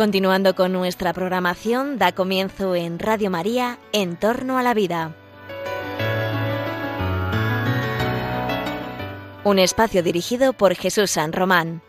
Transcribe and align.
Continuando 0.00 0.54
con 0.54 0.72
nuestra 0.72 1.12
programación, 1.12 1.98
da 1.98 2.12
comienzo 2.12 2.74
en 2.74 2.98
Radio 2.98 3.28
María, 3.28 3.78
En 3.92 4.16
torno 4.16 4.56
a 4.56 4.62
la 4.62 4.72
vida. 4.72 5.14
Un 9.44 9.58
espacio 9.58 10.02
dirigido 10.02 10.54
por 10.54 10.74
Jesús 10.74 11.10
San 11.10 11.34
Román. 11.34 11.82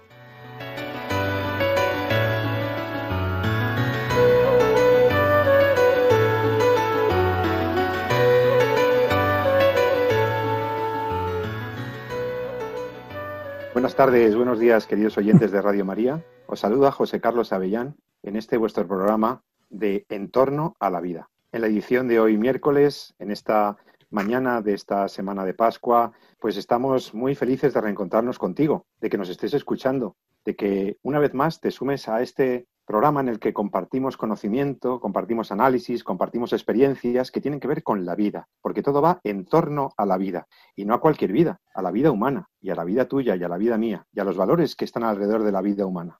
Buenas 13.71 13.95
tardes, 13.95 14.35
buenos 14.35 14.59
días, 14.59 14.85
queridos 14.85 15.17
oyentes 15.17 15.53
de 15.53 15.61
Radio 15.61 15.85
María. 15.85 16.21
Os 16.53 16.59
saluda 16.59 16.91
José 16.91 17.21
Carlos 17.21 17.53
Avellán 17.53 17.95
en 18.23 18.35
este 18.35 18.57
vuestro 18.57 18.85
programa 18.85 19.41
de 19.69 20.05
En 20.09 20.29
torno 20.31 20.75
a 20.81 20.89
la 20.89 20.99
vida. 20.99 21.29
En 21.53 21.61
la 21.61 21.67
edición 21.67 22.09
de 22.09 22.19
hoy 22.19 22.37
miércoles, 22.37 23.15
en 23.19 23.31
esta 23.31 23.77
mañana 24.09 24.61
de 24.61 24.73
esta 24.73 25.07
semana 25.07 25.45
de 25.45 25.53
Pascua, 25.53 26.11
pues 26.41 26.57
estamos 26.57 27.13
muy 27.13 27.35
felices 27.35 27.73
de 27.73 27.79
reencontrarnos 27.79 28.37
contigo, 28.37 28.85
de 28.99 29.09
que 29.09 29.17
nos 29.17 29.29
estés 29.29 29.53
escuchando, 29.53 30.17
de 30.43 30.57
que 30.57 30.97
una 31.03 31.19
vez 31.19 31.33
más 31.33 31.61
te 31.61 31.71
sumes 31.71 32.09
a 32.09 32.21
este 32.21 32.67
programa 32.85 33.21
en 33.21 33.29
el 33.29 33.39
que 33.39 33.53
compartimos 33.53 34.17
conocimiento, 34.17 34.99
compartimos 34.99 35.53
análisis, 35.53 36.03
compartimos 36.03 36.51
experiencias 36.51 37.31
que 37.31 37.39
tienen 37.39 37.61
que 37.61 37.69
ver 37.69 37.81
con 37.81 38.03
la 38.03 38.15
vida, 38.15 38.49
porque 38.61 38.83
todo 38.83 39.01
va 39.01 39.21
en 39.23 39.45
torno 39.45 39.93
a 39.95 40.05
la 40.05 40.17
vida, 40.17 40.47
y 40.75 40.83
no 40.83 40.95
a 40.95 40.99
cualquier 40.99 41.31
vida, 41.31 41.61
a 41.73 41.81
la 41.81 41.91
vida 41.91 42.11
humana, 42.11 42.49
y 42.59 42.71
a 42.71 42.75
la 42.75 42.83
vida 42.83 43.05
tuya, 43.05 43.37
y 43.37 43.43
a 43.45 43.47
la 43.47 43.57
vida 43.57 43.77
mía, 43.77 44.05
y 44.11 44.19
a 44.19 44.25
los 44.25 44.35
valores 44.35 44.75
que 44.75 44.83
están 44.83 45.03
alrededor 45.03 45.43
de 45.43 45.53
la 45.53 45.61
vida 45.61 45.85
humana. 45.85 46.19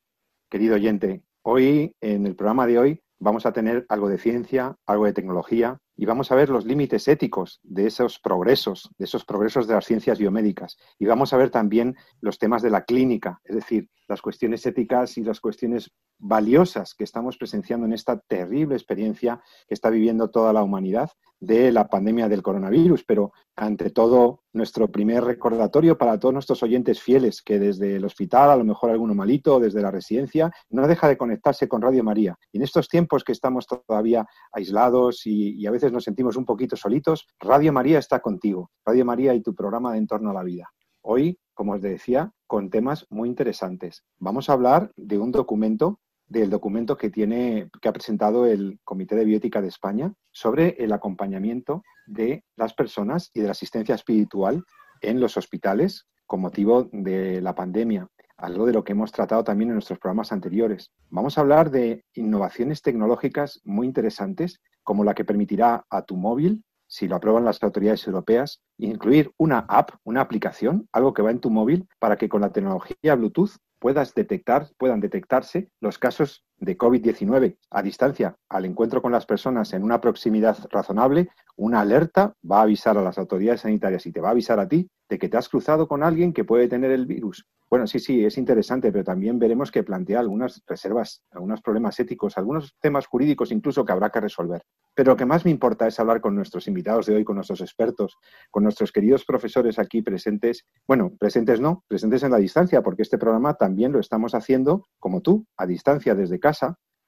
Querido 0.51 0.75
oyente, 0.75 1.23
hoy, 1.43 1.95
en 2.01 2.25
el 2.25 2.35
programa 2.35 2.67
de 2.67 2.77
hoy, 2.77 3.01
vamos 3.19 3.45
a 3.45 3.53
tener 3.53 3.85
algo 3.87 4.09
de 4.09 4.17
ciencia, 4.17 4.75
algo 4.85 5.05
de 5.05 5.13
tecnología 5.13 5.77
y 5.95 6.05
vamos 6.05 6.29
a 6.29 6.35
ver 6.35 6.49
los 6.49 6.65
límites 6.65 7.07
éticos 7.07 7.61
de 7.63 7.87
esos 7.87 8.19
progresos, 8.19 8.89
de 8.97 9.05
esos 9.05 9.23
progresos 9.23 9.65
de 9.65 9.75
las 9.75 9.85
ciencias 9.85 10.19
biomédicas. 10.19 10.75
Y 10.99 11.05
vamos 11.05 11.31
a 11.31 11.37
ver 11.37 11.51
también 11.51 11.95
los 12.19 12.37
temas 12.37 12.61
de 12.61 12.69
la 12.69 12.83
clínica, 12.83 13.39
es 13.45 13.55
decir, 13.55 13.87
las 14.09 14.21
cuestiones 14.21 14.65
éticas 14.65 15.17
y 15.17 15.23
las 15.23 15.39
cuestiones 15.39 15.89
valiosas 16.17 16.95
que 16.95 17.05
estamos 17.05 17.37
presenciando 17.37 17.85
en 17.85 17.93
esta 17.93 18.19
terrible 18.19 18.75
experiencia 18.75 19.41
que 19.69 19.73
está 19.73 19.89
viviendo 19.89 20.31
toda 20.31 20.51
la 20.51 20.63
humanidad 20.63 21.11
de 21.41 21.71
la 21.71 21.89
pandemia 21.89 22.29
del 22.29 22.41
coronavirus. 22.41 23.03
Pero 23.03 23.33
ante 23.57 23.89
todo, 23.89 24.43
nuestro 24.53 24.89
primer 24.89 25.23
recordatorio 25.25 25.97
para 25.97 26.17
todos 26.17 26.33
nuestros 26.33 26.63
oyentes 26.63 27.01
fieles 27.01 27.41
que 27.41 27.59
desde 27.59 27.97
el 27.97 28.05
hospital, 28.05 28.51
a 28.51 28.55
lo 28.55 28.63
mejor 28.63 28.91
alguno 28.91 29.13
malito, 29.13 29.59
desde 29.59 29.81
la 29.81 29.91
residencia, 29.91 30.51
no 30.69 30.87
deja 30.87 31.09
de 31.09 31.17
conectarse 31.17 31.67
con 31.67 31.81
Radio 31.81 32.03
María. 32.03 32.37
Y 32.53 32.57
en 32.59 32.63
estos 32.63 32.87
tiempos 32.87 33.25
que 33.25 33.33
estamos 33.33 33.67
todavía 33.67 34.25
aislados 34.53 35.25
y, 35.25 35.55
y 35.59 35.65
a 35.65 35.71
veces 35.71 35.91
nos 35.91 36.05
sentimos 36.05 36.37
un 36.37 36.45
poquito 36.45 36.77
solitos, 36.77 37.27
Radio 37.39 37.73
María 37.73 37.99
está 37.99 38.21
contigo. 38.21 38.71
Radio 38.85 39.03
María 39.03 39.33
y 39.33 39.41
tu 39.41 39.53
programa 39.53 39.91
de 39.91 39.97
Entorno 39.97 40.29
a 40.29 40.33
la 40.33 40.43
Vida. 40.43 40.69
Hoy, 41.01 41.39
como 41.53 41.73
os 41.73 41.81
decía, 41.81 42.31
con 42.45 42.69
temas 42.69 43.07
muy 43.09 43.27
interesantes. 43.27 44.03
Vamos 44.19 44.49
a 44.49 44.53
hablar 44.53 44.91
de 44.95 45.17
un 45.17 45.31
documento 45.31 45.99
del 46.31 46.49
documento 46.49 46.97
que 46.97 47.09
tiene 47.09 47.69
que 47.81 47.89
ha 47.89 47.93
presentado 47.93 48.45
el 48.45 48.79
Comité 48.85 49.15
de 49.15 49.25
Bioética 49.25 49.61
de 49.61 49.67
España 49.67 50.13
sobre 50.31 50.75
el 50.79 50.93
acompañamiento 50.93 51.83
de 52.07 52.45
las 52.55 52.73
personas 52.73 53.29
y 53.33 53.41
de 53.41 53.47
la 53.47 53.51
asistencia 53.51 53.95
espiritual 53.95 54.63
en 55.01 55.19
los 55.19 55.35
hospitales 55.35 56.07
con 56.25 56.39
motivo 56.39 56.89
de 56.93 57.41
la 57.41 57.53
pandemia, 57.53 58.07
algo 58.37 58.65
de 58.65 58.71
lo 58.71 58.83
que 58.85 58.93
hemos 58.93 59.11
tratado 59.11 59.43
también 59.43 59.71
en 59.71 59.75
nuestros 59.75 59.99
programas 59.99 60.31
anteriores. 60.31 60.91
Vamos 61.09 61.37
a 61.37 61.41
hablar 61.41 61.69
de 61.69 62.05
innovaciones 62.13 62.81
tecnológicas 62.81 63.59
muy 63.65 63.85
interesantes, 63.85 64.61
como 64.83 65.03
la 65.03 65.13
que 65.13 65.25
permitirá 65.25 65.85
a 65.89 66.03
tu 66.03 66.15
móvil, 66.15 66.63
si 66.87 67.09
lo 67.09 67.17
aprueban 67.17 67.43
las 67.43 67.61
autoridades 67.61 68.07
europeas, 68.07 68.61
incluir 68.77 69.31
una 69.37 69.59
app, 69.67 69.91
una 70.05 70.21
aplicación, 70.21 70.87
algo 70.93 71.13
que 71.13 71.21
va 71.21 71.31
en 71.31 71.39
tu 71.39 71.49
móvil, 71.49 71.87
para 71.99 72.15
que 72.15 72.29
con 72.29 72.41
la 72.41 72.51
tecnología 72.51 73.15
Bluetooth 73.15 73.57
puedas 73.81 74.13
detectar, 74.13 74.69
puedan 74.77 75.01
detectarse 75.01 75.69
los 75.81 75.97
casos 75.97 76.45
de 76.61 76.77
COVID-19 76.77 77.57
a 77.71 77.81
distancia 77.81 78.37
al 78.47 78.65
encuentro 78.65 79.01
con 79.01 79.11
las 79.11 79.25
personas 79.25 79.73
en 79.73 79.83
una 79.83 79.99
proximidad 79.99 80.57
razonable, 80.69 81.29
una 81.57 81.81
alerta 81.81 82.33
va 82.49 82.59
a 82.59 82.63
avisar 82.63 82.97
a 82.97 83.01
las 83.01 83.17
autoridades 83.17 83.61
sanitarias 83.61 84.05
y 84.05 84.11
te 84.11 84.21
va 84.21 84.29
a 84.29 84.31
avisar 84.31 84.59
a 84.59 84.67
ti 84.67 84.89
de 85.09 85.19
que 85.19 85.27
te 85.27 85.37
has 85.37 85.49
cruzado 85.49 85.87
con 85.87 86.03
alguien 86.03 86.31
que 86.31 86.45
puede 86.45 86.69
tener 86.69 86.91
el 86.91 87.05
virus. 87.05 87.45
Bueno, 87.71 87.87
sí, 87.87 87.99
sí, 87.99 88.25
es 88.25 88.37
interesante, 88.37 88.91
pero 88.91 89.05
también 89.05 89.39
veremos 89.39 89.71
que 89.71 89.81
plantea 89.81 90.19
algunas 90.19 90.61
reservas, 90.67 91.23
algunos 91.31 91.61
problemas 91.61 91.97
éticos, 92.01 92.37
algunos 92.37 92.75
temas 92.81 93.07
jurídicos 93.07 93.49
incluso 93.51 93.85
que 93.85 93.93
habrá 93.93 94.09
que 94.09 94.19
resolver. 94.19 94.63
Pero 94.93 95.13
lo 95.13 95.15
que 95.15 95.25
más 95.25 95.45
me 95.45 95.51
importa 95.51 95.87
es 95.87 95.97
hablar 95.97 96.19
con 96.19 96.35
nuestros 96.35 96.67
invitados 96.67 97.05
de 97.05 97.15
hoy, 97.15 97.23
con 97.23 97.35
nuestros 97.35 97.61
expertos, 97.61 98.17
con 98.49 98.63
nuestros 98.63 98.91
queridos 98.91 99.23
profesores 99.23 99.79
aquí 99.79 100.01
presentes. 100.01 100.65
Bueno, 100.85 101.13
presentes 101.17 101.61
no, 101.61 101.85
presentes 101.87 102.23
en 102.23 102.31
la 102.31 102.39
distancia, 102.39 102.81
porque 102.81 103.03
este 103.03 103.17
programa 103.17 103.53
también 103.53 103.93
lo 103.93 104.01
estamos 104.01 104.35
haciendo, 104.35 104.87
como 104.99 105.21
tú, 105.21 105.45
a 105.55 105.65
distancia 105.65 106.13
desde 106.13 106.41
casa, 106.41 106.50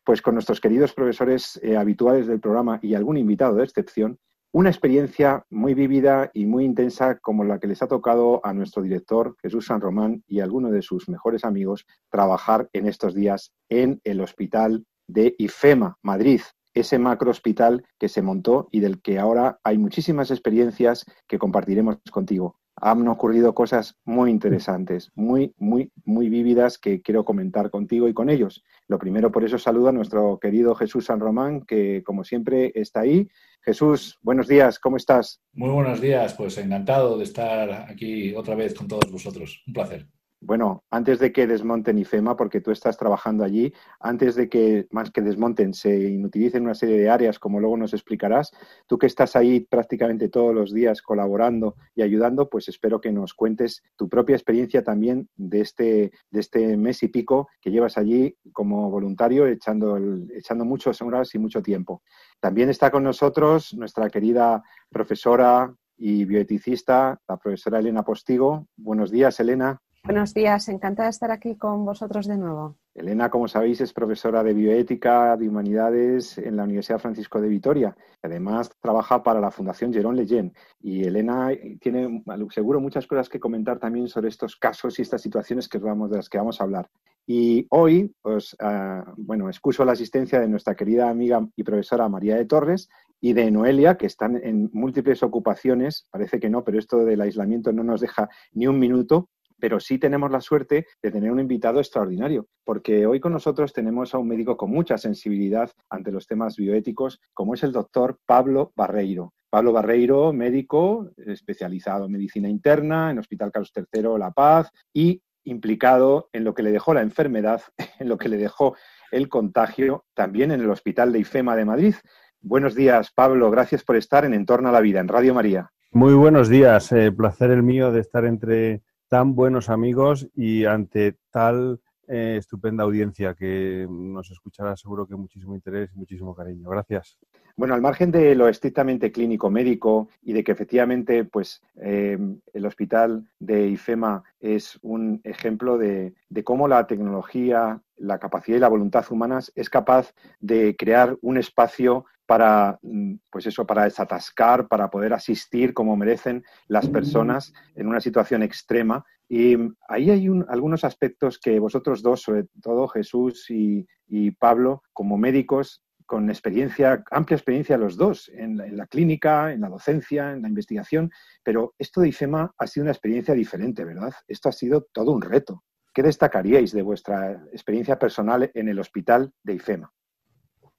pues 0.03 0.21
con 0.21 0.35
nuestros 0.35 0.59
queridos 0.59 0.93
profesores 0.93 1.59
eh, 1.63 1.77
habituales 1.77 2.27
del 2.27 2.39
programa 2.39 2.79
y 2.81 2.93
algún 2.93 3.17
invitado 3.17 3.55
de 3.55 3.63
excepción, 3.63 4.19
una 4.51 4.69
experiencia 4.69 5.45
muy 5.49 5.73
vívida 5.73 6.29
y 6.33 6.45
muy 6.45 6.65
intensa 6.65 7.17
como 7.19 7.43
la 7.43 7.59
que 7.59 7.67
les 7.67 7.81
ha 7.81 7.87
tocado 7.87 8.39
a 8.45 8.53
nuestro 8.53 8.83
director 8.83 9.35
Jesús 9.41 9.65
San 9.65 9.81
Román 9.81 10.23
y 10.27 10.41
a 10.41 10.43
alguno 10.43 10.69
de 10.69 10.83
sus 10.83 11.09
mejores 11.09 11.43
amigos 11.43 11.85
trabajar 12.11 12.69
en 12.73 12.87
estos 12.87 13.15
días 13.15 13.51
en 13.69 13.99
el 14.03 14.21
hospital 14.21 14.85
de 15.07 15.33
IFEMA, 15.39 15.97
Madrid, 16.03 16.41
ese 16.73 16.99
macro 16.99 17.31
hospital 17.31 17.83
que 17.99 18.09
se 18.09 18.21
montó 18.21 18.67
y 18.71 18.79
del 18.79 19.01
que 19.01 19.19
ahora 19.19 19.59
hay 19.63 19.77
muchísimas 19.77 20.29
experiencias 20.31 21.05
que 21.27 21.39
compartiremos 21.39 21.97
contigo. 22.11 22.59
Han 22.85 23.07
ocurrido 23.07 23.55
cosas 23.55 23.95
muy 24.03 24.29
interesantes, 24.29 25.09
muy, 25.15 25.53
muy, 25.57 25.89
muy 26.03 26.27
vívidas 26.27 26.77
que 26.77 27.01
quiero 27.01 27.23
comentar 27.23 27.69
contigo 27.69 28.09
y 28.09 28.13
con 28.13 28.29
ellos. 28.29 28.61
Lo 28.89 28.99
primero, 28.99 29.31
por 29.31 29.45
eso 29.45 29.57
saludo 29.57 29.87
a 29.87 29.93
nuestro 29.93 30.37
querido 30.37 30.75
Jesús 30.75 31.05
San 31.05 31.21
Román, 31.21 31.61
que 31.61 32.03
como 32.03 32.25
siempre 32.25 32.73
está 32.75 32.99
ahí. 32.99 33.29
Jesús, 33.61 34.19
buenos 34.21 34.49
días, 34.49 34.79
¿cómo 34.79 34.97
estás? 34.97 35.41
Muy 35.53 35.69
buenos 35.69 36.01
días, 36.01 36.33
pues 36.33 36.57
encantado 36.57 37.17
de 37.17 37.23
estar 37.23 37.89
aquí 37.89 38.35
otra 38.35 38.55
vez 38.55 38.73
con 38.73 38.89
todos 38.89 39.09
vosotros. 39.09 39.63
Un 39.65 39.73
placer. 39.73 40.05
Bueno, 40.45 40.83
antes 40.91 41.19
de 41.19 41.31
que 41.31 41.47
desmonten 41.47 41.97
IFEMA, 41.97 42.35
porque 42.35 42.59
tú 42.59 42.71
estás 42.71 42.97
trabajando 42.97 43.45
allí, 43.45 43.73
antes 44.01 44.35
de 44.35 44.49
que 44.49 44.87
más 44.91 45.09
que 45.09 45.21
desmonten 45.21 45.73
se 45.73 46.09
inutilicen 46.09 46.63
una 46.63 46.75
serie 46.75 46.97
de 46.97 47.09
áreas, 47.09 47.39
como 47.39 47.61
luego 47.61 47.77
nos 47.77 47.93
explicarás, 47.93 48.51
tú 48.85 48.97
que 48.97 49.07
estás 49.07 49.37
ahí 49.37 49.61
prácticamente 49.61 50.27
todos 50.27 50.53
los 50.53 50.73
días 50.73 51.01
colaborando 51.01 51.75
y 51.95 52.01
ayudando, 52.01 52.49
pues 52.49 52.67
espero 52.67 52.99
que 52.99 53.13
nos 53.13 53.33
cuentes 53.33 53.83
tu 53.95 54.09
propia 54.09 54.35
experiencia 54.35 54.83
también 54.83 55.29
de 55.37 55.61
este, 55.61 56.11
de 56.29 56.39
este 56.41 56.75
mes 56.75 57.01
y 57.03 57.07
pico 57.07 57.47
que 57.61 57.71
llevas 57.71 57.97
allí 57.97 58.35
como 58.51 58.91
voluntario, 58.91 59.47
echando, 59.47 59.95
el, 59.95 60.29
echando 60.35 60.65
muchas 60.65 61.01
horas 61.01 61.33
y 61.35 61.39
mucho 61.39 61.61
tiempo. 61.61 62.03
También 62.41 62.67
está 62.67 62.91
con 62.91 63.05
nosotros 63.05 63.73
nuestra 63.75 64.09
querida 64.09 64.61
profesora 64.89 65.73
y 65.95 66.25
bioeticista, 66.25 67.21
la 67.29 67.37
profesora 67.37 67.79
Elena 67.79 68.03
Postigo. 68.03 68.67
Buenos 68.75 69.09
días, 69.09 69.39
Elena. 69.39 69.82
Buenos 70.05 70.33
días, 70.33 70.67
encantada 70.67 71.07
de 71.07 71.11
estar 71.11 71.31
aquí 71.31 71.55
con 71.55 71.85
vosotros 71.85 72.27
de 72.27 72.37
nuevo. 72.37 72.75
Elena, 72.93 73.29
como 73.29 73.47
sabéis, 73.47 73.79
es 73.79 73.93
profesora 73.93 74.43
de 74.43 74.53
bioética, 74.53 75.37
de 75.37 75.47
humanidades 75.47 76.37
en 76.37 76.57
la 76.57 76.65
Universidad 76.65 76.99
Francisco 76.99 77.39
de 77.39 77.47
Vitoria. 77.47 77.95
Además, 78.21 78.69
trabaja 78.81 79.23
para 79.23 79.39
la 79.39 79.49
Fundación 79.49 79.93
Jerón 79.93 80.17
Leyen. 80.17 80.53
Y 80.81 81.05
Elena 81.05 81.51
tiene 81.79 82.21
seguro 82.49 82.81
muchas 82.81 83.07
cosas 83.07 83.29
que 83.29 83.39
comentar 83.39 83.79
también 83.79 84.09
sobre 84.09 84.27
estos 84.27 84.57
casos 84.57 84.99
y 84.99 85.03
estas 85.03 85.21
situaciones 85.21 85.69
que 85.69 85.77
vamos, 85.77 86.11
de 86.11 86.17
las 86.17 86.27
que 86.27 86.37
vamos 86.37 86.59
a 86.59 86.65
hablar. 86.65 86.89
Y 87.25 87.65
hoy, 87.69 88.13
pues, 88.21 88.57
uh, 88.61 89.09
bueno, 89.15 89.47
excuso 89.47 89.85
la 89.85 89.93
asistencia 89.93 90.41
de 90.41 90.49
nuestra 90.49 90.75
querida 90.75 91.09
amiga 91.09 91.47
y 91.55 91.63
profesora 91.63 92.09
María 92.09 92.35
de 92.35 92.43
Torres 92.43 92.89
y 93.21 93.31
de 93.31 93.49
Noelia, 93.49 93.95
que 93.95 94.07
están 94.07 94.35
en 94.35 94.69
múltiples 94.73 95.23
ocupaciones. 95.23 96.09
Parece 96.11 96.41
que 96.41 96.49
no, 96.49 96.65
pero 96.65 96.77
esto 96.77 97.05
del 97.05 97.21
aislamiento 97.21 97.71
no 97.71 97.85
nos 97.85 98.01
deja 98.01 98.27
ni 98.51 98.67
un 98.67 98.77
minuto 98.77 99.29
pero 99.63 99.79
sí 99.79 99.97
tenemos 99.97 100.29
la 100.29 100.41
suerte 100.41 100.87
de 101.01 101.09
tener 101.09 101.31
un 101.31 101.39
invitado 101.39 101.79
extraordinario, 101.79 102.47
porque 102.65 103.05
hoy 103.05 103.21
con 103.21 103.31
nosotros 103.31 103.71
tenemos 103.71 104.13
a 104.13 104.17
un 104.17 104.27
médico 104.27 104.57
con 104.57 104.69
mucha 104.69 104.97
sensibilidad 104.97 105.71
ante 105.89 106.11
los 106.11 106.27
temas 106.27 106.57
bioéticos, 106.57 107.21
como 107.33 107.53
es 107.53 107.63
el 107.63 107.71
doctor 107.71 108.19
Pablo 108.25 108.73
Barreiro. 108.75 109.33
Pablo 109.49 109.71
Barreiro, 109.71 110.33
médico 110.33 111.11
especializado 111.15 112.07
en 112.07 112.11
medicina 112.11 112.49
interna, 112.49 113.09
en 113.09 113.19
Hospital 113.19 113.53
Carlos 113.53 113.71
III 113.73 114.19
La 114.19 114.31
Paz 114.31 114.69
y 114.93 115.21
implicado 115.45 116.27
en 116.33 116.43
lo 116.43 116.53
que 116.53 116.63
le 116.63 116.73
dejó 116.73 116.93
la 116.93 117.01
enfermedad, 117.01 117.61
en 117.99 118.09
lo 118.09 118.17
que 118.17 118.27
le 118.27 118.35
dejó 118.35 118.75
el 119.13 119.29
contagio, 119.29 120.03
también 120.13 120.51
en 120.51 120.59
el 120.59 120.69
Hospital 120.71 121.13
de 121.13 121.19
IFEMA 121.19 121.55
de 121.55 121.63
Madrid. 121.63 121.95
Buenos 122.41 122.75
días, 122.75 123.13
Pablo. 123.15 123.49
Gracias 123.49 123.85
por 123.85 123.95
estar 123.95 124.25
en 124.25 124.33
Entorno 124.33 124.67
a 124.67 124.73
la 124.73 124.81
Vida, 124.81 124.99
en 124.99 125.07
Radio 125.07 125.33
María. 125.33 125.71
Muy 125.93 126.15
buenos 126.15 126.49
días. 126.49 126.91
Eh, 126.91 127.13
placer 127.13 127.51
el 127.51 127.63
mío 127.63 127.93
de 127.93 128.01
estar 128.01 128.25
entre 128.25 128.81
tan 129.13 129.35
buenos 129.35 129.69
amigos 129.69 130.27
y 130.33 130.65
ante 130.65 131.19
tal 131.29 131.79
eh, 132.07 132.37
estupenda 132.39 132.83
audiencia 132.83 133.35
que 133.35 133.85
nos 133.87 134.31
escuchará 134.31 134.75
seguro 134.75 135.05
que 135.05 135.15
muchísimo 135.15 135.53
interés 135.53 135.91
y 135.93 135.99
muchísimo 135.99 136.33
cariño. 136.33 136.67
Gracias. 136.67 137.19
Bueno, 137.55 137.75
al 137.75 137.81
margen 137.81 138.09
de 138.09 138.33
lo 138.33 138.47
estrictamente 138.47 139.11
clínico 139.11 139.51
médico 139.51 140.09
y 140.23 140.33
de 140.33 140.43
que 140.43 140.51
efectivamente 140.51 141.25
pues, 141.25 141.61
eh, 141.75 142.17
el 142.53 142.65
hospital 142.65 143.29
de 143.37 143.67
IFEMA 143.67 144.23
es 144.39 144.79
un 144.81 145.21
ejemplo 145.23 145.77
de, 145.77 146.15
cómo 146.43 146.67
la 146.67 146.87
tecnología, 146.87 147.83
la 147.97 148.17
capacidad 148.17 148.57
y 148.57 148.61
la 148.61 148.67
voluntad 148.67 149.05
humanas 149.11 149.51
es 149.53 149.69
capaz 149.69 150.15
de 150.39 150.75
crear 150.75 151.19
un 151.21 151.37
espacio 151.37 152.05
para, 152.25 152.79
mm, 152.81 153.15
pues 153.29 153.45
eso, 153.47 153.65
para 153.65 153.83
desatascar, 153.83 154.67
para 154.67 154.89
poder 154.89 155.13
asistir 155.13 155.73
como 155.73 155.95
merecen 155.95 156.43
las 156.67 156.87
personas 156.87 157.53
en 157.75 157.87
una 157.87 157.99
situación 157.99 158.43
extrema. 158.43 159.05
Y 159.29 159.55
ahí 159.87 160.09
hay 160.09 160.27
algunos 160.47 160.83
aspectos 160.83 161.39
que 161.39 161.59
vosotros 161.59 162.01
dos, 162.01 162.21
sobre 162.21 162.45
todo 162.61 162.87
Jesús 162.87 163.45
y 163.49 164.31
Pablo, 164.39 164.83
como 164.93 165.17
médicos, 165.17 165.83
con 166.05 166.29
experiencia, 166.29 167.03
amplia 167.11 167.35
experiencia 167.35 167.77
los 167.77 167.97
dos, 167.97 168.29
en 168.29 168.77
la, 168.77 168.87
clínica, 168.87 169.51
en 169.51 169.61
la 169.61 169.69
docencia, 169.69 170.31
en 170.31 170.41
la 170.41 170.47
investigación, 170.47 171.11
pero 171.43 171.73
esto 171.77 172.01
de 172.01 172.09
IFEMA 172.09 172.53
ha 172.57 172.67
sido 172.67 172.83
una 172.83 172.91
experiencia 172.91 173.33
diferente, 173.33 173.83
¿verdad? 173.83 174.13
Esto 174.27 174.49
ha 174.49 174.51
sido 174.51 174.87
todo 174.91 175.11
un 175.11 175.21
reto. 175.21 175.63
¿Qué 175.93 176.03
destacaríais 176.03 176.71
de 176.71 176.81
vuestra 176.81 177.31
experiencia 177.51 177.97
personal 177.99 178.51
en 178.53 178.67
el 178.67 178.79
hospital 178.79 179.31
de 179.43 179.53
IFEMA? 179.55 179.91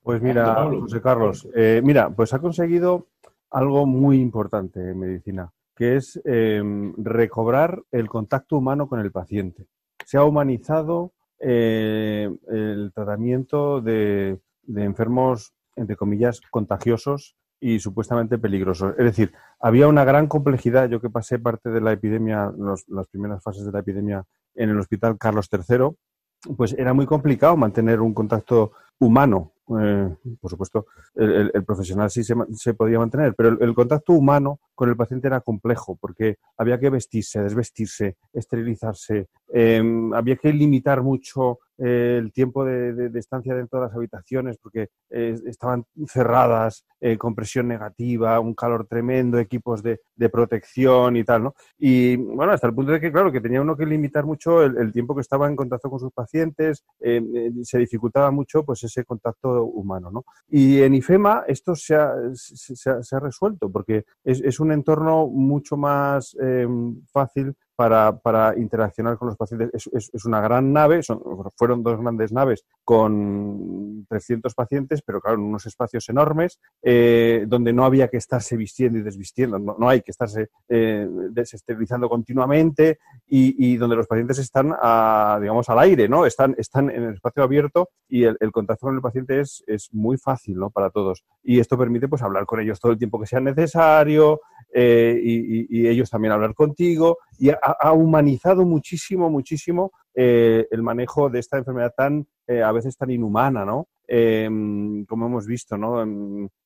Pues 0.05 0.23
mira, 0.23 0.69
José 0.71 1.01
Carlos, 1.01 1.49
eh, 1.56 1.81
mira, 1.83 2.11
pues 2.11 2.33
ha 2.33 2.39
conseguido 2.39 3.09
algo 3.51 3.87
muy 3.87 4.21
importante 4.21 4.79
en 4.79 4.99
medicina, 5.01 5.51
que 5.75 5.97
es 5.97 6.21
em, 6.25 6.95
recobrar 6.97 7.83
el 7.91 8.09
contacto 8.09 8.56
humano 8.56 8.87
con 8.87 9.01
el 9.01 9.11
paciente. 9.11 9.67
Se 10.05 10.17
ha 10.17 10.25
humanizado 10.25 11.12
eh, 11.41 12.31
el 12.49 12.93
tratamiento 12.95 13.81
de 13.81 14.39
de 14.67 14.85
enfermos, 14.85 15.55
entre 15.77 15.97
comillas, 15.97 16.41
contagiosos 16.51 17.37
y 17.61 17.79
supuestamente 17.81 18.39
peligrosos. 18.39 18.95
Es 18.99 19.05
decir, 19.05 19.33
había 19.61 19.89
una 19.89 20.05
gran 20.05 20.27
complejidad. 20.27 20.89
Yo 20.89 21.01
que 21.01 21.11
pasé 21.11 21.39
parte 21.39 21.71
de 21.71 21.81
la 21.81 21.93
epidemia, 21.93 22.53
las 22.89 23.09
primeras 23.09 23.43
fases 23.43 23.65
de 23.65 23.73
la 23.73 23.81
epidemia 23.81 24.25
en 24.55 24.71
el 24.71 24.79
Hospital 24.79 25.19
Carlos 25.19 25.49
III, 25.51 26.55
pues 26.56 26.75
era 26.75 26.93
muy 26.93 27.06
complicado 27.06 27.56
mantener 27.56 28.01
un 28.01 28.12
contacto 28.12 28.73
humano. 28.99 29.52
Eh, 29.81 30.14
por 30.41 30.50
supuesto, 30.50 30.87
el, 31.14 31.50
profesional 31.64 32.11
sí 32.11 32.23
se, 32.23 32.75
podía 32.75 32.99
mantener, 32.99 33.35
pero 33.35 33.58
el, 33.58 33.75
contacto 33.75 34.12
humano 34.12 34.61
con 34.75 34.91
el 34.91 34.96
paciente 34.96 35.26
era 35.26 35.41
complejo 35.41 35.96
porque 35.96 36.37
había 36.58 36.79
que 36.79 36.91
vestirse, 36.91 37.43
desvestirse, 37.43 38.17
esterilizarse, 38.35 39.29
em, 39.49 40.12
había 40.12 40.37
que 40.37 40.52
limitar 40.52 41.02
mucho 41.02 41.61
eh, 41.79 42.17
el 42.21 42.32
tiempo 42.32 42.65
de, 42.65 43.11
estancia 43.19 43.55
dentro 43.55 43.81
de 43.81 43.87
las 43.87 43.94
habitaciones 43.94 44.59
porque 44.59 44.88
eh, 45.11 45.37
estaban 45.47 45.85
cerradas, 46.06 46.85
con 47.19 47.35
presión 47.35 47.69
negativa, 47.69 48.41
un 48.41 48.55
calor 48.55 48.87
tremendo, 48.87 49.38
equipos 49.38 49.82
de, 49.82 50.00
protección 50.32 51.19
y 51.19 51.25
tal, 51.25 51.43
¿no? 51.43 51.55
Y 51.76 52.17
bueno, 52.17 52.53
hasta 52.53 52.67
el 52.67 52.75
punto 52.75 52.93
de 52.93 53.00
que, 53.00 53.12
claro, 53.12 53.31
que 53.31 53.43
tenía 53.43 53.61
uno 53.61 53.76
que 53.76 53.85
limitar 53.85 54.25
mucho 54.25 54.62
el, 54.62 54.91
tiempo 54.91 55.15
que 55.15 55.21
estaba 55.21 55.47
en 55.47 55.55
contacto 55.55 55.91
con 55.91 56.00
sus 56.00 56.12
pacientes, 56.12 56.82
se 56.99 57.79
dificultaba 57.79 58.31
mucho 58.31 58.65
pues 58.65 58.85
ese 58.85 59.05
contacto 59.05 59.65
humano. 59.65 60.11
¿no? 60.11 60.25
Y 60.49 60.81
en 60.81 60.94
IFEMA 60.94 61.44
esto 61.47 61.75
se 61.75 61.94
ha, 61.94 62.15
se, 62.35 63.17
ha, 63.17 63.20
resuelto 63.20 63.70
porque 63.70 64.05
es, 64.25 64.61
un 64.61 64.73
entorno 64.73 65.27
mucho 65.27 65.77
más 65.77 66.37
eh, 66.41 66.67
fácil 67.12 67.55
para, 67.76 68.19
para, 68.19 68.56
interaccionar 68.56 69.19
con 69.19 69.29
los 69.29 69.37
pacientes. 69.37 69.71
Es, 69.73 70.11
es, 70.12 70.25
una 70.25 70.41
gran 70.41 70.73
nave, 70.73 71.03
son, 71.03 71.21
fueron 71.56 71.82
dos 71.82 72.00
grandes 72.00 72.32
naves 72.32 72.65
con 72.85 74.06
300 74.09 74.55
pacientes, 74.55 75.03
pero 75.03 75.21
claro, 75.21 75.38
en 75.38 75.44
unos 75.44 75.67
espacios 75.67 76.09
enormes, 76.09 76.61
eh, 76.82 77.44
donde 77.47 77.73
no 77.73 77.85
había 77.85 78.09
que 78.09 78.17
estarse 78.17 78.56
vistiendo 78.56 78.99
y 78.99 79.03
desvistiendo, 79.03 79.59
no, 79.59 79.76
no 79.79 79.88
hay 79.88 80.03
que 80.03 80.11
estarse 80.11 80.50
eh, 80.69 81.06
desesterilizando 81.31 82.09
continuamente 82.09 82.99
y, 83.26 83.73
y, 83.73 83.77
donde 83.77 83.97
los 83.97 84.06
pacientes 84.06 84.38
están, 84.38 84.75
a, 84.81 85.38
digamos, 85.41 85.69
al 85.69 85.79
aire, 85.81 86.09
¿no? 86.09 86.27
Están, 86.27 86.55
están 86.59 86.91
en 86.91 87.05
el 87.05 87.15
espacio 87.15 87.43
abierto 87.43 87.91
y 88.09 88.25
el, 88.25 88.37
contacto 88.53 88.87
con 88.87 88.94
el 88.94 89.03
paciente 89.03 89.41
es, 89.41 89.65
es, 89.67 89.93
muy 89.93 90.17
fácil, 90.17 90.59
¿no? 90.59 90.70
Para 90.70 90.91
todos. 90.91 91.25
Y 91.43 91.61
esto 91.61 91.77
permite, 91.77 92.09
pues, 92.09 92.23
hablar 92.23 92.47
con 92.47 92.61
ellos 92.61 92.79
todo 92.81 92.93
el 92.93 92.99
tiempo 92.99 93.20
que 93.20 93.27
sea 93.27 93.41
necesario 93.41 94.41
eh, 94.73 95.20
y, 95.23 95.82
y, 95.82 95.88
ellos 95.88 96.11
también 96.11 96.32
hablar 96.32 96.55
contigo 96.55 97.19
y 97.38 97.50
ha, 97.65 97.93
humanizado 97.93 98.65
muchísimo, 98.65 99.31
muchísimo 99.31 99.93
eh, 100.15 100.67
el 100.71 100.83
manejo 100.83 101.31
de 101.31 101.41
esta 101.41 101.59
enfermedad 101.59 101.93
tan, 101.97 102.27
eh, 102.47 102.63
a 102.63 102.73
veces 102.73 102.97
tan 102.97 103.11
inhumana, 103.11 103.65
¿no? 103.65 103.89
Em, 104.07 105.07
como 105.07 105.27
hemos 105.27 105.47
visto, 105.47 105.79
¿no? 105.79 106.03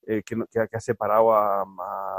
Eh, 0.07 0.23
que, 0.25 0.37
ha 0.73 0.81
separado 0.81 1.33
a, 1.35 1.65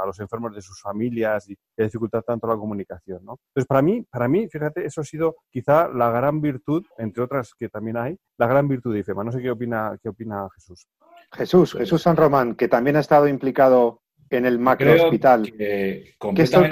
los 0.05 0.19
enfermos 0.19 0.55
de 0.55 0.61
sus 0.61 0.81
familias 0.81 1.49
y 1.49 1.55
que 1.75 1.83
dificulta 1.83 2.21
tanto 2.21 2.47
la 2.47 2.55
comunicación, 2.55 3.25
¿no? 3.25 3.37
Entonces, 3.49 3.67
para 3.67 3.81
mí, 3.81 4.05
para 4.09 4.27
mí, 4.27 4.47
fíjate, 4.47 4.85
eso 4.85 5.01
ha 5.01 5.03
sido 5.03 5.35
quizá 5.51 5.89
la 5.89 6.09
gran 6.09 6.39
virtud, 6.39 6.85
entre 6.97 7.23
otras 7.23 7.53
que 7.53 7.67
también 7.67 7.97
hay, 7.97 8.17
la 8.37 8.47
gran 8.47 8.67
virtud 8.67 8.93
de 8.93 8.99
IFEMA. 8.99 9.25
No 9.25 9.31
sé 9.31 9.41
qué 9.41 9.51
opina, 9.51 9.97
qué 10.01 10.09
opina 10.09 10.47
Jesús. 10.55 10.87
Jesús, 11.33 11.73
Jesús 11.73 12.01
San 12.01 12.15
Román, 12.15 12.55
que 12.55 12.67
también 12.67 12.95
ha 12.95 13.01
estado 13.01 13.27
implicado 13.27 14.01
en 14.29 14.45
el 14.45 14.59
macro 14.59 14.93
hospital. 14.93 15.51
¿Qué, 15.57 16.13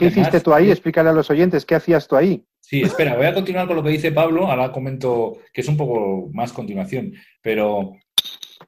hiciste 0.01 0.39
tú 0.42 0.54
ahí? 0.54 0.71
Explícale 0.71 1.09
a 1.09 1.13
los 1.13 1.30
oyentes, 1.30 1.65
¿qué 1.65 1.75
hacías 1.75 2.07
tú 2.07 2.15
ahí? 2.15 2.44
Sí, 2.59 2.81
espera, 2.81 3.15
voy 3.15 3.25
a 3.25 3.33
continuar 3.33 3.68
con 3.68 3.77
lo 3.77 3.83
que 3.83 3.92
dice 3.92 4.12
Pablo, 4.12 4.48
ahora 4.48 4.71
comento 4.71 5.38
que 5.54 5.62
es 5.62 5.68
un 5.68 5.77
poco 5.77 6.30
más 6.33 6.51
continuación, 6.51 7.13
pero, 7.42 7.94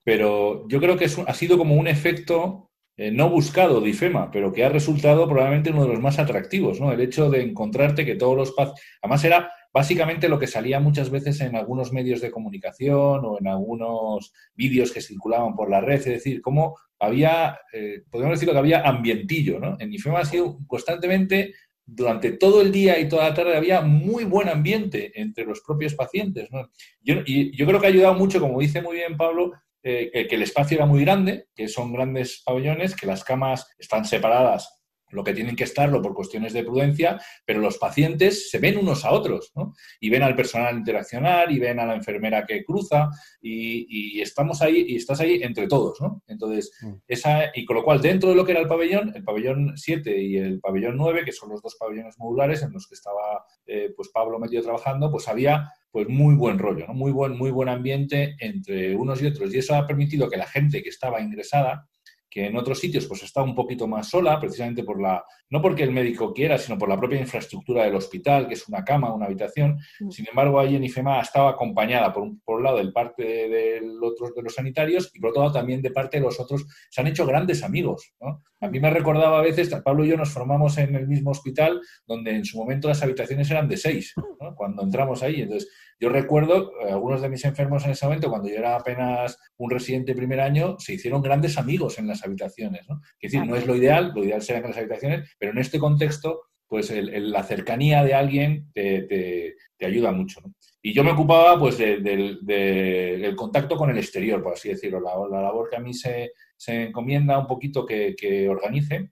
pero 0.04 0.66
yo 0.70 0.80
creo 0.80 0.96
que 0.98 1.06
ha 1.06 1.34
sido 1.34 1.58
como 1.58 1.76
un 1.76 1.88
efecto 1.88 2.70
eh, 3.02 3.12
no 3.12 3.30
buscado 3.30 3.80
de 3.80 3.92
IFEMA, 3.92 4.30
pero 4.30 4.52
que 4.52 4.66
ha 4.66 4.70
resultado 4.70 5.26
probablemente 5.26 5.72
uno 5.72 5.84
de 5.84 5.90
los 5.90 6.02
más 6.02 6.20
atractivos, 6.20 6.82
¿no? 6.82 6.92
El 6.92 7.00
hecho 7.00 7.30
de 7.30 7.42
encontrarte 7.42 8.06
que 8.06 8.16
todos 8.16 8.36
los 8.36 8.52
pacientes, 8.52 8.84
además 9.02 9.24
era 9.24 9.52
básicamente 9.72 10.28
lo 10.28 10.38
que 10.38 10.48
salía 10.48 10.82
muchas 10.82 11.10
veces 11.10 11.40
en 11.40 11.56
algunos 11.56 11.94
medios 11.94 12.20
de 12.20 12.30
comunicación 12.30 13.22
o 13.24 13.38
en 13.40 13.48
algunos 13.48 14.34
vídeos 14.54 14.92
que 14.92 15.02
circulaban 15.02 15.56
por 15.56 15.70
la 15.70 15.80
red, 15.80 16.00
es 16.00 16.06
decir, 16.06 16.42
cómo 16.42 16.76
había, 17.00 17.60
eh, 17.74 18.04
podemos 18.10 18.36
decirlo 18.36 18.54
que 18.54 18.60
había 18.60 18.82
ambientillo, 18.82 19.60
¿no? 19.60 19.78
En 19.80 19.94
IFEMA 19.94 20.20
ha 20.20 20.26
sido 20.26 20.60
constantemente, 20.68 21.54
durante 21.86 22.34
todo 22.34 22.62
el 22.62 22.72
día 22.72 23.00
y 23.00 23.10
toda 23.10 23.30
la 23.30 23.34
tarde, 23.34 23.58
había 23.58 23.82
muy 23.82 24.26
buen 24.26 24.48
ambiente 24.48 25.12
entre 25.20 25.46
los 25.46 25.62
propios 25.62 25.96
pacientes, 25.96 26.52
¿no? 26.52 26.70
Yo, 27.02 27.16
y 27.26 27.56
yo 27.58 27.66
creo 27.66 27.80
que 27.80 27.88
ha 27.88 27.90
ayudado 27.90 28.14
mucho, 28.14 28.40
como 28.40 28.60
dice 28.60 28.82
muy 28.82 28.98
bien 28.98 29.18
Pablo, 29.18 29.54
eh, 29.82 30.28
que 30.30 30.36
el 30.36 30.44
espacio 30.44 30.76
era 30.76 30.86
muy 30.86 31.02
grande, 31.02 31.48
que 31.56 31.68
son 31.68 31.94
grandes 31.94 32.44
pabellones, 32.46 32.96
que 32.96 33.08
las 33.08 33.24
camas 33.24 33.74
están 33.80 34.06
separadas 34.06 34.79
lo 35.12 35.24
que 35.24 35.34
tienen 35.34 35.56
que 35.56 35.64
estarlo 35.64 36.02
por 36.02 36.14
cuestiones 36.14 36.54
de 36.54 36.64
prudencia, 36.64 37.20
pero 37.46 37.60
los 37.60 37.78
pacientes 37.78 38.50
se 38.50 38.60
ven 38.60 38.78
unos 38.78 39.06
a 39.06 39.12
otros, 39.12 39.52
¿no? 39.56 39.74
Y 40.00 40.10
ven 40.10 40.24
al 40.24 40.36
personal 40.36 40.78
interaccionar, 40.78 41.52
y 41.52 41.60
ven 41.60 41.80
a 41.80 41.86
la 41.86 41.96
enfermera 41.96 42.46
que 42.46 42.64
cruza, 42.64 43.10
y, 43.42 44.20
estamos 44.22 44.62
ahí, 44.62 44.86
y 44.88 44.96
estás 44.98 45.20
ahí 45.22 45.42
entre 45.42 45.68
todos, 45.68 46.00
¿no? 46.02 46.22
Entonces, 46.28 46.72
mm. 46.82 46.94
esa, 47.08 47.52
y 47.54 47.66
con 47.66 47.78
lo 47.78 47.84
cual, 47.84 48.02
dentro 48.02 48.30
de 48.30 48.36
lo 48.36 48.46
que 48.46 48.52
era 48.52 48.62
el 48.62 48.68
pabellón, 48.68 49.12
el 49.16 49.24
pabellón 49.24 49.74
7 49.76 50.22
y 50.22 50.38
el 50.38 50.60
pabellón 50.60 50.98
9, 50.98 51.24
que 51.26 51.32
son 51.32 51.50
los 51.50 51.62
dos 51.62 51.76
pabellones 51.76 52.18
modulares 52.18 52.62
en 52.64 52.72
los 52.72 52.88
que 52.88 52.96
estaba 52.96 53.46
eh, 53.66 53.94
pues 53.96 54.10
Pablo 54.10 54.40
metido 54.40 54.64
trabajando, 54.64 55.12
pues 55.12 55.28
había 55.28 55.72
pues 55.92 56.08
muy 56.08 56.36
buen 56.36 56.60
rollo, 56.60 56.88
¿no? 56.88 56.94
muy, 56.94 57.12
buen, 57.12 57.38
muy 57.38 57.52
buen 57.52 57.70
ambiente 57.70 58.36
entre 58.40 58.96
unos 58.96 59.22
y 59.22 59.28
otros. 59.28 59.54
Y 59.54 59.60
eso 59.60 59.76
ha 59.76 59.88
permitido 59.88 60.30
que 60.30 60.38
la 60.38 60.46
gente 60.46 60.84
que 60.84 60.90
estaba 60.90 61.22
ingresada, 61.22 61.88
que 62.30 62.46
en 62.46 62.56
otros 62.58 62.80
sitios 62.80 63.06
pues 63.08 63.24
está 63.24 63.42
un 63.42 63.56
poquito 63.56 63.88
más 63.88 64.10
sola, 64.10 64.40
precisamente 64.40 64.84
por 64.84 65.02
la, 65.02 65.24
no 65.50 65.62
porque 65.62 65.84
el 65.84 65.92
médico 65.92 66.34
quiera, 66.34 66.58
sino 66.58 66.78
por 66.78 66.90
la 66.90 66.98
propia 66.98 67.20
infraestructura 67.20 67.84
del 67.84 67.96
hospital, 67.96 68.48
que 68.48 68.54
es 68.54 68.68
una 68.68 68.84
cama, 68.84 69.14
una 69.14 69.26
habitación. 69.26 69.80
Mm. 70.00 70.12
Sin 70.12 70.28
embargo, 70.28 70.60
ahí 70.60 70.76
en 70.76 70.84
IFEMA 70.84 71.22
estaba 71.22 71.50
acompañada 71.52 72.14
por 72.14 72.24
un, 72.24 72.40
por 72.42 72.58
un 72.58 72.64
lado 72.64 72.78
del 72.78 72.94
parte 72.94 73.24
de, 73.24 73.82
otros 74.02 74.36
de 74.36 74.44
los 74.44 74.54
sanitarios 74.54 75.12
y 75.14 75.20
por 75.20 75.32
otro 75.32 75.44
lado 75.44 75.54
también 75.54 75.82
de 75.82 75.92
parte 75.92 76.18
de 76.18 76.24
los 76.24 76.40
otros. 76.40 76.66
Se 76.90 77.02
han 77.02 77.08
hecho 77.08 77.26
grandes 77.26 77.64
amigos. 77.64 78.14
A 78.62 78.68
mí 78.68 78.80
me 78.80 78.90
recordaba 78.90 79.40
a 79.40 79.42
veces, 79.42 79.70
Pablo 79.84 80.06
y 80.06 80.10
yo 80.10 80.18
nos 80.18 80.32
formamos 80.32 80.78
en 80.78 80.96
el 80.96 81.08
mismo 81.08 81.32
hospital, 81.32 81.82
donde 82.06 82.32
en 82.32 82.46
su 82.46 82.58
momento 82.58 82.88
las 82.88 83.02
habitaciones 83.02 83.50
eran 83.50 83.68
de 83.68 83.78
seis, 83.78 84.14
cuando 84.56 84.84
entramos 84.84 85.24
ahí. 85.24 85.42
Entonces, 85.42 85.70
yo 86.00 86.10
recuerdo, 86.10 86.72
eh, 86.80 86.92
algunos 86.92 87.22
de 87.22 87.28
mis 87.28 87.44
enfermos 87.44 87.84
en 87.84 87.92
ese 87.92 88.06
momento, 88.06 88.30
cuando 88.30 88.48
yo 88.48 88.56
era 88.56 88.78
apenas 88.78 89.38
un 89.58 89.70
residente 89.70 90.16
primer 90.16 90.40
año, 90.40 90.78
se 90.80 90.94
hicieron 90.94 91.22
grandes 91.22 91.58
amigos 91.58 92.00
en 92.00 92.08
las 92.08 92.24
habitaciones. 92.24 92.88
¿no? 92.88 93.02
Es 93.20 93.32
decir, 93.32 93.46
no 93.46 93.56
es 93.56 93.68
lo 93.68 93.76
ideal, 93.76 94.14
lo 94.16 94.24
ideal 94.24 94.42
sería 94.42 94.62
que 94.62 94.70
las 94.70 94.78
habitaciones, 94.78 95.30
pero 95.40 95.54
en 95.54 95.58
este 95.58 95.80
contexto, 95.80 96.42
pues 96.68 96.94
la 96.94 97.44
cercanía 97.44 98.04
de 98.04 98.14
alguien 98.14 98.70
te, 98.74 99.56
ayuda 99.82 100.12
mucho. 100.12 100.42
Y 100.82 100.94
yo 100.94 101.04
me 101.04 101.12
ocupaba 101.12 101.58
pues 101.58 101.78
del 101.78 103.34
contacto 103.36 103.76
con 103.76 103.90
el 103.90 103.98
exterior, 103.98 104.44
por 104.44 104.54
así 104.54 104.70
decirlo, 104.70 105.00
la, 105.00 105.42
labor 105.42 105.70
que 105.70 105.78
a 105.78 105.80
mí 105.80 105.94
se, 105.94 106.32
encomienda 106.68 107.40
un 107.40 107.48
poquito 107.48 107.86
que, 107.86 108.16
que 108.16 108.48
organice 108.48 109.10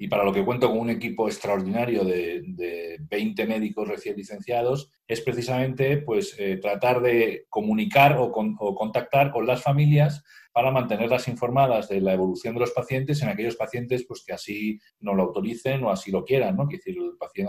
y 0.00 0.08
para 0.08 0.24
lo 0.24 0.32
que 0.32 0.44
cuento 0.44 0.70
con 0.70 0.78
un 0.78 0.88
equipo 0.88 1.28
extraordinario 1.28 2.04
de, 2.04 2.96
20 3.00 3.46
médicos 3.46 3.86
recién 3.86 4.16
licenciados, 4.16 4.90
es 5.06 5.20
precisamente 5.20 5.98
pues, 5.98 6.34
eh, 6.38 6.56
tratar 6.56 7.02
de 7.02 7.44
comunicar 7.50 8.16
o 8.18 8.32
contactar 8.32 9.30
con 9.30 9.46
las 9.46 9.62
familias 9.62 10.24
para 10.60 10.72
mantenerlas 10.72 11.26
informadas 11.26 11.88
de 11.88 12.02
la 12.02 12.12
evolución 12.12 12.52
de 12.52 12.60
los 12.60 12.72
pacientes 12.72 13.22
en 13.22 13.30
aquellos 13.30 13.56
pacientes 13.56 14.04
pues, 14.06 14.22
que 14.22 14.34
así 14.34 14.78
no 14.98 15.14
lo 15.14 15.22
autoricen 15.22 15.82
o 15.84 15.90
así 15.90 16.10
lo 16.10 16.22
quieran. 16.22 16.54
¿no? 16.54 16.66
decir, 16.66 16.98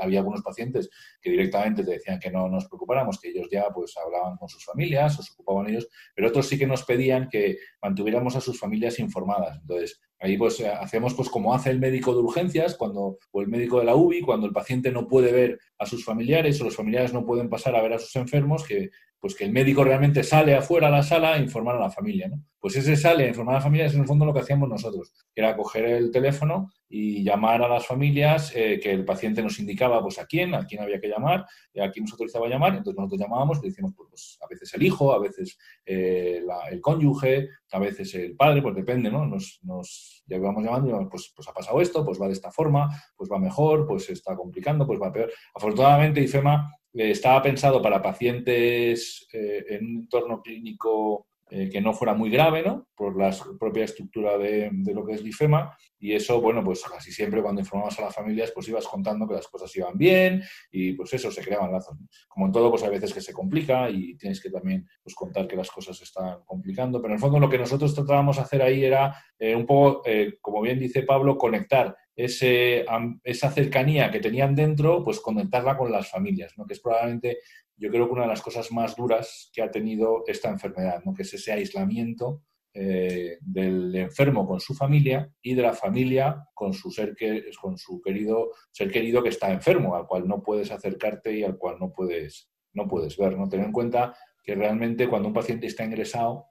había 0.02 0.20
algunos 0.20 0.42
pacientes 0.42 0.90
que 1.22 1.30
directamente 1.30 1.84
te 1.84 1.92
decían 1.92 2.22
que 2.22 2.32
no 2.32 2.48
nos 2.48 2.68
preocupáramos, 2.68 3.20
que 3.20 3.32
ellos 3.32 3.50
ya 3.52 3.66
pues, 3.76 3.98
hablaban 3.98 4.38
con 4.38 4.48
sus 4.48 4.64
familias 4.64 5.20
o 5.20 5.24
se 5.24 5.34
ocupaban 5.34 5.68
ellos, 5.68 5.90
pero 6.16 6.30
otros 6.30 6.48
sí 6.48 6.58
que 6.58 6.66
nos 6.66 6.84
pedían 6.86 7.28
que 7.28 7.58
mantuviéramos 7.82 8.38
a 8.38 8.40
sus 8.40 8.58
familias 8.58 8.98
informadas. 8.98 9.58
Entonces, 9.60 10.00
Ahí 10.24 10.38
pues 10.38 10.60
eh, 10.60 10.68
hacemos 10.68 11.16
pues 11.16 11.30
como 11.30 11.52
hace 11.52 11.72
el 11.72 11.80
médico 11.80 12.14
de 12.14 12.20
urgencias 12.20 12.76
cuando, 12.76 13.18
o 13.32 13.42
el 13.42 13.48
médico 13.48 13.80
de 13.80 13.86
la 13.86 13.96
UBI, 13.96 14.22
cuando 14.22 14.46
el 14.46 14.54
paciente 14.54 14.92
no 14.92 15.08
puede 15.08 15.32
ver 15.32 15.60
a 15.80 15.88
sus 15.88 16.06
familiares 16.06 16.62
o 16.62 16.64
los 16.64 16.76
familiares 16.76 17.12
no 17.12 17.26
pueden 17.26 17.50
pasar 17.50 17.76
a 17.76 17.82
ver 17.82 17.94
a 17.94 17.98
sus 17.98 18.16
enfermos, 18.16 18.64
que 18.64 18.92
pues 19.22 19.36
que 19.36 19.46
el 19.46 19.52
médico 19.52 19.84
realmente 19.84 20.24
sale 20.24 20.56
afuera 20.56 20.88
a 20.88 20.92
la 20.92 21.04
sala 21.04 21.36
a 21.36 21.38
informar 21.38 21.76
a 21.76 21.80
la 21.80 21.92
familia. 21.92 22.28
¿no? 22.28 22.44
Pues 22.60 22.76
ese 22.76 22.98
sale 22.98 23.26
a 23.26 23.28
informar 23.28 23.56
a 23.56 23.58
la 23.60 23.64
familia 23.64 23.86
es 23.86 23.94
en 23.94 24.02
el 24.02 24.08
fondo 24.08 24.26
lo 24.26 24.34
que 24.34 24.40
hacíamos 24.40 24.68
nosotros, 24.68 25.14
que 25.34 25.42
era 25.42 25.56
coger 25.56 25.86
el 25.86 26.12
teléfono 26.12 26.72
y 26.94 27.24
llamar 27.24 27.64
a 27.64 27.70
las 27.70 27.88
familias 27.88 28.52
eh, 28.54 28.78
que 28.82 28.92
el 28.92 29.06
paciente 29.06 29.42
nos 29.42 29.58
indicaba 29.60 30.02
pues 30.02 30.20
a 30.20 30.26
quién, 30.26 30.54
a 30.54 30.66
quién 30.66 30.82
había 30.82 31.00
que 31.00 31.08
llamar, 31.08 31.46
a 31.82 31.90
quién 31.90 32.04
nos 32.04 32.12
autorizaba 32.12 32.48
a 32.48 32.50
llamar, 32.50 32.76
entonces 32.76 32.98
nosotros 32.98 33.22
llamábamos 33.22 33.60
y 33.60 33.68
decíamos 33.68 33.94
pues, 33.96 34.10
pues, 34.10 34.38
a 34.42 34.48
veces 34.48 34.74
el 34.74 34.84
hijo, 34.84 35.14
a 35.14 35.20
veces 35.20 35.58
eh, 35.86 36.44
el 36.70 36.82
cónyuge, 36.82 37.48
a 37.72 37.80
veces 37.80 38.14
el 38.16 38.36
padre, 38.36 38.62
pues 38.62 38.76
depende, 38.76 39.10
¿no? 39.10 39.26
Nos, 39.26 39.60
nos 39.64 40.24
llevamos 40.28 40.64
llamando 40.64 41.02
y 41.02 41.06
pues, 41.06 41.32
pues 41.34 41.48
ha 41.48 41.54
pasado 41.54 41.80
esto, 41.80 42.06
pues 42.06 42.22
va 42.22 42.28
de 42.28 42.34
esta 42.34 42.52
forma, 42.52 42.90
pues 43.16 43.32
va 43.32 43.40
mejor, 43.40 43.88
pues 43.88 44.06
se 44.06 44.14
está 44.14 44.36
complicando, 44.36 44.86
pues 44.86 45.00
va 45.02 45.14
peor. 45.14 45.32
Afortunadamente 45.56 46.22
IFEMA 46.22 46.76
eh, 46.94 47.12
estaba 47.12 47.42
pensado 47.42 47.82
para 47.82 48.02
pacientes 48.02 49.28
eh, 49.32 49.64
en 49.70 49.86
un 49.86 50.02
entorno 50.02 50.42
clínico 50.42 51.28
eh, 51.54 51.70
que 51.70 51.82
no 51.82 51.92
fuera 51.92 52.14
muy 52.14 52.30
grave, 52.30 52.64
¿no? 52.64 52.88
Por 52.96 53.18
la 53.18 53.36
propia 53.60 53.84
estructura 53.84 54.38
de, 54.38 54.72
lo 54.94 55.06
que 55.06 55.16
es 55.16 55.22
lifema. 55.22 55.78
Y 56.00 56.14
eso, 56.14 56.40
bueno, 56.40 56.64
pues 56.64 56.82
casi 56.82 57.12
siempre 57.12 57.42
cuando 57.42 57.60
informamos 57.60 58.00
a 58.00 58.04
las 58.04 58.16
familias, 58.16 58.54
pues 58.56 58.70
ibas 58.70 58.88
contando 58.88 59.28
que 59.28 59.34
las 59.34 59.50
cosas 59.50 59.76
iban 59.76 59.98
bien 59.98 60.42
y 60.72 60.94
pues 60.94 61.14
eso, 61.14 61.30
se 61.30 61.44
creaban 61.44 61.74
lazos. 61.74 61.98
Como 62.30 62.46
en 62.46 62.54
todo, 62.54 62.70
pues 62.70 62.84
hay 62.84 62.92
veces 62.92 63.14
que 63.14 63.20
se 63.20 63.34
complica 63.34 63.90
y 63.90 64.16
tienes 64.16 64.42
que 64.42 64.50
también 64.50 64.88
pues, 65.04 65.14
contar 65.14 65.46
que 65.46 65.58
las 65.58 65.70
cosas 65.70 65.98
se 65.98 66.06
están 66.06 66.42
complicando. 66.46 67.02
Pero 67.02 67.12
en 67.14 67.16
el 67.16 67.22
fondo 67.22 67.38
lo 67.38 67.50
que 67.50 67.58
nosotros 67.58 67.94
tratábamos 67.94 68.38
de 68.38 68.44
hacer 68.44 68.62
ahí 68.62 68.86
era 68.86 69.14
un 69.38 69.66
poco, 69.66 70.04
como 70.40 70.62
bien 70.62 70.80
dice 70.80 71.04
Pablo, 71.04 71.38
conectar 71.38 71.94
esa 72.26 73.52
cercanía 73.52 74.12
que 74.12 74.20
tenían 74.20 74.56
dentro, 74.56 75.04
pues 75.04 75.20
conectarla 75.20 75.78
con 75.78 75.92
las 75.92 76.10
familias, 76.10 76.54
¿no? 76.58 76.66
que 76.66 76.74
es 76.74 76.80
probablemente, 76.80 77.40
yo 77.78 77.90
creo 77.90 78.08
que 78.08 78.14
una 78.14 78.24
de 78.24 78.30
las 78.30 78.42
cosas 78.42 78.72
más 78.72 78.96
duras 78.96 79.50
que 79.54 79.62
ha 79.62 79.72
tenido 79.72 80.24
esta 80.28 80.50
enfermedad, 80.50 81.02
¿no? 81.04 81.14
que 81.14 81.24
es 81.24 81.34
ese 81.34 81.52
aislamiento 81.52 82.44
eh, 82.74 83.38
del 83.42 83.94
enfermo 83.96 84.48
con 84.48 84.62
su 84.62 84.74
familia 84.74 85.30
y 85.42 85.56
de 85.56 85.62
la 85.62 85.74
familia 85.74 86.48
con 86.54 86.72
su 86.72 86.90
ser 86.90 87.18
con 87.60 87.78
su 87.78 88.02
querido 88.02 88.52
ser 88.72 88.90
querido 88.90 89.22
que 89.22 89.28
está 89.28 89.52
enfermo, 89.52 89.94
al 89.94 90.08
cual 90.08 90.26
no 90.26 90.42
puedes 90.42 90.72
acercarte 90.72 91.38
y 91.38 91.44
al 91.44 91.58
cual 91.58 91.76
no 91.82 91.92
puedes, 91.92 92.50
no 92.72 92.88
puedes 92.88 93.18
ver. 93.18 93.38
¿no? 93.38 93.50
Ten 93.50 93.64
en 93.64 93.74
cuenta 93.74 94.16
que 94.42 94.56
realmente 94.56 95.10
cuando 95.10 95.28
un 95.28 95.34
paciente 95.34 95.68
está 95.68 95.84
ingresado, 95.84 96.46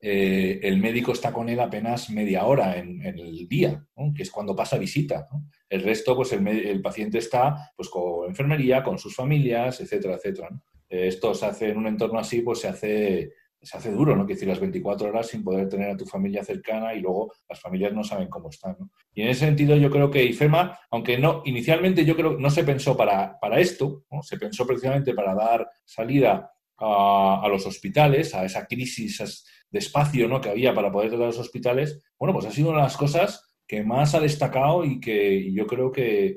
eh, 0.00 0.60
el 0.62 0.78
médico 0.78 1.12
está 1.12 1.32
con 1.32 1.48
él 1.48 1.58
apenas 1.58 2.10
media 2.10 2.44
hora 2.44 2.76
en, 2.76 3.02
el 3.02 3.48
día, 3.48 3.84
que 4.14 4.22
es 4.22 4.30
cuando 4.30 4.54
pasa 4.54 4.78
visita. 4.78 5.26
El 5.68 5.82
resto, 5.82 6.14
pues 6.14 6.32
el, 6.32 6.82
paciente 6.82 7.18
está 7.18 7.72
pues, 7.76 7.88
con 7.88 8.28
enfermería, 8.28 8.82
con 8.82 8.98
sus 8.98 9.14
familias, 9.14 9.80
etcétera, 9.80 10.16
etcétera. 10.16 10.50
Esto 10.88 11.34
se 11.34 11.46
hace 11.46 11.70
en 11.70 11.78
un 11.78 11.86
entorno 11.86 12.18
así, 12.18 12.42
pues 12.42 12.60
se 12.60 12.68
hace, 12.68 13.32
se 13.60 13.76
hace 13.76 13.90
duro, 13.90 14.14
¿no? 14.14 14.26
Que 14.26 14.34
decir, 14.34 14.46
las 14.46 14.60
24 14.60 15.08
horas 15.08 15.28
sin 15.28 15.42
poder 15.42 15.68
tener 15.68 15.90
a 15.90 15.96
tu 15.96 16.06
familia 16.06 16.44
cercana 16.44 16.94
y 16.94 17.00
luego 17.00 17.32
las 17.48 17.60
familias 17.60 17.92
no 17.92 18.04
saben 18.04 18.28
cómo 18.28 18.50
están. 18.50 18.76
Y 19.12 19.22
en 19.22 19.28
ese 19.28 19.46
sentido 19.46 19.76
yo 19.76 19.90
creo 19.90 20.10
que 20.10 20.24
IFEMA, 20.24 20.78
aunque 20.90 21.18
no, 21.18 21.42
inicialmente 21.46 22.04
yo 22.04 22.14
creo 22.14 22.36
que 22.36 22.42
no 22.42 22.50
se 22.50 22.64
pensó 22.64 22.96
para, 22.96 23.38
para 23.40 23.58
esto, 23.58 24.04
se 24.22 24.36
pensó 24.36 24.66
precisamente 24.66 25.14
para 25.14 25.34
dar 25.34 25.68
salida 25.84 26.52
a, 26.76 27.40
a, 27.42 27.48
los 27.48 27.66
hospitales, 27.66 28.34
a 28.34 28.44
esa 28.44 28.66
crisis, 28.66 29.20
de 29.70 29.78
espacio 29.78 30.28
¿no? 30.28 30.40
que 30.40 30.50
había 30.50 30.74
para 30.74 30.90
poder 30.90 31.10
tratar 31.10 31.26
los 31.26 31.38
hospitales, 31.38 32.02
bueno, 32.18 32.32
pues 32.32 32.46
ha 32.46 32.50
sido 32.50 32.70
una 32.70 32.78
de 32.78 32.84
las 32.84 32.96
cosas 32.96 33.54
que 33.66 33.82
más 33.82 34.14
ha 34.14 34.20
destacado 34.20 34.84
y 34.84 35.00
que 35.00 35.52
yo 35.52 35.66
creo 35.66 35.90
que, 35.90 36.36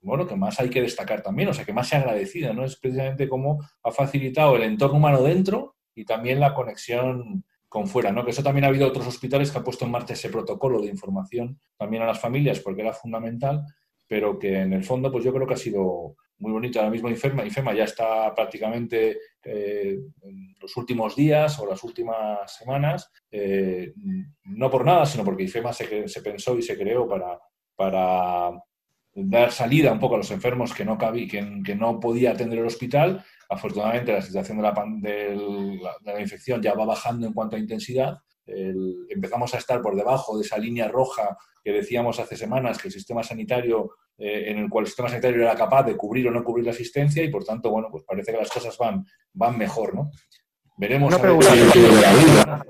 bueno, 0.00 0.26
que 0.26 0.36
más 0.36 0.60
hay 0.60 0.70
que 0.70 0.82
destacar 0.82 1.22
también, 1.22 1.48
o 1.48 1.52
sea, 1.52 1.64
que 1.64 1.72
más 1.72 1.88
se 1.88 1.96
ha 1.96 2.00
agradecido, 2.00 2.54
¿no? 2.54 2.64
Es 2.64 2.76
precisamente 2.76 3.28
cómo 3.28 3.58
ha 3.82 3.90
facilitado 3.90 4.56
el 4.56 4.62
entorno 4.62 4.98
humano 4.98 5.22
dentro 5.22 5.76
y 5.94 6.04
también 6.04 6.40
la 6.40 6.54
conexión 6.54 7.44
con 7.68 7.86
fuera, 7.88 8.12
¿no? 8.12 8.24
Que 8.24 8.30
eso 8.30 8.42
también 8.42 8.64
ha 8.64 8.68
habido 8.68 8.86
otros 8.86 9.06
hospitales 9.06 9.50
que 9.50 9.58
han 9.58 9.64
puesto 9.64 9.84
en 9.84 9.90
marcha 9.90 10.14
ese 10.14 10.30
protocolo 10.30 10.80
de 10.80 10.88
información 10.88 11.60
también 11.76 12.02
a 12.02 12.06
las 12.06 12.20
familias 12.20 12.60
porque 12.60 12.82
era 12.82 12.92
fundamental, 12.92 13.64
pero 14.06 14.38
que 14.38 14.60
en 14.60 14.72
el 14.72 14.84
fondo, 14.84 15.12
pues 15.12 15.24
yo 15.24 15.34
creo 15.34 15.46
que 15.46 15.54
ha 15.54 15.58
sido 15.58 16.16
muy 16.38 16.52
bonito. 16.52 16.78
Ahora 16.78 16.90
mismo 16.90 17.08
IFEMA, 17.08 17.44
IFEMA 17.44 17.74
ya 17.74 17.84
está 17.84 18.34
prácticamente 18.34 19.18
eh, 19.44 19.98
los 20.60 20.76
últimos 20.76 21.16
días 21.16 21.58
o 21.58 21.66
las 21.66 21.82
últimas 21.84 22.56
semanas, 22.56 23.10
eh, 23.30 23.92
no 24.44 24.70
por 24.70 24.84
nada, 24.84 25.06
sino 25.06 25.24
porque 25.24 25.44
IFEMA 25.44 25.72
se, 25.72 26.08
se 26.08 26.22
pensó 26.22 26.56
y 26.56 26.62
se 26.62 26.78
creó 26.78 27.08
para, 27.08 27.38
para 27.74 28.52
dar 29.14 29.50
salida 29.52 29.92
un 29.92 29.98
poco 29.98 30.14
a 30.14 30.18
los 30.18 30.30
enfermos 30.30 30.72
que 30.72 30.84
no, 30.84 30.96
cabí, 30.96 31.26
que, 31.26 31.42
no 31.74 32.00
podía 32.00 32.32
atender 32.32 32.60
el 32.60 32.66
hospital. 32.66 33.24
Afortunadamente 33.48 34.12
la 34.12 34.22
situación 34.22 34.58
de 34.58 34.62
la, 34.62 34.72
de 35.00 36.12
la, 36.12 36.20
infección 36.20 36.62
ya 36.62 36.74
va 36.74 36.84
bajando 36.84 37.26
en 37.26 37.32
cuanto 37.32 37.56
a 37.56 37.58
intensidad. 37.58 38.18
Empezamos 38.48 39.54
a 39.54 39.58
estar 39.58 39.82
por 39.82 39.94
debajo 39.94 40.36
de 40.38 40.44
esa 40.44 40.58
línea 40.58 40.88
roja 40.88 41.36
que 41.62 41.72
decíamos 41.72 42.18
hace 42.18 42.36
semanas 42.36 42.78
que 42.78 42.88
el 42.88 42.94
sistema 42.94 43.22
sanitario 43.22 43.90
eh, 44.16 44.50
en 44.50 44.58
el 44.58 44.68
cual 44.68 44.82
el 44.82 44.88
sistema 44.88 45.08
sanitario 45.08 45.42
era 45.42 45.54
capaz 45.54 45.84
de 45.84 45.96
cubrir 45.96 46.26
o 46.26 46.30
no 46.32 46.42
cubrir 46.42 46.64
la 46.64 46.72
asistencia 46.72 47.22
y 47.22 47.30
por 47.30 47.44
tanto, 47.44 47.70
bueno, 47.70 47.88
pues 47.90 48.02
parece 48.04 48.32
que 48.32 48.38
las 48.38 48.50
cosas 48.50 48.76
van, 48.76 49.04
van 49.32 49.56
mejor, 49.56 49.94
¿no? 49.94 50.10
Veremos. 50.76 51.12
Una 51.12 51.22
pregunta. 51.22 52.64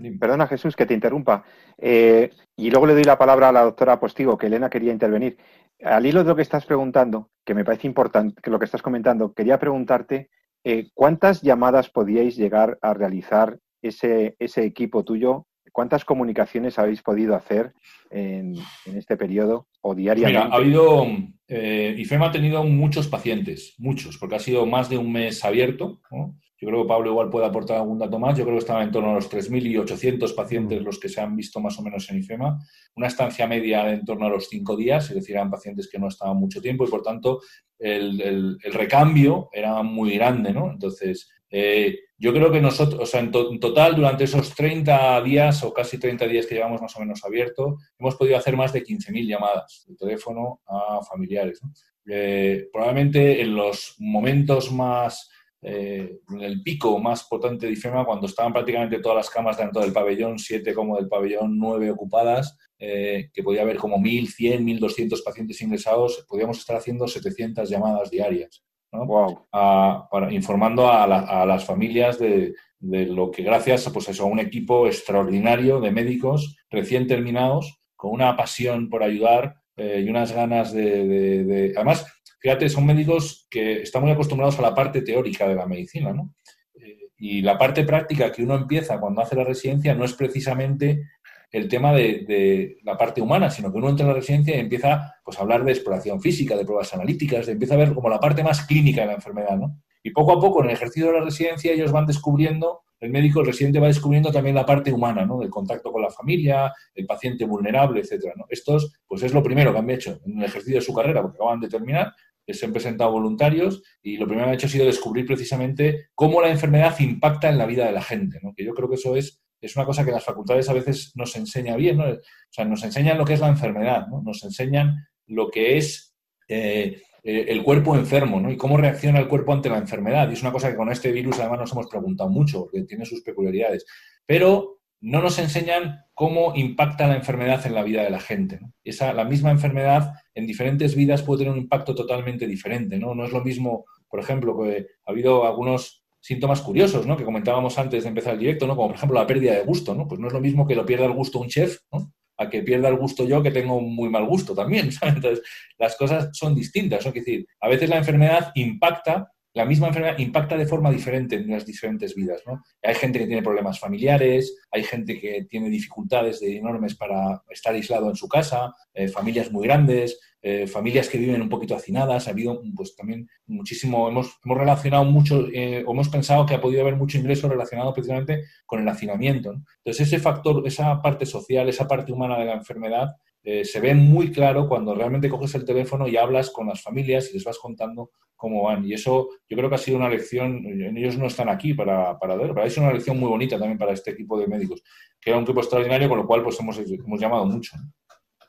Perdona, 0.18 0.46
Jesús, 0.46 0.76
que 0.76 0.86
te 0.86 0.94
interrumpa. 0.94 1.44
Eh, 1.78 2.30
y 2.56 2.70
luego 2.70 2.86
le 2.86 2.94
doy 2.94 3.04
la 3.04 3.18
palabra 3.18 3.48
a 3.48 3.52
la 3.52 3.62
doctora 3.62 4.00
Postigo, 4.00 4.36
que 4.36 4.46
Elena 4.46 4.70
quería 4.70 4.92
intervenir. 4.92 5.38
Al 5.82 6.04
hilo 6.04 6.22
de 6.22 6.28
lo 6.28 6.36
que 6.36 6.42
estás 6.42 6.66
preguntando, 6.66 7.30
que 7.44 7.54
me 7.54 7.64
parece 7.64 7.86
importante, 7.86 8.40
que 8.42 8.50
lo 8.50 8.58
que 8.58 8.64
estás 8.64 8.82
comentando, 8.82 9.32
quería 9.32 9.58
preguntarte 9.58 10.30
eh, 10.64 10.88
cuántas 10.94 11.42
llamadas 11.42 11.88
podíais 11.88 12.36
llegar 12.36 12.78
a 12.82 12.92
realizar 12.92 13.58
ese, 13.82 14.36
ese 14.38 14.64
equipo 14.64 15.04
tuyo 15.04 15.46
¿Cuántas 15.72 16.04
comunicaciones 16.04 16.78
habéis 16.78 17.02
podido 17.02 17.34
hacer 17.36 17.72
en, 18.10 18.56
este 18.86 19.16
periodo 19.16 19.68
o 19.82 19.94
diariamente? 19.94 20.44
Mira, 20.44 20.54
ha 20.54 20.58
habido, 20.58 21.06
eh, 21.48 21.94
IFEMA 21.98 22.26
ha 22.26 22.32
tenido 22.32 22.64
muchos 22.64 23.08
pacientes, 23.08 23.74
muchos, 23.78 24.18
porque 24.18 24.36
ha 24.36 24.40
sido 24.40 24.66
más 24.66 24.88
de 24.88 24.98
un 24.98 25.12
mes 25.12 25.44
abierto. 25.44 26.00
Yo 26.10 26.68
creo 26.68 26.82
que 26.82 26.88
Pablo 26.88 27.10
igual 27.10 27.30
puede 27.30 27.46
aportar 27.46 27.78
algún 27.78 27.98
dato 27.98 28.18
más. 28.18 28.36
Yo 28.36 28.44
creo 28.44 28.56
que 28.56 28.60
estaban 28.60 28.82
en 28.82 28.90
torno 28.90 29.10
a 29.10 29.14
los 29.14 29.30
3.800 29.30 30.34
pacientes 30.34 30.82
los 30.82 30.98
que 30.98 31.08
se 31.08 31.20
han 31.20 31.36
visto 31.36 31.60
más 31.60 31.78
o 31.78 31.82
menos 31.82 32.10
en 32.10 32.18
IFEMA. 32.18 32.58
Una 32.96 33.06
estancia 33.06 33.46
media 33.46 33.90
en 33.90 34.04
torno 34.04 34.26
a 34.26 34.30
los 34.30 34.48
cinco 34.48 34.76
días, 34.76 35.08
es 35.08 35.14
decir, 35.14 35.36
eran 35.36 35.50
pacientes 35.50 35.88
que 35.90 35.98
no 35.98 36.08
estaban 36.08 36.36
mucho 36.36 36.60
tiempo 36.60 36.84
y 36.84 36.90
por 36.90 37.02
tanto 37.02 37.40
el, 37.78 38.20
el 38.62 38.72
recambio 38.74 39.48
era 39.52 39.82
muy 39.82 40.14
grande, 40.16 40.52
¿no? 40.52 40.70
Entonces, 40.70 41.30
eh, 41.50 41.98
yo 42.16 42.32
creo 42.32 42.52
que 42.52 42.60
nosotros, 42.60 43.00
o 43.02 43.06
sea, 43.06 43.20
en, 43.20 43.30
total, 43.30 43.96
durante 43.96 44.24
esos 44.24 44.54
30 44.54 45.20
días 45.22 45.64
o 45.64 45.72
casi 45.72 45.98
30 45.98 46.26
días 46.26 46.46
que 46.46 46.54
llevamos 46.54 46.80
más 46.80 46.94
o 46.96 47.00
menos 47.00 47.24
abierto, 47.24 47.78
hemos 47.98 48.14
podido 48.14 48.36
hacer 48.36 48.56
más 48.56 48.72
de 48.72 48.84
15.000 48.84 49.26
llamadas 49.26 49.84
de 49.88 49.96
teléfono 49.96 50.60
a 50.66 51.00
familiares. 51.02 51.60
Eh, 52.06 52.68
probablemente 52.72 53.40
en 53.40 53.54
los 53.56 53.96
momentos 53.98 54.70
más, 54.70 55.28
eh, 55.62 56.18
en 56.28 56.40
el 56.40 56.62
pico 56.62 56.98
más 56.98 57.24
potente 57.24 57.66
de 57.66 57.72
IFEMA, 57.72 58.04
cuando 58.04 58.26
estaban 58.26 58.52
prácticamente 58.52 59.00
todas 59.00 59.16
las 59.16 59.30
camas, 59.30 59.56
tanto 59.56 59.80
del 59.80 59.92
pabellón 59.92 60.38
7 60.38 60.72
como 60.74 60.96
del 60.96 61.08
pabellón 61.08 61.58
9 61.58 61.90
ocupadas, 61.90 62.56
que 62.78 63.42
podía 63.44 63.60
haber 63.60 63.76
como 63.76 63.98
1.100, 63.98 64.64
1.200 64.64 65.22
pacientes 65.22 65.60
ingresados, 65.60 66.24
podíamos 66.26 66.58
estar 66.58 66.76
haciendo 66.76 67.06
700 67.06 67.68
llamadas 67.68 68.10
diarias 68.10 68.62
para, 68.90 70.32
informando 70.32 70.90
a, 70.90 71.46
las 71.46 71.64
familias 71.64 72.18
de, 72.18 72.54
lo 72.80 73.30
que 73.30 73.42
gracias 73.42 73.88
pues 73.92 74.20
a 74.20 74.24
un 74.24 74.40
equipo 74.40 74.86
extraordinario 74.86 75.80
de 75.80 75.90
médicos 75.90 76.56
recién 76.70 77.06
terminados, 77.06 77.80
con 77.96 78.12
una 78.12 78.36
pasión 78.36 78.88
por 78.88 79.02
ayudar 79.02 79.56
eh, 79.76 80.02
y 80.04 80.08
unas 80.08 80.32
ganas 80.32 80.72
de, 80.72 81.72
Además, 81.76 82.06
fíjate, 82.40 82.68
son 82.68 82.86
médicos 82.86 83.46
que 83.50 83.82
están 83.82 84.02
muy 84.02 84.10
acostumbrados 84.10 84.58
a 84.58 84.62
la 84.62 84.74
parte 84.74 85.02
teórica 85.02 85.46
de 85.46 85.54
la 85.54 85.66
medicina, 85.66 86.12
¿no? 86.12 86.34
Eh, 86.74 87.10
y 87.18 87.42
la 87.42 87.58
parte 87.58 87.84
práctica 87.84 88.32
que 88.32 88.42
uno 88.42 88.56
empieza 88.56 88.98
cuando 88.98 89.20
hace 89.20 89.36
la 89.36 89.44
residencia 89.44 89.94
no 89.94 90.04
es 90.04 90.14
precisamente 90.14 91.02
el 91.50 91.68
tema 91.68 91.92
de, 91.92 92.78
la 92.82 92.96
parte 92.96 93.20
humana, 93.20 93.50
sino 93.50 93.70
que 93.70 93.78
uno 93.78 93.88
entra 93.88 94.04
en 94.04 94.12
la 94.12 94.18
residencia 94.18 94.56
y 94.56 94.60
empieza 94.60 95.14
pues, 95.24 95.38
a 95.38 95.42
hablar 95.42 95.64
de 95.64 95.72
exploración 95.72 96.20
física, 96.20 96.56
de 96.56 96.64
pruebas 96.64 96.92
analíticas, 96.94 97.46
de 97.46 97.52
empieza 97.52 97.74
a 97.74 97.78
ver 97.78 97.92
como 97.92 98.08
la 98.08 98.20
parte 98.20 98.42
más 98.42 98.64
clínica 98.66 99.02
de 99.02 99.08
la 99.08 99.14
enfermedad, 99.14 99.56
¿no? 99.56 99.80
Y 100.02 100.10
poco 100.10 100.32
a 100.32 100.40
poco, 100.40 100.62
en 100.62 100.70
el 100.70 100.76
ejercicio 100.76 101.08
de 101.08 101.18
la 101.18 101.24
residencia, 101.24 101.72
ellos 101.72 101.92
van 101.92 102.06
descubriendo, 102.06 102.82
el 103.00 103.10
médico, 103.10 103.40
el 103.40 103.46
residente 103.46 103.80
va 103.80 103.86
descubriendo 103.86 104.32
también 104.32 104.54
la 104.54 104.64
parte 104.64 104.92
humana, 104.92 105.26
¿no? 105.26 105.40
Del 105.40 105.50
contacto 105.50 105.92
con 105.92 106.02
la 106.02 106.10
familia, 106.10 106.72
el 106.94 107.06
paciente 107.06 107.44
vulnerable, 107.44 108.00
etcétera, 108.00 108.34
¿no? 108.36 108.46
Estos, 108.48 108.94
pues 109.06 109.22
es 109.22 109.34
lo 109.34 109.42
primero 109.42 109.72
que 109.72 109.78
han 109.78 109.90
hecho 109.90 110.20
en 110.24 110.38
el 110.38 110.44
ejercicio 110.44 110.76
de 110.76 110.84
su 110.84 110.94
carrera, 110.94 111.20
porque 111.20 111.36
acaban 111.36 111.60
de 111.60 111.68
terminar, 111.68 112.12
se 112.54 112.66
han 112.66 112.72
presentado 112.72 113.12
voluntarios 113.12 113.82
y 114.02 114.16
lo 114.16 114.26
primero 114.26 114.46
que 114.46 114.50
han 114.50 114.54
hecho 114.54 114.66
ha 114.66 114.70
sido 114.70 114.86
descubrir 114.86 115.26
precisamente 115.26 116.08
cómo 116.14 116.40
la 116.40 116.50
enfermedad 116.50 116.98
impacta 117.00 117.48
en 117.48 117.58
la 117.58 117.66
vida 117.66 117.86
de 117.86 117.92
la 117.92 118.02
gente, 118.02 118.38
¿no? 118.42 118.52
Que 118.54 118.64
yo 118.64 118.74
creo 118.74 118.88
que 118.88 118.96
eso 118.96 119.16
es 119.16 119.39
es 119.60 119.76
una 119.76 119.84
cosa 119.84 120.04
que 120.04 120.10
las 120.10 120.24
facultades 120.24 120.68
a 120.68 120.72
veces 120.72 121.12
nos 121.14 121.36
enseña 121.36 121.76
bien, 121.76 121.98
¿no? 121.98 122.04
O 122.04 122.18
sea, 122.50 122.64
nos 122.64 122.82
enseñan 122.82 123.18
lo 123.18 123.24
que 123.24 123.34
es 123.34 123.40
la 123.40 123.48
enfermedad, 123.48 124.06
¿no? 124.08 124.22
Nos 124.22 124.42
enseñan 124.42 125.06
lo 125.26 125.50
que 125.50 125.76
es 125.76 126.14
eh, 126.48 127.02
eh, 127.22 127.46
el 127.48 127.62
cuerpo 127.62 127.94
enfermo, 127.94 128.40
¿no? 128.40 128.50
Y 128.50 128.56
cómo 128.56 128.76
reacciona 128.76 129.18
el 129.18 129.28
cuerpo 129.28 129.52
ante 129.52 129.68
la 129.68 129.78
enfermedad. 129.78 130.28
Y 130.30 130.34
es 130.34 130.42
una 130.42 130.52
cosa 130.52 130.70
que 130.70 130.76
con 130.76 130.90
este 130.90 131.12
virus 131.12 131.38
además 131.38 131.60
nos 131.60 131.72
hemos 131.72 131.86
preguntado 131.86 132.30
mucho, 132.30 132.62
porque 132.62 132.82
tiene 132.82 133.04
sus 133.04 133.22
peculiaridades. 133.22 133.84
Pero 134.26 134.80
no 135.00 135.22
nos 135.22 135.38
enseñan 135.38 136.04
cómo 136.14 136.52
impacta 136.54 137.08
la 137.08 137.16
enfermedad 137.16 137.66
en 137.66 137.74
la 137.74 137.82
vida 137.82 138.02
de 138.02 138.10
la 138.10 138.20
gente. 138.20 138.60
Esa, 138.84 139.12
la 139.12 139.24
misma 139.24 139.50
enfermedad 139.50 140.12
en 140.34 140.46
diferentes 140.46 140.94
vidas 140.94 141.22
puede 141.22 141.40
tener 141.40 141.52
un 141.52 141.60
impacto 141.60 141.94
totalmente 141.94 142.46
diferente. 142.46 142.98
¿no? 142.98 143.14
no 143.14 143.24
es 143.24 143.32
lo 143.32 143.42
mismo, 143.42 143.86
por 144.08 144.20
ejemplo, 144.20 144.58
que 144.60 144.86
ha 145.06 145.10
habido 145.10 145.46
algunos 145.46 145.99
síntomas 146.20 146.60
curiosos, 146.60 147.06
¿no? 147.06 147.16
Que 147.16 147.24
comentábamos 147.24 147.78
antes 147.78 148.02
de 148.02 148.08
empezar 148.08 148.34
el 148.34 148.40
directo, 148.40 148.66
¿no? 148.66 148.76
Como 148.76 148.88
por 148.88 148.96
ejemplo 148.96 149.18
la 149.18 149.26
pérdida 149.26 149.54
de 149.54 149.64
gusto, 149.64 149.94
¿no? 149.94 150.06
Pues 150.06 150.20
no 150.20 150.28
es 150.28 150.32
lo 150.32 150.40
mismo 150.40 150.66
que 150.66 150.74
lo 150.74 150.86
pierda 150.86 151.06
el 151.06 151.12
gusto 151.12 151.40
un 151.40 151.48
chef, 151.48 151.78
¿no? 151.92 152.12
A 152.36 152.48
que 152.48 152.62
pierda 152.62 152.88
el 152.88 152.96
gusto 152.96 153.24
yo 153.24 153.42
que 153.42 153.50
tengo 153.50 153.80
muy 153.80 154.08
mal 154.08 154.26
gusto 154.26 154.54
también. 154.54 154.90
Entonces, 155.02 155.42
las 155.78 155.96
cosas 155.96 156.30
son 156.32 156.54
distintas. 156.54 157.04
Es 157.04 157.14
decir, 157.14 157.46
a 157.60 157.68
veces 157.68 157.88
la 157.88 157.96
enfermedad 157.96 158.52
impacta 158.54 159.30
la 159.52 159.64
misma 159.64 159.88
enfermedad 159.88 160.18
impacta 160.18 160.56
de 160.56 160.66
forma 160.66 160.90
diferente 160.90 161.36
en 161.36 161.50
las 161.50 161.66
diferentes 161.66 162.14
vidas. 162.14 162.42
Hay 162.82 162.94
gente 162.94 163.18
que 163.18 163.26
tiene 163.26 163.42
problemas 163.42 163.80
familiares, 163.80 164.56
hay 164.70 164.84
gente 164.84 165.18
que 165.18 165.44
tiene 165.48 165.68
dificultades 165.68 166.40
enormes 166.42 166.94
para 166.94 167.42
estar 167.50 167.74
aislado 167.74 168.08
en 168.08 168.16
su 168.16 168.28
casa, 168.28 168.72
eh, 168.94 169.08
familias 169.08 169.50
muy 169.50 169.66
grandes, 169.66 170.20
eh, 170.42 170.66
familias 170.66 171.08
que 171.08 171.18
viven 171.18 171.42
un 171.42 171.48
poquito 171.48 171.74
hacinadas. 171.74 172.26
Ha 172.26 172.30
habido 172.30 172.62
pues 172.74 172.96
también 172.96 173.28
muchísimo, 173.46 174.08
hemos, 174.08 174.38
hemos 174.44 174.58
relacionado 174.58 175.04
mucho, 175.04 175.46
eh, 175.52 175.84
o 175.86 175.92
hemos 175.92 176.08
pensado 176.08 176.46
que 176.46 176.54
ha 176.54 176.60
podido 176.60 176.82
haber 176.82 176.96
mucho 176.96 177.18
ingreso 177.18 177.48
relacionado 177.48 177.92
precisamente 177.92 178.44
con 178.66 178.80
el 178.80 178.88
hacinamiento. 178.88 179.52
Entonces, 179.84 180.06
ese 180.06 180.18
factor, 180.18 180.66
esa 180.66 181.00
parte 181.02 181.26
social, 181.26 181.68
esa 181.68 181.86
parte 181.86 182.12
humana 182.12 182.38
de 182.38 182.46
la 182.46 182.54
enfermedad, 182.54 183.08
se 183.42 183.80
ve 183.80 183.94
muy 183.94 184.30
claro 184.32 184.68
cuando 184.68 184.94
realmente 184.94 185.30
coges 185.30 185.54
el 185.54 185.64
teléfono 185.64 186.06
y 186.06 186.14
hablas 186.18 186.50
con 186.50 186.68
las 186.68 186.82
familias 186.82 187.30
y 187.30 187.34
les 187.34 187.44
vas 187.44 187.56
contando 187.56 188.10
cómo 188.40 188.62
van. 188.62 188.84
Y 188.86 188.94
eso 188.94 189.28
yo 189.48 189.56
creo 189.56 189.68
que 189.68 189.74
ha 189.74 189.78
sido 189.78 189.98
una 189.98 190.08
lección, 190.08 190.64
ellos 190.96 191.18
no 191.18 191.26
están 191.26 191.50
aquí 191.50 191.74
para, 191.74 192.18
para 192.18 192.36
ver, 192.36 192.48
pero 192.54 192.64
ha 192.64 192.70
sido 192.70 192.84
una 192.84 192.94
lección 192.94 193.18
muy 193.20 193.28
bonita 193.28 193.58
también 193.58 193.78
para 193.78 193.92
este 193.92 194.12
equipo 194.12 194.38
de 194.38 194.46
médicos, 194.46 194.82
que 195.20 195.30
era 195.30 195.38
un 195.38 195.44
equipo 195.44 195.60
extraordinario, 195.60 196.08
con 196.08 196.18
lo 196.18 196.26
cual 196.26 196.42
pues 196.42 196.58
hemos, 196.58 196.78
hemos 196.78 197.20
llamado 197.20 197.44
mucho. 197.44 197.76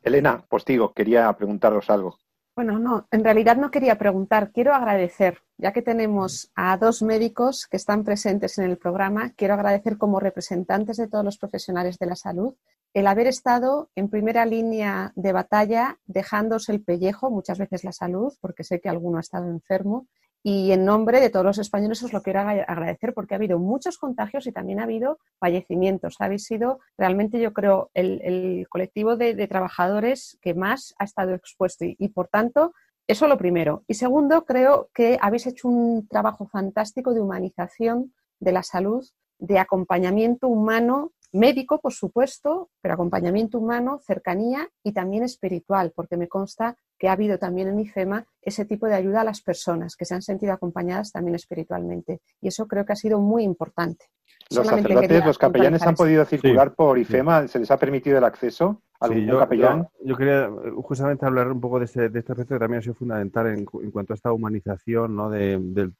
Elena, 0.02 0.44
Postigo, 0.48 0.94
quería 0.94 1.32
preguntaros 1.34 1.90
algo. 1.90 2.18
Bueno, 2.56 2.80
no, 2.80 3.08
en 3.12 3.24
realidad 3.24 3.56
no 3.56 3.72
quería 3.72 3.98
preguntar, 3.98 4.52
quiero 4.52 4.74
agradecer, 4.74 5.42
ya 5.58 5.72
que 5.72 5.82
tenemos 5.82 6.52
a 6.54 6.76
dos 6.78 7.02
médicos 7.02 7.66
que 7.66 7.78
están 7.78 8.04
presentes 8.04 8.58
en 8.58 8.66
el 8.66 8.78
programa, 8.78 9.32
quiero 9.36 9.54
agradecer 9.54 9.98
como 9.98 10.20
representantes 10.20 10.98
de 10.98 11.08
todos 11.08 11.24
los 11.24 11.38
profesionales 11.38 11.98
de 11.98 12.08
la 12.08 12.16
salud 12.16 12.56
el 12.94 13.08
haber 13.08 13.28
estado 13.28 13.90
en 13.96 14.10
primera 14.10 14.46
línea 14.46 15.14
de 15.16 15.32
batalla, 15.32 16.00
dejándose 16.06 16.72
el 16.74 16.84
pellejo, 16.84 17.32
muchas 17.32 17.58
veces 17.58 17.84
la 17.84 17.94
salud, 17.94 18.34
porque 18.42 18.64
sé 18.64 18.82
que 18.82 18.90
alguno 18.90 19.18
ha 19.18 19.22
estado 19.22 19.48
enfermo, 19.48 20.08
y 20.44 20.72
en 20.72 20.86
nombre 20.86 21.20
de 21.20 21.30
todos 21.30 21.46
los 21.46 21.58
españoles 21.60 22.02
os 22.04 22.14
lo 22.14 22.24
quiero 22.24 22.40
agradecer 22.40 23.14
porque 23.14 23.36
ha 23.36 23.38
habido 23.38 23.60
muchos 23.60 23.98
contagios 23.98 24.48
y 24.48 24.52
también 24.52 24.80
ha 24.80 24.84
habido 24.84 25.20
fallecimientos. 25.40 26.16
Habéis 26.20 26.46
sido 26.46 26.80
realmente, 26.98 27.40
yo 27.40 27.54
creo, 27.54 27.92
el, 27.94 28.66
colectivo 28.70 29.18
de, 29.18 29.48
trabajadores 29.48 30.40
que 30.42 30.54
más 30.54 30.96
ha 30.98 31.04
estado 31.04 31.34
expuesto 31.36 31.86
y, 31.86 31.96
y, 32.00 32.10
por 32.10 32.28
tanto, 32.28 32.74
eso 33.08 33.28
lo 33.28 33.38
primero. 33.38 33.84
Y 33.88 33.96
segundo, 33.96 34.46
creo 34.46 34.90
que 34.94 35.20
habéis 35.22 35.46
hecho 35.46 35.68
un 35.68 36.08
trabajo 36.08 36.48
fantástico 36.48 37.14
de 37.14 37.22
humanización 37.22 38.14
de 38.40 38.52
la 38.52 38.64
salud, 38.64 39.06
de 39.38 39.60
acompañamiento 39.60 40.48
humano 40.48 41.12
médico, 41.34 41.80
por 41.80 41.94
supuesto, 41.94 42.70
pero 42.82 42.94
acompañamiento 42.94 43.60
humano, 43.60 44.00
cercanía 44.06 44.68
y 44.84 44.94
también 44.94 45.24
espiritual, 45.24 45.92
porque 45.96 46.18
me 46.18 46.28
consta 46.28 46.76
que 46.98 47.08
ha 47.08 47.14
habido 47.14 47.38
también 47.40 47.68
en 47.68 47.80
IFEMA 47.80 48.26
ese 48.42 48.66
tipo 48.66 48.86
de 48.86 48.96
ayuda 48.96 49.22
a 49.22 49.24
las 49.24 49.42
personas 49.42 49.96
que 49.96 50.06
se 50.06 50.14
han 50.14 50.22
sentido 50.22 50.54
acompañados 50.54 51.12
también 51.12 51.36
espiritualmente. 51.36 52.22
Y 52.42 52.50
eso 52.50 52.68
creo 52.68 52.86
que 52.86 52.94
ha 52.94 52.98
sido 52.98 53.20
muy 53.20 53.44
importante. 53.44 54.06
Los 54.50 54.68
sacerdotes, 54.68 55.26
los 55.26 55.38
capellanes 55.38 55.82
han 55.84 55.96
podido 55.96 56.26
circular 56.26 56.76
por 56.76 56.98
IFEMA, 57.00 57.48
¿se 57.48 57.60
les 57.60 57.72
ha 57.72 57.78
permitido 57.78 58.18
el 58.18 58.24
acceso? 58.24 58.82
¿Algún 59.00 59.26
yo, 59.26 59.40
capellán? 59.40 59.88
Yo, 60.04 60.16
quería 60.16 60.44
eh, 60.44 60.72
justamente 60.84 61.26
hablar 61.26 61.52
un 61.52 61.60
poco 61.60 61.80
de 61.80 61.86
este, 61.86 62.10
de 62.10 62.20
este 62.20 62.34
aspecto 62.34 62.56
que 62.56 62.60
también 62.60 62.80
ha 62.80 62.82
sido 62.84 62.94
fundamental 62.94 63.48
en, 63.48 63.66
cuanto 63.66 64.14
a 64.14 64.16
esta 64.16 64.32
humanización 64.32 65.16
¿no? 65.16 65.30
del, 65.30 65.96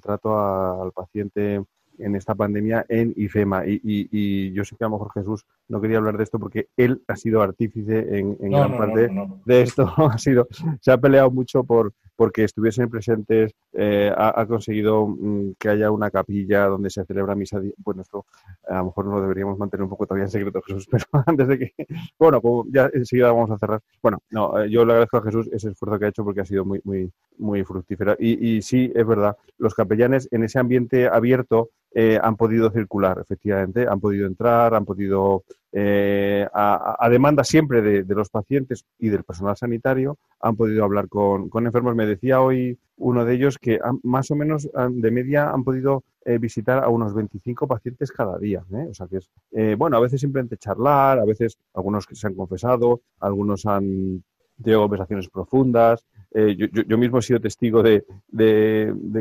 trato 0.00 0.82
al 0.82 0.92
paciente 0.92 1.62
en 1.98 2.16
esta 2.16 2.34
pandemia 2.34 2.84
en 2.88 3.12
IFEMA. 3.16 3.64
Y, 3.66 4.52
yo 4.52 4.64
sé 4.64 4.76
que 4.76 4.84
a 4.84 4.88
lo 4.88 4.98
mejor 4.98 5.12
Jesús 5.12 5.44
no 5.68 5.80
quería 5.80 5.98
hablar 5.98 6.16
de 6.16 6.24
esto 6.24 6.38
porque 6.38 6.68
él 6.76 7.02
ha 7.08 7.16
sido 7.16 7.42
artífice 7.42 8.18
en, 8.18 8.36
gran 8.50 8.76
parte 8.76 9.10
de 9.44 9.62
esto. 9.62 9.92
ha 9.96 10.18
sido, 10.18 10.48
se 10.80 10.92
ha 10.92 10.98
peleado 10.98 11.30
mucho 11.30 11.64
por 11.64 11.92
porque 12.16 12.44
estuviesen 12.44 12.88
presentes, 12.88 13.54
eh, 13.72 14.12
ha, 14.16 14.46
conseguido 14.46 15.06
mm, 15.06 15.52
que 15.58 15.68
haya 15.68 15.90
una 15.90 16.10
capilla 16.10 16.66
donde 16.66 16.90
se 16.90 17.04
celebra 17.04 17.34
misa. 17.34 17.60
Bueno, 17.78 18.02
esto 18.02 18.24
a 18.68 18.78
lo 18.78 18.86
mejor 18.86 19.04
no 19.06 19.16
lo 19.16 19.22
deberíamos 19.22 19.58
mantener 19.58 19.84
un 19.84 19.90
poco 19.90 20.06
todavía 20.06 20.24
en 20.24 20.30
secreto, 20.30 20.62
Jesús, 20.62 20.88
pero 20.90 21.04
antes 21.26 21.48
de 21.48 21.58
que. 21.58 21.74
Bueno, 22.18 22.40
ya 22.70 22.90
enseguida 22.92 23.32
vamos 23.32 23.50
a 23.50 23.58
cerrar. 23.58 23.80
Bueno, 24.02 24.18
no, 24.30 24.58
eh, 24.60 24.70
yo 24.70 24.84
le 24.84 24.92
agradezco 24.92 25.18
a 25.18 25.22
Jesús 25.22 25.48
ese 25.52 25.70
esfuerzo 25.70 25.98
que 25.98 26.06
ha 26.06 26.08
hecho 26.08 26.24
porque 26.24 26.40
ha 26.40 26.46
sido 26.46 26.64
muy, 26.64 26.80
muy, 26.84 27.12
muy 27.38 27.64
fructífera. 27.64 28.16
Y, 28.18 28.56
y 28.56 28.62
sí, 28.62 28.90
es 28.94 29.06
verdad, 29.06 29.36
los 29.58 29.74
capellanes 29.74 30.28
en 30.30 30.44
ese 30.44 30.58
ambiente 30.58 31.06
abierto 31.08 31.70
eh, 31.98 32.18
han 32.22 32.36
podido 32.36 32.70
circular, 32.70 33.18
efectivamente, 33.18 33.86
han 33.88 34.00
podido 34.00 34.26
entrar, 34.26 34.74
han 34.74 34.84
podido, 34.84 35.44
eh, 35.78 36.48
a, 36.54 37.06
demanda 37.10 37.44
siempre 37.44 37.82
de, 37.82 38.14
los 38.14 38.30
pacientes 38.30 38.86
y 38.98 39.10
del 39.10 39.24
personal 39.24 39.58
sanitario, 39.58 40.16
han 40.40 40.56
podido 40.56 40.82
hablar 40.84 41.06
con, 41.06 41.50
enfermos. 41.66 41.94
Me 41.94 42.06
decía 42.06 42.40
hoy 42.40 42.78
uno 42.96 43.26
de 43.26 43.34
ellos 43.34 43.58
que 43.58 43.78
más 44.02 44.30
o 44.30 44.36
menos 44.36 44.70
de 44.72 45.10
media 45.10 45.50
han 45.50 45.64
podido 45.64 46.02
eh, 46.24 46.38
visitar 46.38 46.82
a 46.82 46.88
unos 46.88 47.12
25 47.12 47.68
pacientes 47.68 48.10
cada 48.10 48.38
día. 48.38 48.64
O 48.88 48.94
sea 48.94 49.06
que 49.06 49.18
es, 49.18 49.30
bueno, 49.76 49.98
a 49.98 50.00
veces 50.00 50.18
simplemente 50.18 50.56
charlar, 50.56 51.18
a 51.18 51.26
veces 51.26 51.58
algunos 51.74 52.06
que 52.06 52.14
se 52.14 52.26
han 52.26 52.34
confesado, 52.34 53.02
algunos 53.20 53.66
han 53.66 54.24
tenido 54.62 54.80
conversaciones 54.80 55.28
profundas, 55.28 56.06
eh, 56.32 56.56
yo, 56.56 56.98
mismo 56.98 57.18
he 57.18 57.22
sido 57.22 57.40
testigo 57.40 57.82
de, 57.82 58.04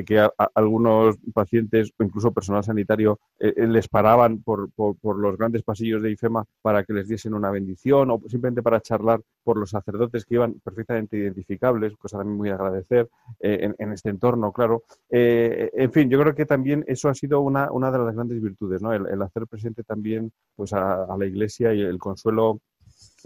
que 0.06 0.28
algunos 0.54 1.18
pacientes 1.34 1.92
o 1.98 2.04
incluso 2.04 2.32
personal 2.32 2.64
sanitario 2.64 3.20
eh, 3.40 3.54
eh, 3.56 3.68
les 3.68 3.88
paraban 3.88 4.42
por, 4.42 4.70
los 4.78 5.38
grandes 5.38 5.64
pasillos 5.64 6.02
de 6.02 6.12
IFEMA 6.12 6.46
para 6.62 6.84
que 6.84 6.94
les 6.94 7.08
diesen 7.08 7.34
una 7.34 7.52
bendición 7.52 8.12
o 8.12 8.22
simplemente 8.28 8.62
para 8.62 8.82
charlar 8.82 9.22
por 9.44 9.58
los 9.58 9.70
sacerdotes 9.70 10.26
que 10.26 10.36
iban 10.36 10.54
perfectamente 10.64 11.18
identificables, 11.18 11.96
cosa 11.98 12.18
también 12.18 12.38
muy 12.38 12.50
agradecer 12.50 13.10
en, 13.40 13.92
este 13.92 14.10
entorno, 14.10 14.52
claro. 14.52 14.84
en 15.10 15.92
fin, 15.92 16.10
yo 16.10 16.20
creo 16.20 16.34
que 16.34 16.46
también 16.46 16.84
eso 16.88 17.10
ha 17.10 17.14
sido 17.14 17.42
una, 17.42 17.70
de 17.70 18.00
las 18.00 18.16
grandes 18.16 18.42
virtudes, 18.42 18.82
¿no? 18.82 18.92
el, 18.94 19.22
hacer 19.22 19.48
presente 19.48 19.84
también 19.84 20.32
pues, 20.56 20.74
a 20.74 21.16
la 21.18 21.26
Iglesia 21.26 21.74
y 21.74 21.82
el 21.82 22.00
consuelo 22.00 22.60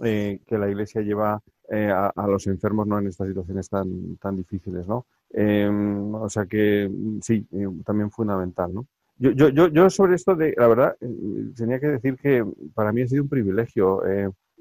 que 0.01 0.57
la 0.57 0.69
Iglesia 0.69 1.01
lleva 1.01 1.41
eh, 1.69 1.91
a, 1.91 2.27
los 2.27 2.47
enfermos 2.47 2.87
¿no? 2.87 2.97
en 2.99 3.07
estas 3.07 3.27
situaciones 3.27 3.69
tan, 3.69 4.17
tan 4.17 4.35
difíciles. 4.35 4.87
¿no? 4.87 5.05
Em, 5.29 6.13
o 6.15 6.29
sea 6.29 6.45
que 6.45 6.89
sí, 7.21 7.45
eh, 7.51 7.67
también 7.85 8.09
fundamental. 8.09 8.73
¿no? 8.73 8.87
Yo, 9.17 9.31
yo, 9.31 9.67
yo, 9.67 9.89
sobre 9.89 10.15
esto, 10.15 10.35
de, 10.35 10.55
la 10.57 10.67
verdad, 10.67 10.95
eh, 10.99 11.07
tenía 11.55 11.79
que 11.79 11.87
decir 11.87 12.15
que 12.15 12.43
para 12.73 12.91
mí 12.91 13.01
ha 13.01 13.07
sido 13.07 13.23
un 13.23 13.29
privilegio 13.29 14.01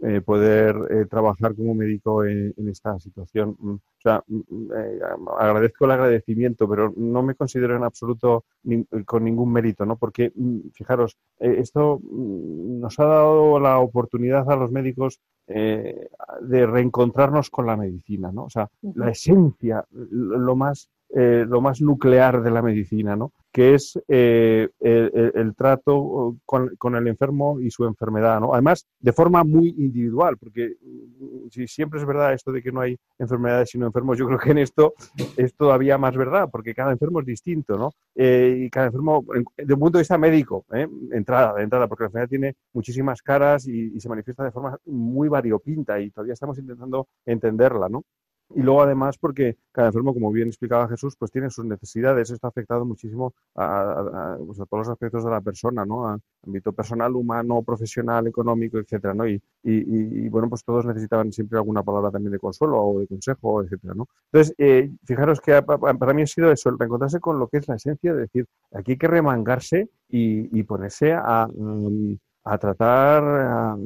eh, 0.01 0.21
poder 0.21 0.77
eh, 0.91 1.07
trabajar 1.07 1.57
como 1.57 1.75
médico 1.75 2.25
en, 2.25 2.55
esta 2.69 3.01
situación. 3.01 3.57
Mm, 3.59 3.73
o 3.73 4.01
sea, 4.01 4.23
mm, 4.29 4.37
mm, 4.49 4.73
eh, 4.73 5.01
agradezco 5.41 5.87
el 5.87 5.91
agradecimiento, 5.91 6.69
pero 6.69 6.93
no 6.97 7.23
me 7.25 7.35
considero 7.35 7.75
en 7.75 7.83
absoluto 7.83 8.45
con 9.05 9.25
ningún 9.25 9.53
mérito, 9.53 9.85
¿no? 9.85 9.97
Porque, 9.97 10.33
fijaros, 10.73 11.17
esto 11.41 12.01
nos 12.05 12.99
ha 13.01 13.05
dado 13.05 13.59
la 13.59 13.81
oportunidad 13.81 14.49
a 14.51 14.57
los 14.57 14.71
médicos 14.71 15.21
de 15.47 16.67
reencontrarnos 16.67 17.49
con 17.51 17.67
la 17.67 17.77
medicina, 17.77 18.31
¿no? 18.31 18.45
O 18.45 18.51
sea, 18.51 18.69
la 18.95 19.11
esencia, 19.11 19.85
lo 19.91 20.55
más 20.55 20.91
eh, 21.15 21.45
lo 21.49 21.61
más 21.61 21.81
nuclear 21.81 22.43
de 22.43 22.51
la 22.51 22.63
medicina, 22.63 23.17
¿no? 23.17 23.33
que 23.53 23.75
es 23.75 23.99
eh, 24.09 24.69
el, 24.79 25.55
trato 25.57 26.37
con, 26.45 26.95
el 26.95 27.09
enfermo 27.09 27.59
y 27.61 27.71
su 27.71 27.85
enfermedad, 27.87 28.41
¿no? 28.41 28.53
Además, 28.53 28.87
de 29.01 29.13
forma 29.13 29.43
muy 29.43 29.75
individual, 29.79 30.37
porque 30.37 30.77
mm, 30.81 31.49
si 31.51 31.67
siempre 31.67 31.99
es 31.99 32.07
verdad 32.07 32.35
esto 32.35 32.53
de 32.53 32.63
que 32.63 32.71
no 32.71 32.81
hay 32.81 32.97
enfermedades 33.19 33.71
sino 33.71 33.87
enfermos, 33.87 34.19
yo 34.19 34.27
creo 34.27 34.39
que 34.39 34.51
en 34.51 34.59
esto 34.59 34.95
es 35.37 35.55
todavía 35.55 35.99
más 35.99 36.17
verdad, 36.17 36.49
porque 36.53 36.75
cada 36.75 36.93
enfermo 36.93 37.21
es 37.21 37.27
distinto, 37.27 37.79
¿no? 37.79 37.91
Eh, 38.15 38.65
y 38.67 38.71
cada 38.71 38.87
enfermo, 38.87 39.25
de 39.57 39.75
un 39.75 39.81
punto 39.81 39.99
de 39.99 40.03
vista 40.03 40.19
médico, 40.19 40.65
¿eh? 40.73 40.87
entrada, 41.13 41.55
de 41.55 41.63
entrada, 41.63 41.89
porque 41.89 42.05
la 42.05 42.09
enfermedad 42.09 42.29
tiene 42.29 42.55
muchísimas 42.73 43.23
caras 43.23 43.67
y, 43.67 43.97
y 43.97 44.01
se 44.01 44.09
manifiesta 44.09 44.45
de 44.45 44.53
forma 44.53 44.77
muy 44.87 45.29
variopinta 45.29 45.99
y 45.99 46.11
todavía 46.11 46.35
estamos 46.35 46.59
intentando 46.59 47.09
entenderla, 47.25 47.89
¿no? 47.89 48.05
Y 48.55 48.63
luego, 48.63 48.83
además, 48.83 49.19
porque 49.19 49.57
cada 49.73 49.89
enfermo, 49.89 50.15
como 50.15 50.33
bien 50.33 50.49
explicaba 50.49 50.89
Jesús, 50.89 51.17
pues 51.19 51.31
tiene 51.31 51.51
sus 51.51 51.65
necesidades. 51.67 52.31
Esto 52.31 52.47
ha 52.47 52.51
afectado 52.51 52.85
muchísimo 52.85 53.35
a, 53.55 54.37
pues 54.39 54.59
todos 54.59 54.69
los 54.73 54.89
aspectos 54.89 55.25
de 55.25 55.31
la 55.31 55.41
persona, 55.41 55.85
¿no? 55.85 56.19
Ámbito 56.47 56.73
personal, 56.73 57.15
humano, 57.15 57.63
profesional, 57.63 58.27
económico, 58.27 58.79
etcétera, 58.79 59.13
¿no? 59.13 59.29
Y, 59.29 59.41
y, 59.63 60.29
bueno, 60.29 60.49
pues 60.49 60.65
todos 60.65 60.87
necesitaban 60.87 61.31
siempre 61.33 61.59
alguna 61.59 61.83
palabra 61.83 62.11
también 62.11 62.33
de 62.33 62.39
consuelo 62.39 62.83
o 62.83 63.01
de 63.01 63.07
consejo, 63.07 63.63
etcétera, 63.63 63.95
¿no? 63.95 64.07
Entonces, 64.33 64.55
eh, 64.59 64.91
fijaros 65.05 65.41
que 65.41 65.63
para 65.63 66.15
mí 66.15 66.23
ha 66.23 66.27
sido 66.27 66.51
eso, 66.51 66.71
el 66.71 66.79
reencontrarse 66.79 67.21
con 67.21 67.39
lo 67.39 67.49
que 67.49 67.59
es 67.59 67.69
la 67.69 67.75
esencia 67.75 68.15
de 68.15 68.21
decir, 68.23 68.47
aquí 68.73 68.93
hay 68.93 68.99
que 68.99 69.09
remangarse 69.09 69.91
y, 70.09 70.63
ponerse 70.63 71.13
a... 71.13 71.49
Mm, 71.55 72.17
a 72.49 72.59
tratar, 72.59 73.23
a, 73.25 73.77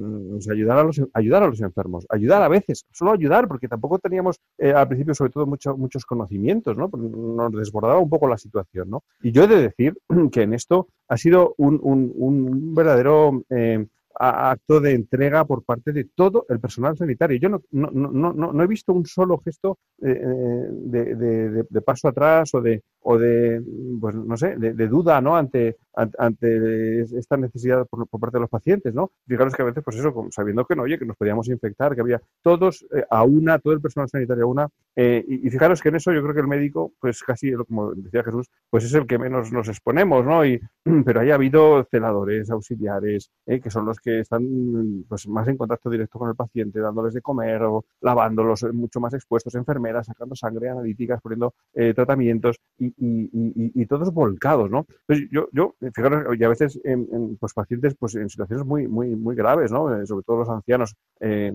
ayudar, 0.50 0.78
a 0.78 0.84
los, 0.84 1.00
ayudar 1.12 1.42
a 1.42 1.46
los 1.48 1.60
enfermos, 1.60 2.06
ayudar 2.08 2.42
a 2.42 2.48
veces, 2.48 2.86
solo 2.92 3.12
ayudar, 3.12 3.48
porque 3.48 3.68
tampoco 3.68 3.98
teníamos 3.98 4.38
eh, 4.58 4.72
al 4.72 4.88
principio 4.88 5.14
sobre 5.14 5.32
todo 5.32 5.46
muchos 5.46 6.06
conocimientos, 6.06 6.76
¿no? 6.76 6.88
Nos 6.88 7.52
desbordaba 7.52 7.98
un 7.98 8.08
poco 8.08 8.28
la 8.28 8.38
situación, 8.38 8.90
¿no? 8.90 9.02
Y 9.22 9.32
yo 9.32 9.44
he 9.44 9.48
de 9.48 9.62
decir 9.62 9.98
que 10.32 10.42
en 10.42 10.54
esto 10.54 10.88
ha 11.08 11.16
sido 11.16 11.54
un, 11.58 11.80
un, 11.82 12.74
verdadero... 12.74 13.42
Eh, 13.50 13.86
acto 14.14 14.78
de 14.80 14.92
entrega 14.92 15.44
por 15.46 15.64
parte 15.64 15.90
de 15.92 16.04
todo 16.04 16.44
el 16.48 16.60
personal 16.60 16.96
sanitario. 16.96 17.38
Yo 17.38 17.48
no, 17.48 17.62
no, 17.70 17.90
no, 17.90 18.32
no 18.52 18.62
he 18.62 18.66
visto 18.66 18.92
un 18.92 19.06
solo 19.06 19.38
gesto 19.38 19.78
eh, 20.02 20.20
de, 20.70 21.14
de, 21.14 21.64
de, 21.68 21.80
paso 21.80 22.08
atrás 22.08 22.54
o 22.54 22.60
de, 22.60 22.82
o 23.02 23.18
de 23.18 23.62
pues 24.00 24.14
no 24.14 24.36
sé, 24.36 24.56
de, 24.56 24.88
duda 24.88 25.20
¿no? 25.20 25.36
ante, 25.36 25.76
ante 25.94 27.02
esta 27.02 27.36
necesidad 27.36 27.86
por, 27.86 28.06
parte 28.08 28.36
de 28.36 28.40
los 28.40 28.50
pacientes, 28.50 28.94
¿no? 28.94 29.10
Fijaros 29.26 29.54
que 29.54 29.62
a 29.62 29.66
veces, 29.66 29.82
pues 29.84 29.96
eso, 29.96 30.12
sabiendo 30.30 30.64
que 30.64 30.76
no, 30.76 30.82
oye, 30.82 30.98
que 30.98 31.04
nos 31.04 31.16
podíamos 31.16 31.48
infectar, 31.48 31.94
que 31.94 32.00
había 32.00 32.20
todos 32.42 32.84
eh, 32.94 33.04
a 33.10 33.24
una, 33.24 33.58
todo 33.58 33.72
el 33.72 33.80
personal 33.80 34.08
sanitario 34.08 34.44
a 34.44 34.48
una, 34.48 34.68
eh, 34.96 35.24
y, 35.26 35.50
fijaros 35.50 35.80
que 35.80 35.88
en 35.88 35.96
eso 35.96 36.12
yo 36.12 36.22
creo 36.22 36.34
que 36.34 36.40
el 36.40 36.48
médico, 36.48 36.92
pues 37.00 37.22
casi, 37.22 37.52
como 37.52 37.94
decía 37.94 38.22
Jesús, 38.22 38.48
pues 38.70 38.84
es 38.84 38.94
el 38.94 39.06
que 39.06 39.18
menos 39.18 39.52
nos 39.52 39.68
exponemos, 39.68 40.24
¿no? 40.24 40.44
Y, 40.44 40.60
pero 41.04 41.20
haya 41.20 41.34
habido 41.34 41.84
celadores, 41.90 42.50
auxiliares, 42.50 43.30
eh, 43.46 43.60
que 43.60 43.70
son 43.70 43.86
los 43.86 43.98
que 43.98 44.20
están 44.20 45.04
pues, 45.08 45.28
más 45.28 45.48
en 45.48 45.56
contacto 45.56 45.90
directo 45.90 46.18
con 46.18 46.28
el 46.28 46.36
paciente, 46.36 46.80
dándoles 46.80 47.14
de 47.14 47.22
comer 47.22 47.62
o 47.62 47.84
lavándolos, 48.00 48.64
mucho 48.72 49.00
más 49.00 49.14
expuestos, 49.14 49.54
enfermeras, 49.54 50.06
sacando 50.06 50.34
sangre, 50.34 50.68
analíticas, 50.70 51.20
poniendo 51.20 51.54
tratamientos, 51.94 52.58
y, 52.78 52.91
y, 52.96 53.86
todos 53.86 54.12
volcados, 54.12 54.70
¿no? 54.70 54.86
Entonces, 55.06 55.28
yo, 55.30 55.48
yo 55.52 55.74
fijaros, 55.94 56.38
y 56.38 56.44
a 56.44 56.48
veces 56.48 56.80
en, 56.84 57.36
pues 57.36 57.52
pacientes 57.52 57.94
pues 57.98 58.14
en 58.14 58.28
situaciones 58.28 58.64
muy, 58.64 58.88
muy, 58.88 59.14
muy 59.14 59.34
graves, 59.34 59.70
¿no? 59.70 59.94
Eh, 59.94 60.06
sobre 60.06 60.24
todo 60.24 60.38
los 60.38 60.48
ancianos, 60.48 60.94
eh, 61.20 61.52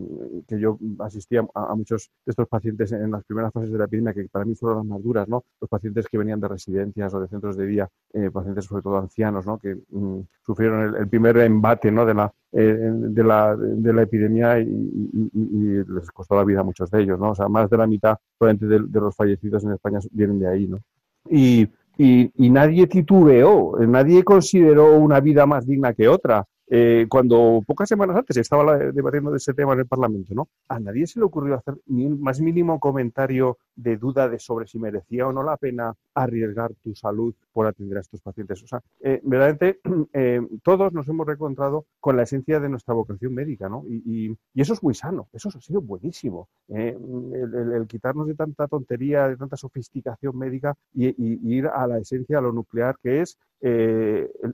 que 0.47 0.60
yo 0.60 0.78
asistía 1.00 1.45
a, 1.54 1.76
muchos 1.76 2.12
de 2.26 2.32
estos 2.32 2.47
pacientes 2.47 2.91
en 2.91 3.12
las 3.12 3.23
primeras 3.23 3.52
fases 3.52 3.71
de 3.71 3.78
la 3.78 3.86
epidemia, 3.86 4.13
que 4.13 4.28
para 4.30 4.45
mí 4.45 4.56
fueron 4.56 4.80
las 4.80 4.88
más 4.88 5.04
duras, 5.04 5.28
¿no? 5.28 5.43
Los 5.60 5.69
pacientes 5.69 6.08
que 6.08 6.17
venían 6.17 6.39
de 6.39 6.47
residencias 6.47 7.13
o 7.13 7.19
de 7.19 7.28
centros 7.28 7.58
de 7.58 7.65
día, 7.65 7.89
eh, 8.13 8.30
pacientes 8.32 8.65
sobre 8.65 8.84
todo 8.84 8.97
ancianos, 8.97 9.45
¿no? 9.45 9.58
Que 9.58 9.76
mm, 9.89 10.19
sufrieron 10.45 10.95
el, 10.95 11.08
primer 11.08 11.38
embate, 11.38 11.91
¿no? 11.91 12.06
De 12.06 12.13
la, 12.13 12.34
de, 12.52 13.23
la, 13.23 13.56
de 13.56 13.93
la 13.93 14.02
epidemia 14.04 14.60
y, 14.60 15.84
les 15.88 16.12
costó 16.12 16.36
la 16.36 16.43
vida 16.43 16.62
a 16.62 16.63
muchos 16.63 16.89
de 16.91 17.02
ellos, 17.02 17.19
¿no? 17.19 17.32
O 17.32 17.36
sea, 17.36 17.47
más 17.47 17.69
de 17.69 17.78
la 17.78 17.88
mitad 17.88 18.17
probablemente 18.38 18.88
de 18.91 19.00
los 19.00 19.15
fallecidos 19.15 19.63
en 19.63 19.71
España 19.71 20.00
vienen 20.12 20.39
de 20.39 20.47
ahí, 20.47 20.67
¿no? 20.67 20.80
Y, 21.29 21.67
y, 21.97 22.49
nadie 22.49 22.87
titubeó, 22.87 23.77
nadie 23.79 24.23
consideró 24.23 24.97
una 24.97 25.19
vida 25.19 25.45
más 25.45 25.65
digna 25.65 25.93
que 25.93 26.07
otra. 26.07 26.45
Eh, 26.69 27.06
cuando 27.10 27.63
pocas 27.65 27.88
semanas 27.88 28.17
antes 28.17 28.36
estaba 28.36 28.77
debatiendo 28.77 29.32
de 29.32 29.38
ese 29.38 29.53
tema 29.53 29.73
en 29.73 29.80
el 29.80 29.88
Parlamento, 29.88 30.34
¿no? 30.34 30.49
A 30.67 30.80
nadie 30.80 31.08
se 31.08 31.19
le 31.19 31.25
ocurrió 31.25 31.56
hacer 31.56 31.75
ni 31.86 32.06
un 32.06 32.21
más 32.21 32.41
mínimo 32.41 32.77
comentario 32.80 33.58
de 33.75 33.95
duda 33.95 34.27
de 34.27 34.38
sobre 34.38 34.67
si 34.67 34.77
merecía 34.77 35.27
o 35.27 35.32
no 35.32 35.43
la 35.43 35.56
pena 35.56 35.93
arriesgar 36.13 36.73
tu 36.84 36.93
salud 36.93 37.34
por 37.53 37.67
atender 37.67 37.97
a 37.99 38.01
estos 38.01 38.21
pacientes. 38.21 38.62
O 38.63 38.67
sea, 38.67 38.82
eh, 38.99 39.21
verdaderamente 39.23 39.80
eh, 40.13 40.41
todos 40.62 40.91
nos 40.91 41.08
hemos 41.08 41.25
reencontrado 41.25 41.86
con 42.01 42.17
la 42.17 42.23
esencia 42.23 42.60
de 42.60 42.67
nuestra 42.67 42.93
vocación 42.93 43.34
médica, 43.34 43.69
¿no? 43.69 43.84
Y, 43.88 44.36
eso 44.56 44.73
es 44.73 44.82
muy 44.84 44.95
sano, 44.95 45.30
eso 45.32 45.49
ha 45.49 45.62
sido 45.62 45.82
buenísimo. 45.82 46.49
El, 46.67 47.86
quitarnos 47.88 48.27
de 48.27 48.34
tanta 48.34 48.67
tontería, 48.67 49.27
de 49.27 49.38
tanta 49.38 49.56
sofisticación 49.56 50.38
médica 50.38 50.75
y, 50.93 51.56
ir 51.56 51.67
a 51.67 51.88
la 51.88 51.99
esencia, 51.99 52.39
a 52.39 52.41
lo 52.41 52.51
nuclear, 52.51 52.97
que 53.01 53.21
es 53.21 53.38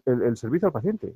el, 0.05 0.37
servicio 0.37 0.67
al 0.67 0.73
paciente. 0.73 1.15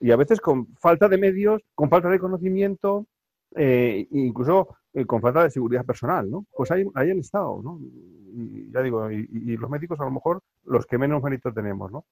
y 0.00 0.10
a 0.10 0.16
veces 0.16 0.40
con 0.40 0.66
falta 0.76 1.08
de 1.08 1.18
medios, 1.18 1.62
con 1.74 1.88
falta 1.88 2.08
de 2.08 2.18
conocimiento, 2.18 3.06
eh, 3.54 4.06
incluso 4.10 4.76
eh, 4.92 5.06
con 5.06 5.20
falta 5.20 5.44
de 5.44 5.50
seguridad 5.50 5.84
personal, 5.84 6.30
¿no? 6.30 6.44
Pues 6.54 6.70
ahí, 6.70 6.84
ahí 6.94 7.10
han 7.10 7.20
estado, 7.20 7.60
¿no? 7.62 7.80
Y 7.80 8.70
ya 8.70 8.82
digo, 8.82 9.10
y, 9.10 9.56
los 9.56 9.70
médicos 9.70 9.98
a 10.00 10.04
lo 10.04 10.10
mejor 10.10 10.42
los 10.64 10.84
que 10.84 10.98
menos 10.98 11.22
mérito 11.22 11.52
tenemos, 11.52 11.90
¿no? 11.90 12.04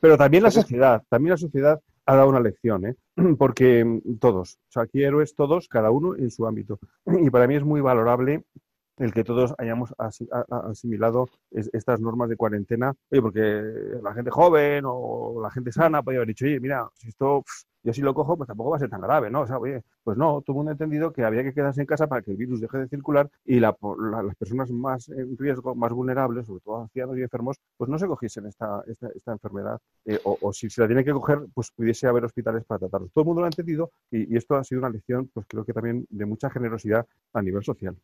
Pero 0.00 0.16
también 0.16 0.42
la 0.42 0.50
sociedad, 0.50 1.02
también 1.08 1.32
la 1.32 1.36
sociedad 1.36 1.80
ha 2.06 2.14
dado 2.16 2.28
una 2.28 2.40
lección, 2.40 2.84
¿eh? 2.86 2.96
Porque 3.38 4.00
todos, 4.18 4.54
o 4.68 4.72
sea, 4.72 4.82
aquí 4.84 5.02
héroes 5.02 5.34
todos, 5.36 5.68
cada 5.68 5.90
uno 5.90 6.16
en 6.16 6.30
su 6.30 6.46
ámbito. 6.46 6.78
Y 7.06 7.30
para 7.30 7.46
mí 7.46 7.54
es 7.54 7.64
muy 7.64 7.80
valorable 7.80 8.44
el 8.98 9.12
que 9.12 9.24
todos 9.24 9.54
hayamos 9.58 9.94
asimilado 9.98 11.28
estas 11.50 12.00
normas 12.00 12.28
de 12.28 12.36
cuarentena, 12.36 12.94
oye, 13.10 13.22
porque 13.22 13.62
la 14.02 14.14
gente 14.14 14.30
joven 14.30 14.84
o 14.86 15.40
la 15.42 15.50
gente 15.50 15.72
sana 15.72 16.02
podría 16.02 16.18
haber 16.18 16.28
dicho, 16.28 16.44
oye, 16.44 16.60
mira, 16.60 16.88
si 16.94 17.08
esto 17.08 17.44
yo 17.82 17.92
si 17.92 18.02
lo 18.02 18.12
cojo, 18.12 18.36
pues 18.36 18.48
tampoco 18.48 18.70
va 18.70 18.76
a 18.76 18.80
ser 18.80 18.90
tan 18.90 19.00
grave, 19.00 19.30
¿no? 19.30 19.42
O 19.42 19.46
sea, 19.46 19.58
oye, 19.58 19.82
pues 20.02 20.18
no, 20.18 20.42
todo 20.42 20.52
el 20.52 20.56
mundo 20.56 20.70
ha 20.70 20.72
entendido 20.72 21.12
que 21.12 21.24
había 21.24 21.42
que 21.42 21.54
quedarse 21.54 21.80
en 21.80 21.86
casa 21.86 22.06
para 22.06 22.22
que 22.22 22.32
el 22.32 22.36
virus 22.36 22.60
deje 22.60 22.78
de 22.78 22.88
circular 22.88 23.30
y 23.44 23.60
las 23.60 23.76
personas 24.38 24.70
más 24.70 25.08
en 25.08 25.38
riesgo, 25.38 25.74
más 25.74 25.92
vulnerables, 25.92 26.46
sobre 26.46 26.60
todo 26.60 26.82
ancianos 26.82 27.16
y 27.16 27.22
enfermos, 27.22 27.56
pues 27.76 27.88
no 27.88 27.98
se 27.98 28.06
cogiesen 28.06 28.46
esta, 28.46 28.82
esta, 28.86 29.32
enfermedad 29.32 29.80
eh, 30.04 30.18
o, 30.24 30.52
si 30.52 30.68
se 30.68 30.80
la 30.80 30.86
tiene 30.86 31.04
que 31.04 31.12
coger, 31.12 31.46
pues 31.54 31.70
pudiese 31.70 32.06
haber 32.06 32.24
hospitales 32.24 32.64
para 32.64 32.80
tratarlos. 32.80 33.12
Todo 33.12 33.22
el 33.22 33.26
mundo 33.26 33.40
lo 33.42 33.46
ha 33.46 33.48
entendido 33.48 33.90
y 34.10 34.36
esto 34.36 34.56
ha 34.56 34.64
sido 34.64 34.80
una 34.80 34.90
lección, 34.90 35.30
pues 35.32 35.46
creo 35.48 35.64
que 35.64 35.72
también 35.72 36.06
de 36.10 36.26
mucha 36.26 36.50
generosidad 36.50 37.06
a 37.32 37.42
nivel 37.42 37.62
social. 37.62 37.96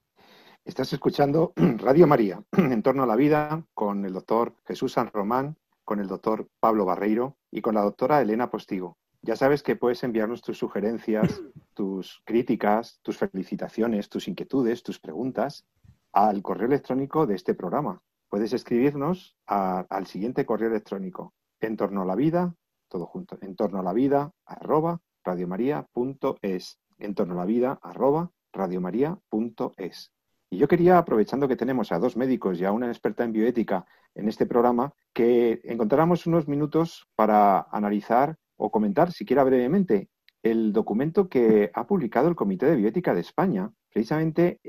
Estás 0.64 0.94
escuchando 0.94 1.53
Radio 1.57 2.07
María, 2.07 2.42
en 2.57 2.83
torno 2.83 3.03
a 3.03 3.07
la 3.07 3.16
vida, 3.16 3.66
con 3.74 4.07
el 4.07 4.14
doctor 4.14 4.55
Jesús 4.64 4.92
San 4.92 5.11
Román, 5.12 5.59
con 5.85 6.00
el 6.00 6.07
doctor 6.07 6.48
Pablo 6.59 6.87
Barreiro 6.87 7.37
y 7.50 7.61
con 7.61 7.74
la 7.74 7.83
doctora 7.83 8.22
Elena 8.22 8.50
Postigo. 8.50 8.96
Ya 9.20 9.37
sabes 9.37 9.62
que 9.62 9.77
puedes 9.77 10.03
enviarnos 10.05 10.40
tus 10.40 10.57
sugerencias, 10.57 11.42
tus 11.74 12.22
críticas, 12.24 12.98
tus 13.03 13.18
felicitaciones, 13.18 14.09
tus 14.09 14.27
inquietudes, 14.27 14.83
tus 14.83 14.98
preguntas 14.98 15.66
al 16.14 16.40
correo 16.40 16.68
electrónico 16.68 17.27
de 17.27 17.35
este 17.35 17.53
programa. 17.53 18.00
Puedes 18.31 18.55
escribirnos 18.55 19.37
al 19.46 20.07
siguiente 20.07 20.46
correo 20.46 20.70
electrónico, 20.70 21.35
en 21.61 21.77
torno 21.77 22.00
a 22.00 22.07
la 22.07 22.14
vida, 22.14 22.55
todo 22.88 23.05
junto, 23.05 23.37
en 23.42 23.55
torno 23.55 23.81
a 23.81 23.83
la 23.83 23.92
vida, 23.92 24.33
arroba, 24.46 25.03
radiomaria.es, 25.24 26.81
en 26.98 27.14
torno 27.14 27.35
a 27.35 27.37
la 27.37 27.44
vida, 27.44 27.79
arroba, 27.83 28.31
radiomaria.es. 28.50 30.13
Y 30.55 30.57
yo 30.57 30.69
quería, 30.69 30.99
aprovechando 30.99 31.49
que 31.49 31.57
tenemos 31.57 31.90
a 31.90 31.99
dos 31.99 32.17
médicos 32.17 32.61
y 32.61 32.64
a 32.64 32.71
una 32.71 32.87
experta 32.87 33.25
en 33.25 33.33
bioética 33.33 33.87
en 34.14 34.29
este 34.29 34.47
programa, 34.47 34.93
que 35.12 35.61
encontráramos 35.64 36.29
unos 36.29 36.47
minutos 36.47 37.09
para 37.17 37.67
analizar 37.73 38.37
o 38.57 38.71
comentar, 38.71 39.11
siquiera 39.11 39.43
brevemente, 39.43 40.11
el 40.45 40.73
documento 40.73 41.29
que 41.29 41.73
ha 41.75 41.88
publicado 41.88 42.29
el 42.29 42.37
Comité 42.37 42.67
de 42.67 42.77
Bioética 42.77 43.14
de 43.14 43.23
España. 43.23 43.73
Precisamente 43.93 44.61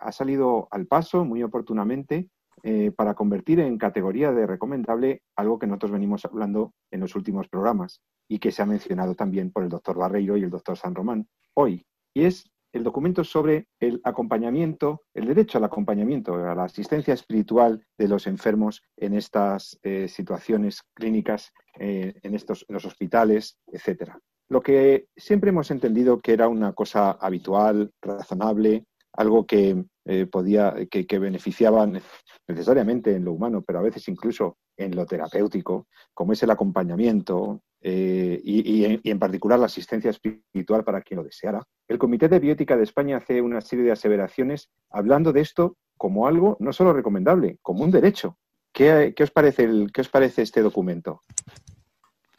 ha 0.00 0.10
salido 0.10 0.66
al 0.72 0.86
paso 0.88 1.24
muy 1.24 1.44
oportunamente 1.44 2.28
eh, 2.64 2.90
para 2.90 3.14
convertir 3.14 3.60
en 3.60 3.78
categoría 3.78 4.32
de 4.32 4.48
recomendable 4.48 5.22
algo 5.36 5.60
que 5.60 5.68
nosotros 5.68 5.92
venimos 5.92 6.24
hablando 6.24 6.74
en 6.90 6.98
los 6.98 7.14
últimos 7.14 7.46
programas 7.46 8.02
y 8.26 8.40
que 8.40 8.50
se 8.50 8.60
ha 8.60 8.66
mencionado 8.66 9.14
también 9.14 9.52
por 9.52 9.62
el 9.62 9.68
doctor 9.68 9.96
Barreiro 9.96 10.36
y 10.36 10.42
el 10.42 10.50
doctor 10.50 10.76
San 10.76 10.96
Román 10.96 11.28
hoy. 11.54 11.86
Y 12.12 12.24
es 12.24 12.50
el 12.72 12.82
documento 12.82 13.22
sobre 13.22 13.68
el 13.80 14.00
acompañamiento, 14.04 15.02
el 15.14 15.26
derecho 15.26 15.58
al 15.58 15.64
acompañamiento, 15.64 16.34
a 16.34 16.54
la 16.54 16.64
asistencia 16.64 17.14
espiritual 17.14 17.84
de 17.98 18.08
los 18.08 18.26
enfermos 18.26 18.82
en 18.96 19.14
estas 19.14 19.78
eh, 19.82 20.08
situaciones 20.08 20.82
clínicas, 20.94 21.52
eh, 21.78 22.14
en, 22.22 22.34
estos, 22.34 22.64
los 22.68 22.84
hospitales, 22.84 23.58
etcétera. 23.66 24.18
Lo 24.48 24.60
que 24.60 25.06
siempre 25.16 25.50
hemos 25.50 25.70
entendido 25.70 26.20
que 26.20 26.32
era 26.32 26.48
una 26.48 26.72
cosa 26.72 27.12
habitual, 27.12 27.90
razonable, 28.00 28.84
algo 29.14 29.46
que 29.46 29.84
eh, 30.04 30.26
podía, 30.26 30.74
que, 30.90 31.18
beneficiaban 31.18 32.00
necesariamente 32.48 33.14
en 33.14 33.24
lo 33.24 33.32
humano, 33.32 33.62
pero 33.62 33.78
a 33.78 33.82
veces 33.82 34.08
incluso 34.08 34.56
en 34.76 34.96
lo 34.96 35.06
terapéutico, 35.06 35.86
como 36.14 36.32
es 36.32 36.42
el 36.42 36.50
acompañamiento 36.50 37.62
eh, 37.84 38.40
y, 38.44 39.08
en, 39.10 39.18
particular 39.18 39.58
la 39.58 39.66
asistencia 39.66 40.10
espiritual 40.10 40.84
para 40.84 41.02
quien 41.02 41.18
lo 41.18 41.24
deseara. 41.24 41.62
El 41.88 41.98
Comité 41.98 42.28
de 42.28 42.38
Biótica 42.38 42.76
de 42.76 42.84
España 42.84 43.16
hace 43.16 43.42
una 43.42 43.60
serie 43.60 43.84
de 43.84 43.92
aseveraciones 43.92 44.70
hablando 44.90 45.32
de 45.32 45.40
esto 45.40 45.76
como 45.96 46.28
algo 46.28 46.56
no 46.60 46.72
solo 46.72 46.92
recomendable, 46.92 47.58
como 47.60 47.82
un 47.82 47.90
derecho. 47.90 48.38
¿Qué, 48.72 49.14
os, 49.20 49.30
parece 49.32 49.64
el, 49.64 49.90
qué 49.92 50.00
os 50.00 50.08
parece 50.08 50.42
este 50.42 50.62
documento? 50.62 51.22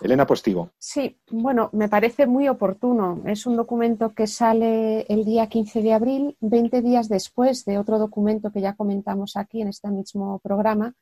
Elena 0.02 0.26
Postigo. 0.26 0.72
Sí, 0.80 1.18
bueno, 1.30 1.70
me 1.74 1.88
parece 1.90 2.26
muy 2.26 2.48
oportuno. 2.48 3.22
Es 3.26 3.46
un 3.46 3.56
documento 3.56 4.14
que 4.14 4.28
sale 4.28 5.02
el 5.10 5.24
día 5.26 5.48
15 5.48 5.82
de 5.82 5.94
abril, 5.94 6.38
20 6.42 6.82
días 6.82 7.10
después 7.10 7.66
de 7.66 7.78
otro 7.78 8.00
documento 8.00 8.52
que 8.52 8.62
ya 8.62 8.76
comentamos 8.76 9.38
aquí 9.38 9.62
en 9.62 9.68
este 9.68 9.90
mismo 9.90 10.40
programa 10.40 10.94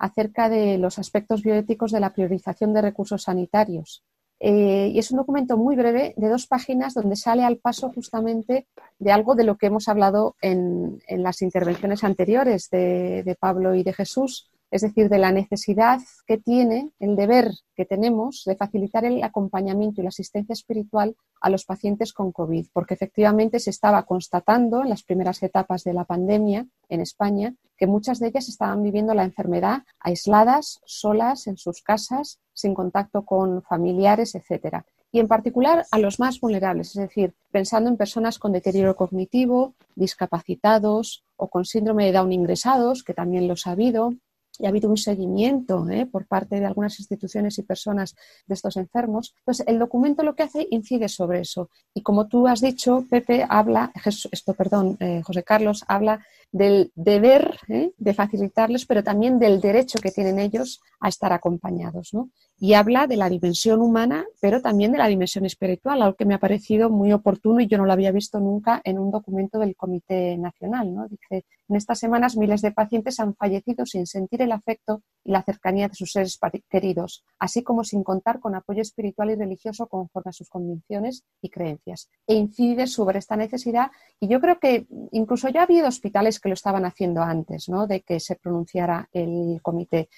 acerca 0.00 0.48
de 0.48 0.78
los 0.78 0.98
aspectos 0.98 1.42
bioéticos 1.42 1.92
de 1.92 2.00
la 2.00 2.12
priorización 2.12 2.74
de 2.74 2.82
recursos 2.82 3.22
sanitarios. 3.22 4.02
Eh, 4.40 4.90
y 4.92 4.98
es 4.98 5.10
un 5.10 5.18
documento 5.18 5.58
muy 5.58 5.76
breve 5.76 6.14
de 6.16 6.28
dos 6.28 6.46
páginas 6.46 6.94
donde 6.94 7.14
sale 7.14 7.44
al 7.44 7.58
paso 7.58 7.92
justamente 7.92 8.66
de 8.98 9.12
algo 9.12 9.34
de 9.34 9.44
lo 9.44 9.58
que 9.58 9.66
hemos 9.66 9.86
hablado 9.86 10.34
en, 10.40 11.02
las 11.08 11.42
intervenciones 11.42 12.02
anteriores 12.02 12.70
de 12.70 13.36
Pablo 13.38 13.74
y 13.74 13.82
de 13.82 13.92
Jesús, 13.92 14.49
es 14.70 14.82
decir, 14.82 15.08
de 15.08 15.18
la 15.18 15.32
necesidad 15.32 16.00
que 16.26 16.38
tiene, 16.38 16.90
el 16.98 17.16
deber 17.16 17.52
que 17.74 17.84
tenemos 17.84 18.44
de 18.46 18.56
facilitar 18.56 19.04
el 19.04 19.22
acompañamiento 19.22 20.00
y 20.00 20.04
la 20.04 20.08
asistencia 20.08 20.52
espiritual 20.52 21.16
a 21.40 21.50
los 21.50 21.64
pacientes 21.64 22.12
con 22.12 22.32
COVID, 22.32 22.66
porque 22.72 22.94
efectivamente 22.94 23.58
se 23.58 23.70
estaba 23.70 24.04
constatando 24.04 24.82
en 24.82 24.88
las 24.88 25.02
primeras 25.02 25.42
etapas 25.42 25.84
de 25.84 25.94
la 25.94 26.04
pandemia 26.04 26.66
en 26.88 27.00
España 27.00 27.54
que 27.76 27.86
muchas 27.86 28.18
de 28.18 28.28
ellas 28.28 28.48
estaban 28.48 28.82
viviendo 28.82 29.14
la 29.14 29.24
enfermedad 29.24 29.84
aisladas, 30.00 30.80
solas, 30.84 31.46
en 31.46 31.56
sus 31.56 31.82
casas, 31.82 32.38
sin 32.52 32.74
contacto 32.74 33.24
con 33.24 33.62
familiares, 33.62 34.34
etcétera. 34.34 34.84
Y 35.12 35.18
en 35.18 35.28
particular 35.28 35.86
a 35.90 35.98
los 35.98 36.20
más 36.20 36.38
vulnerables, 36.40 36.90
es 36.90 37.08
decir, 37.08 37.34
pensando 37.50 37.88
en 37.90 37.96
personas 37.96 38.38
con 38.38 38.52
deterioro 38.52 38.94
cognitivo, 38.96 39.74
discapacitados 39.96 41.24
o 41.36 41.48
con 41.48 41.64
síndrome 41.64 42.04
de 42.04 42.12
Down 42.12 42.32
ingresados, 42.32 43.02
que 43.02 43.14
también 43.14 43.48
los 43.48 43.66
ha 43.66 43.72
habido, 43.72 44.12
y 44.60 44.66
ha 44.66 44.68
habido 44.68 44.90
un 44.90 44.96
seguimiento 44.96 45.88
¿eh? 45.88 46.06
por 46.06 46.26
parte 46.26 46.60
de 46.60 46.66
algunas 46.66 46.98
instituciones 46.98 47.58
y 47.58 47.62
personas 47.62 48.14
de 48.46 48.54
estos 48.54 48.76
enfermos. 48.76 49.34
Entonces, 49.38 49.66
el 49.66 49.78
documento 49.78 50.22
lo 50.22 50.34
que 50.34 50.42
hace 50.42 50.66
incide 50.70 51.08
sobre 51.08 51.40
eso. 51.40 51.70
Y 51.94 52.02
como 52.02 52.28
tú 52.28 52.46
has 52.46 52.60
dicho, 52.60 53.06
Pepe 53.08 53.46
habla, 53.48 53.92
esto, 54.30 54.54
perdón, 54.54 54.96
eh, 55.00 55.22
José 55.24 55.42
Carlos, 55.42 55.84
habla 55.88 56.24
del 56.52 56.92
deber 56.94 57.58
¿eh? 57.68 57.92
de 57.96 58.14
facilitarles, 58.14 58.86
pero 58.86 59.02
también 59.02 59.38
del 59.38 59.60
derecho 59.60 59.98
que 60.00 60.10
tienen 60.10 60.38
ellos 60.38 60.80
a 61.00 61.08
estar 61.08 61.32
acompañados. 61.32 62.10
¿no? 62.12 62.30
Y 62.62 62.74
habla 62.74 63.06
de 63.06 63.16
la 63.16 63.30
dimensión 63.30 63.80
humana, 63.80 64.26
pero 64.38 64.60
también 64.60 64.92
de 64.92 64.98
la 64.98 65.06
dimensión 65.06 65.46
espiritual, 65.46 66.02
algo 66.02 66.14
que 66.14 66.26
me 66.26 66.34
ha 66.34 66.38
parecido 66.38 66.90
muy 66.90 67.10
oportuno 67.10 67.60
y 67.60 67.66
yo 67.66 67.78
no 67.78 67.86
lo 67.86 67.92
había 67.92 68.12
visto 68.12 68.38
nunca 68.38 68.82
en 68.84 68.98
un 68.98 69.10
documento 69.10 69.58
del 69.58 69.74
Comité 69.74 70.36
Nacional. 70.36 70.94
¿no? 70.94 71.08
Dice, 71.08 71.46
en 71.70 71.76
estas 71.76 71.98
semanas 71.98 72.36
miles 72.36 72.60
de 72.60 72.72
pacientes 72.72 73.18
han 73.18 73.34
fallecido 73.34 73.86
sin 73.86 74.06
sentir 74.06 74.42
el 74.42 74.52
afecto 74.52 75.02
y 75.24 75.32
la 75.32 75.42
cercanía 75.42 75.88
de 75.88 75.94
sus 75.94 76.12
seres 76.12 76.38
queridos, 76.68 77.24
así 77.38 77.62
como 77.62 77.82
sin 77.82 78.04
contar 78.04 78.40
con 78.40 78.54
apoyo 78.54 78.82
espiritual 78.82 79.30
y 79.30 79.36
religioso 79.36 79.86
conforme 79.86 80.28
a 80.28 80.32
sus 80.32 80.50
convicciones 80.50 81.24
y 81.40 81.48
creencias. 81.48 82.10
E 82.26 82.34
incide 82.34 82.86
sobre 82.88 83.20
esta 83.20 83.36
necesidad 83.36 83.90
y 84.20 84.28
yo 84.28 84.38
creo 84.38 84.58
que 84.58 84.86
incluso 85.12 85.48
ya 85.48 85.60
ha 85.60 85.64
habido 85.64 85.88
hospitales 85.88 86.38
que 86.38 86.50
lo 86.50 86.54
estaban 86.54 86.84
haciendo 86.84 87.22
antes 87.22 87.70
¿no? 87.70 87.86
de 87.86 88.02
que 88.02 88.20
se 88.20 88.36
pronunciara 88.36 89.08
el 89.12 89.60
comité 89.62 90.10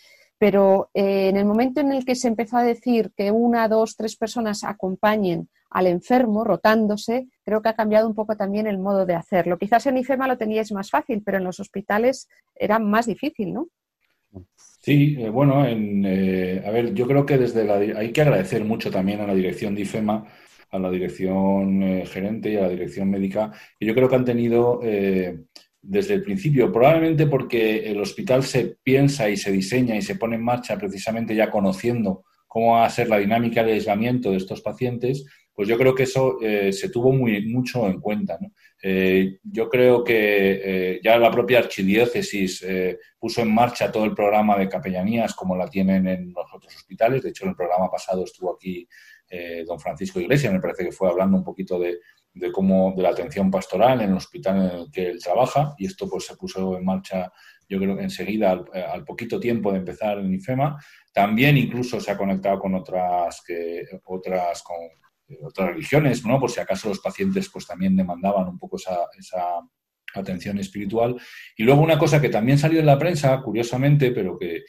pero 0.43 0.91
eh, 0.93 1.29
en 1.29 1.37
el 1.37 1.45
momento 1.45 1.81
en 1.81 1.93
el 1.93 2.05
que 2.05 2.17
se 2.17 2.27
empezó 2.27 2.57
a 2.57 2.65
decir 2.65 3.13
que 3.17 3.31
una, 3.31 3.69
dos, 3.69 3.95
tres 3.95 4.17
personas 4.17 4.65
acompañen 4.65 5.49
al 5.71 5.87
enfermo 5.87 6.43
rotándose, 6.43 7.29
creo 7.45 7.63
que 7.63 7.69
ha 7.69 7.77
cambiado 7.77 8.09
un 8.09 8.17
poco 8.17 8.37
también 8.37 8.67
el 8.67 8.79
modo 8.79 9.07
de 9.07 9.15
hacerlo. 9.15 9.57
Quizás 9.57 9.87
en 9.87 9.99
IFEMA 9.99 10.27
lo 10.27 10.37
teníais 10.37 10.73
más 10.73 10.91
fácil, 10.91 11.23
pero 11.25 11.39
en 11.39 11.45
los 11.45 11.61
hospitales 11.61 12.29
era 12.57 12.81
más 12.81 13.07
difícil, 13.07 13.53
¿no? 13.55 13.69
Sí, 14.81 15.15
eh, 15.17 15.29
bueno, 15.29 15.65
eh, 15.65 16.61
a 16.67 16.71
ver, 16.73 16.93
yo 16.93 17.07
creo 17.07 17.25
que 17.25 17.39
desde 17.39 17.65
la, 17.65 17.77
hay 17.77 18.11
que 18.11 18.23
agradecer 18.23 18.65
mucho 18.65 18.91
también 18.91 19.21
a 19.21 19.29
la 19.29 19.37
dirección 19.37 19.77
de 19.77 19.83
IFEMA, 19.83 20.27
a 20.73 20.79
la 20.81 20.91
dirección 20.91 22.05
gerente 22.05 22.51
y 22.51 22.57
a 22.57 22.63
la 22.63 22.69
dirección 22.69 23.09
médica, 23.09 23.53
y 23.79 23.87
yo 23.87 23.95
creo 23.95 24.09
que 24.09 24.17
han 24.17 24.25
tenido 24.25 24.81
desde 25.83 26.15
el 26.15 26.23
principio, 26.23 26.73
probablemente 26.73 27.27
porque 27.27 27.91
el 27.91 28.01
hospital 28.01 28.45
se 28.45 28.77
piensa 28.83 29.29
y 29.29 29.37
se 29.37 29.51
diseña 29.51 29.97
y 29.97 30.03
se 30.03 30.15
pone 30.15 30.37
en 30.37 30.45
marcha 30.45 30.79
precisamente 30.79 31.35
ya 31.35 31.51
conociendo 31.51 32.25
cómo 32.47 32.75
va 32.75 32.87
a 32.87 32.91
ser 32.91 33.09
la 33.09 33.19
dinámica 33.19 33.65
de 33.65 33.73
aislamiento 33.73 34.31
de 34.31 34.37
estos 34.37 34.61
pacientes, 34.61 35.25
pues 35.55 35.69
yo 35.69 35.77
creo 35.77 35.95
que 35.95 36.05
eso 36.05 36.39
eh, 36.41 36.73
se 36.73 36.89
tuvo 36.89 37.13
muy, 37.13 37.47
mucho 37.47 37.87
en 37.87 38.01
cuenta. 38.01 38.39
Eh, 38.83 39.39
yo 39.43 39.69
creo 39.69 40.03
que 40.03 40.15
eh, 40.95 41.01
ya 41.03 41.19
la 41.19 41.31
propia 41.31 41.59
archidiócesis 41.59 42.65
puso 43.19 43.43
en 43.43 43.55
marcha 43.55 43.91
todo 43.91 44.05
el 44.05 44.15
programa 44.15 44.57
de 44.59 44.69
capellanías 44.69 45.35
como 45.35 45.57
la 45.57 45.69
tienen 45.69 46.07
en 46.07 46.33
los 46.33 46.47
otros 46.53 46.75
hospitales. 46.75 47.23
De 47.23 47.31
hecho, 47.31 47.45
en 47.45 47.51
el 47.51 47.57
programa 47.57 47.91
pasado 47.91 48.25
estuvo 48.25 48.55
aquí 48.55 48.87
don 49.67 49.81
Francisco 49.81 50.21
Iglesias, 50.21 50.53
me 50.53 50.61
parece 50.61 50.85
que 50.85 50.93
fue 50.93 51.09
hablando 51.09 51.39
un 51.39 51.45
poquito 51.45 51.79
de, 51.79 52.01
de 52.35 52.51
cómo 52.51 52.95
de 52.97 53.03
la 53.03 53.11
atención 53.11 53.51
pastoral 53.51 54.01
en 54.01 54.11
el 54.11 54.17
hospital 54.17 54.57
en 54.57 54.81
el 54.81 54.91
que 54.91 55.09
él 55.09 55.23
trabaja 55.23 55.75
y 55.79 55.87
esto 55.87 56.09
pues 56.09 56.27
se 56.27 56.37
puso 56.37 56.77
en 56.77 56.85
marcha 56.85 57.31
yo 57.69 57.79
creo 57.79 57.97
que 57.97 58.03
enseguida 58.03 58.51
al, 58.51 59.05
poquito 59.05 59.41
tiempo 59.41 59.73
de 59.73 59.79
empezar 59.79 60.19
en 60.19 60.35
IFEMA. 60.35 60.79
También 61.13 61.57
incluso 61.57 62.01
se 62.01 62.11
ha 62.11 62.19
conectado 62.19 62.59
con 62.59 62.75
otras 62.75 63.43
que 63.47 63.85
otras 64.05 64.63
con 64.63 64.77
otras 65.43 65.69
religiones 65.69 66.27
no 66.27 66.39
por 66.39 66.51
si 66.51 66.61
acaso 66.61 66.91
los 66.91 67.01
pacientes 67.01 67.49
pues 67.51 67.67
también 67.67 67.97
demandaban 67.97 68.49
un 68.49 68.59
poco 68.59 68.77
esa, 68.77 69.07
esa 69.19 69.61
atención 70.15 70.59
espiritual. 70.59 71.17
Y 71.57 71.63
luego 71.63 71.83
una 71.83 71.99
cosa 71.99 72.21
que 72.21 72.29
también 72.29 72.59
salió 72.59 72.81
en 72.81 72.87
la 72.87 72.99
prensa, 72.99 73.41
curiosamente, 73.43 74.11
pero 74.13 74.39
que, 74.39 74.63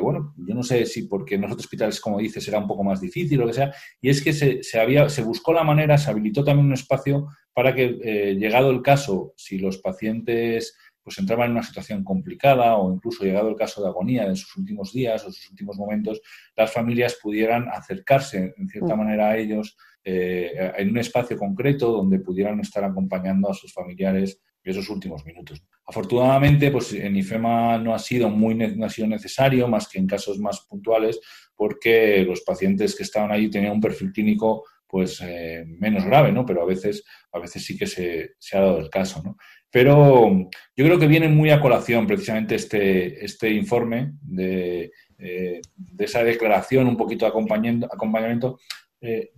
bueno, 0.00 0.34
yo 0.36 0.54
no 0.54 0.62
sé 0.62 0.86
si 0.86 1.04
porque 1.04 1.34
en 1.34 1.42
los 1.42 1.52
otros 1.52 1.66
hospitales, 1.66 2.00
como 2.00 2.18
dices, 2.18 2.46
era 2.48 2.58
un 2.58 2.66
poco 2.66 2.84
más 2.84 3.00
difícil 3.00 3.38
o 3.38 3.42
lo 3.42 3.48
que 3.48 3.54
sea, 3.54 3.74
y 4.00 4.10
es 4.10 4.22
que 4.22 4.32
se, 4.32 4.62
se, 4.62 4.80
había, 4.80 5.08
se 5.08 5.22
buscó 5.22 5.52
la 5.52 5.64
manera, 5.64 5.98
se 5.98 6.10
habilitó 6.10 6.44
también 6.44 6.66
un 6.66 6.74
espacio 6.74 7.28
para 7.52 7.74
que, 7.74 7.98
eh, 8.02 8.36
llegado 8.36 8.70
el 8.70 8.82
caso, 8.82 9.34
si 9.36 9.58
los 9.58 9.78
pacientes 9.78 10.76
pues 11.02 11.18
entraban 11.18 11.46
en 11.46 11.52
una 11.52 11.62
situación 11.62 12.04
complicada 12.04 12.76
o 12.76 12.92
incluso 12.92 13.24
llegado 13.24 13.48
el 13.48 13.56
caso 13.56 13.82
de 13.82 13.88
agonía 13.88 14.24
en 14.26 14.36
sus 14.36 14.56
últimos 14.56 14.92
días 14.92 15.24
o 15.24 15.32
sus 15.32 15.50
últimos 15.50 15.76
momentos, 15.76 16.20
las 16.56 16.72
familias 16.72 17.18
pudieran 17.20 17.68
acercarse 17.68 18.54
en 18.56 18.68
cierta 18.68 18.94
mm. 18.94 18.98
manera 18.98 19.30
a 19.30 19.36
ellos 19.36 19.76
eh, 20.04 20.72
en 20.76 20.90
un 20.90 20.98
espacio 20.98 21.36
concreto 21.36 21.92
donde 21.92 22.20
pudieran 22.20 22.60
estar 22.60 22.84
acompañando 22.84 23.50
a 23.50 23.54
sus 23.54 23.72
familiares 23.72 24.40
esos 24.62 24.88
últimos 24.90 25.24
minutos. 25.24 25.62
Afortunadamente, 25.86 26.70
pues 26.70 26.92
en 26.92 27.16
IFEMA 27.16 27.78
no 27.78 27.94
ha 27.94 27.98
sido 27.98 28.28
muy 28.28 28.54
no 28.54 28.86
ha 28.86 28.90
sido 28.90 29.08
necesario, 29.08 29.68
más 29.68 29.88
que 29.88 29.98
en 29.98 30.06
casos 30.06 30.38
más 30.38 30.60
puntuales, 30.60 31.20
porque 31.56 32.24
los 32.24 32.42
pacientes 32.42 32.94
que 32.94 33.02
estaban 33.02 33.32
ahí 33.32 33.50
tenían 33.50 33.72
un 33.72 33.80
perfil 33.80 34.12
clínico 34.12 34.64
pues 34.86 35.20
eh, 35.22 35.64
menos 35.78 36.04
grave, 36.04 36.32
¿no? 36.32 36.44
Pero 36.44 36.62
a 36.62 36.66
veces, 36.66 37.04
a 37.32 37.38
veces 37.38 37.64
sí 37.64 37.76
que 37.78 37.86
se, 37.86 38.34
ha 38.52 38.60
dado 38.60 38.80
el 38.80 38.90
caso, 38.90 39.22
¿no? 39.24 39.36
Pero 39.70 40.48
yo 40.76 40.84
creo 40.84 40.98
que 40.98 41.06
viene 41.06 41.28
muy 41.28 41.50
a 41.50 41.60
colación 41.60 42.06
precisamente 42.06 42.56
este, 42.56 43.24
este 43.24 43.50
informe 43.50 44.14
de, 44.20 44.90
eh, 45.16 45.60
de 45.76 46.04
esa 46.04 46.24
declaración, 46.24 46.88
un 46.88 46.96
poquito 46.96 47.24
de 47.24 47.30
acompañamiento. 47.30 48.58
Eh, 49.00 49.30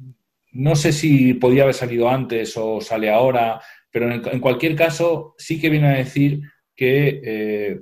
no 0.52 0.74
sé 0.76 0.92
si 0.92 1.34
podía 1.34 1.64
haber 1.64 1.74
salido 1.74 2.08
antes 2.08 2.56
o 2.56 2.80
sale 2.80 3.10
ahora, 3.10 3.60
pero 3.92 4.10
en, 4.10 4.40
cualquier 4.40 4.74
caso, 4.74 5.34
sí 5.38 5.60
que 5.60 5.70
viene 5.70 5.88
a 5.88 5.98
decir 5.98 6.40
que 6.74 7.20
eh, 7.22 7.80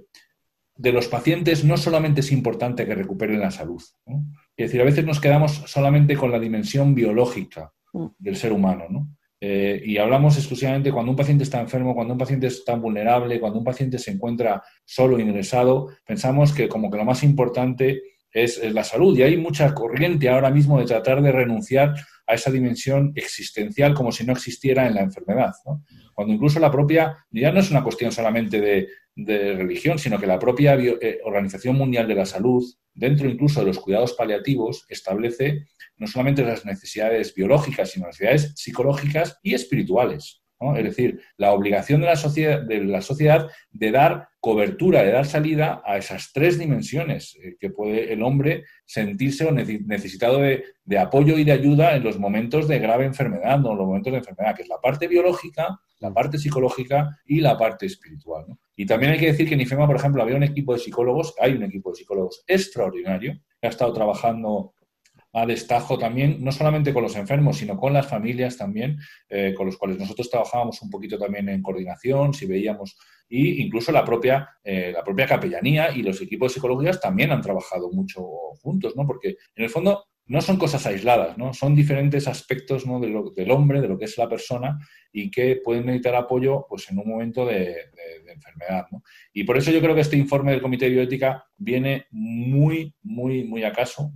de 0.74 0.92
los 0.92 1.08
pacientes 1.08 1.64
no 1.64 1.76
solamente 1.76 2.20
es 2.20 2.32
importante 2.32 2.84
que 2.84 2.94
recuperen 2.94 3.40
la 3.40 3.50
salud. 3.50 3.82
Es 4.56 4.66
decir, 4.66 4.80
a 4.80 4.84
veces 4.84 5.04
nos 5.04 5.20
quedamos 5.20 5.62
solamente 5.66 6.16
con 6.16 6.32
la 6.32 6.40
dimensión 6.40 6.94
biológica 6.94 7.72
mm. 7.92 8.06
del 8.18 8.36
ser 8.36 8.52
humano. 8.52 9.08
Eh, 9.42 9.80
y 9.86 9.96
hablamos 9.96 10.36
exclusivamente 10.36 10.92
cuando 10.92 11.12
un 11.12 11.16
paciente 11.16 11.44
está 11.44 11.60
enfermo, 11.60 11.94
cuando 11.94 12.12
un 12.12 12.18
paciente 12.18 12.48
está 12.48 12.74
vulnerable, 12.74 13.40
cuando 13.40 13.58
un 13.58 13.64
paciente 13.64 13.98
se 13.98 14.10
encuentra 14.10 14.62
solo 14.84 15.18
ingresado, 15.18 15.88
pensamos 16.04 16.52
que 16.52 16.68
como 16.68 16.90
que 16.90 16.98
lo 16.98 17.06
más 17.06 17.22
importante 17.22 18.02
es, 18.32 18.62
la 18.72 18.84
salud. 18.84 19.16
Y 19.16 19.22
hay 19.22 19.36
mucha 19.36 19.74
corriente 19.74 20.28
ahora 20.28 20.50
mismo 20.50 20.78
de 20.78 20.86
tratar 20.86 21.22
de 21.22 21.32
renunciar 21.32 21.94
a 22.30 22.34
esa 22.34 22.50
dimensión 22.50 23.12
existencial 23.16 23.92
como 23.92 24.12
si 24.12 24.24
no 24.24 24.32
existiera 24.32 24.86
en 24.86 24.94
la 24.94 25.02
enfermedad. 25.02 25.52
Cuando 26.14 26.32
incluso 26.32 26.60
la 26.60 26.70
propia, 26.70 27.16
ya 27.30 27.50
no 27.50 27.58
es 27.58 27.70
una 27.70 27.82
cuestión 27.82 28.12
solamente 28.12 28.60
de, 28.60 28.88
religión, 29.16 29.98
sino 29.98 30.18
que 30.18 30.26
la 30.26 30.38
propia 30.38 30.76
eh, 30.76 31.20
Organización 31.24 31.76
Mundial 31.76 32.08
de 32.08 32.14
la 32.14 32.24
Salud, 32.24 32.64
dentro 32.94 33.28
incluso 33.28 33.60
de 33.60 33.66
los 33.66 33.78
cuidados 33.78 34.14
paliativos, 34.14 34.86
establece 34.88 35.66
no 35.98 36.06
solamente 36.06 36.42
las 36.42 36.64
necesidades 36.64 37.34
biológicas, 37.34 37.90
sino 37.90 38.06
las 38.06 38.18
necesidades 38.18 38.52
psicológicas 38.56 39.38
y 39.42 39.52
espirituales. 39.52 40.40
Es 40.76 40.84
decir, 40.84 41.20
la 41.36 41.52
obligación 41.52 42.00
de 42.00 42.06
la, 42.06 42.16
sociedad, 42.16 42.62
de 42.62 42.84
la 42.84 43.02
sociedad 43.02 43.48
de 43.70 43.90
dar 43.90 44.28
cobertura, 44.40 45.02
de 45.02 45.12
dar 45.12 45.26
salida 45.26 45.82
a 45.84 45.98
esas 45.98 46.32
tres 46.32 46.58
dimensiones 46.58 47.36
eh, 47.42 47.56
que 47.60 47.70
puede 47.70 48.12
el 48.12 48.22
hombre 48.22 48.64
sentirse 48.86 49.44
o 49.44 49.52
necesitado 49.52 50.38
de, 50.38 50.64
apoyo 50.98 51.38
y 51.38 51.44
de 51.44 51.52
ayuda 51.52 51.94
en 51.94 52.02
los 52.02 52.18
momentos 52.18 52.66
de 52.66 52.78
grave 52.78 53.04
enfermedad, 53.04 53.58
no 53.58 53.72
en 53.72 53.78
los 53.78 53.86
momentos 53.86 54.12
de 54.12 54.18
enfermedad, 54.18 54.56
que 54.56 54.62
es 54.62 54.68
la 54.68 54.80
parte 54.80 55.06
biológica, 55.08 55.78
la 55.98 56.12
parte 56.12 56.38
psicológica 56.38 57.20
y 57.26 57.40
la 57.40 57.58
parte 57.58 57.86
espiritual. 57.86 58.46
Y 58.74 58.86
también 58.86 59.12
hay 59.12 59.18
que 59.18 59.26
decir 59.26 59.46
que 59.46 59.54
en 59.54 59.60
IFEMA, 59.60 59.86
por 59.86 59.96
ejemplo, 59.96 60.22
había 60.22 60.36
un 60.36 60.42
equipo 60.42 60.72
de 60.72 60.80
psicólogos, 60.80 61.34
hay 61.38 61.52
un 61.52 61.62
equipo 61.62 61.90
de 61.90 61.96
psicólogos 61.96 62.42
extraordinario, 62.46 63.38
que 63.60 63.66
ha 63.66 63.70
estado 63.70 63.92
trabajando 63.92 64.72
a 65.32 65.46
destajo 65.46 65.98
también, 65.98 66.42
no 66.42 66.50
solamente 66.50 66.92
con 66.92 67.02
los 67.02 67.14
enfermos, 67.14 67.58
sino 67.58 67.76
con 67.76 67.92
las 67.92 68.06
familias 68.06 68.56
también, 68.56 68.98
eh, 69.28 69.54
con 69.56 69.66
los 69.66 69.76
cuales 69.76 69.98
nosotros 69.98 70.28
trabajábamos 70.28 70.82
un 70.82 70.90
poquito 70.90 71.18
también 71.18 71.48
en 71.48 71.62
coordinación, 71.62 72.34
si 72.34 72.46
veíamos, 72.46 72.96
y 73.30 73.62
incluso 73.62 73.92
la 73.92 74.04
propia, 74.04 74.50
eh, 74.64 74.90
la 74.92 75.04
propia 75.04 75.26
capellanía 75.26 75.90
y 75.96 76.02
los 76.02 76.20
equipos 76.20 76.50
de 76.50 76.54
psicología 76.54 76.90
también 76.92 77.30
han 77.30 77.40
trabajado 77.40 77.90
mucho 77.92 78.22
juntos, 78.60 78.96
¿no? 78.96 79.06
Porque 79.06 79.36
en 79.54 79.64
el 79.64 79.70
fondo 79.70 80.04
no 80.26 80.40
son 80.40 80.58
cosas 80.58 80.84
aisladas, 80.86 81.38
¿no? 81.38 81.54
Son 81.54 81.74
diferentes 81.74 82.26
aspectos 82.28 82.84
del 82.84 83.50
hombre, 83.50 83.80
de 83.80 83.88
lo 83.88 83.98
que 83.98 84.04
es 84.04 84.18
la 84.18 84.28
persona 84.28 84.78
y 85.12 85.30
que 85.30 85.60
pueden 85.64 85.86
necesitar 85.86 86.16
apoyo 86.16 86.66
pues, 86.68 86.90
en 86.90 86.98
un 86.98 87.08
momento 87.08 87.46
de, 87.46 87.74
enfermedad. 88.32 88.86
Y 89.32 89.42
por 89.42 89.56
eso 89.56 89.72
yo 89.72 89.80
creo 89.80 89.94
que 89.94 90.02
este 90.02 90.16
informe 90.16 90.52
del 90.52 90.62
Comité 90.62 90.84
de 90.84 90.92
Bioética 90.92 91.44
viene 91.56 92.06
muy, 92.12 92.94
muy, 93.02 93.42
muy 93.42 93.64
acaso, 93.64 94.12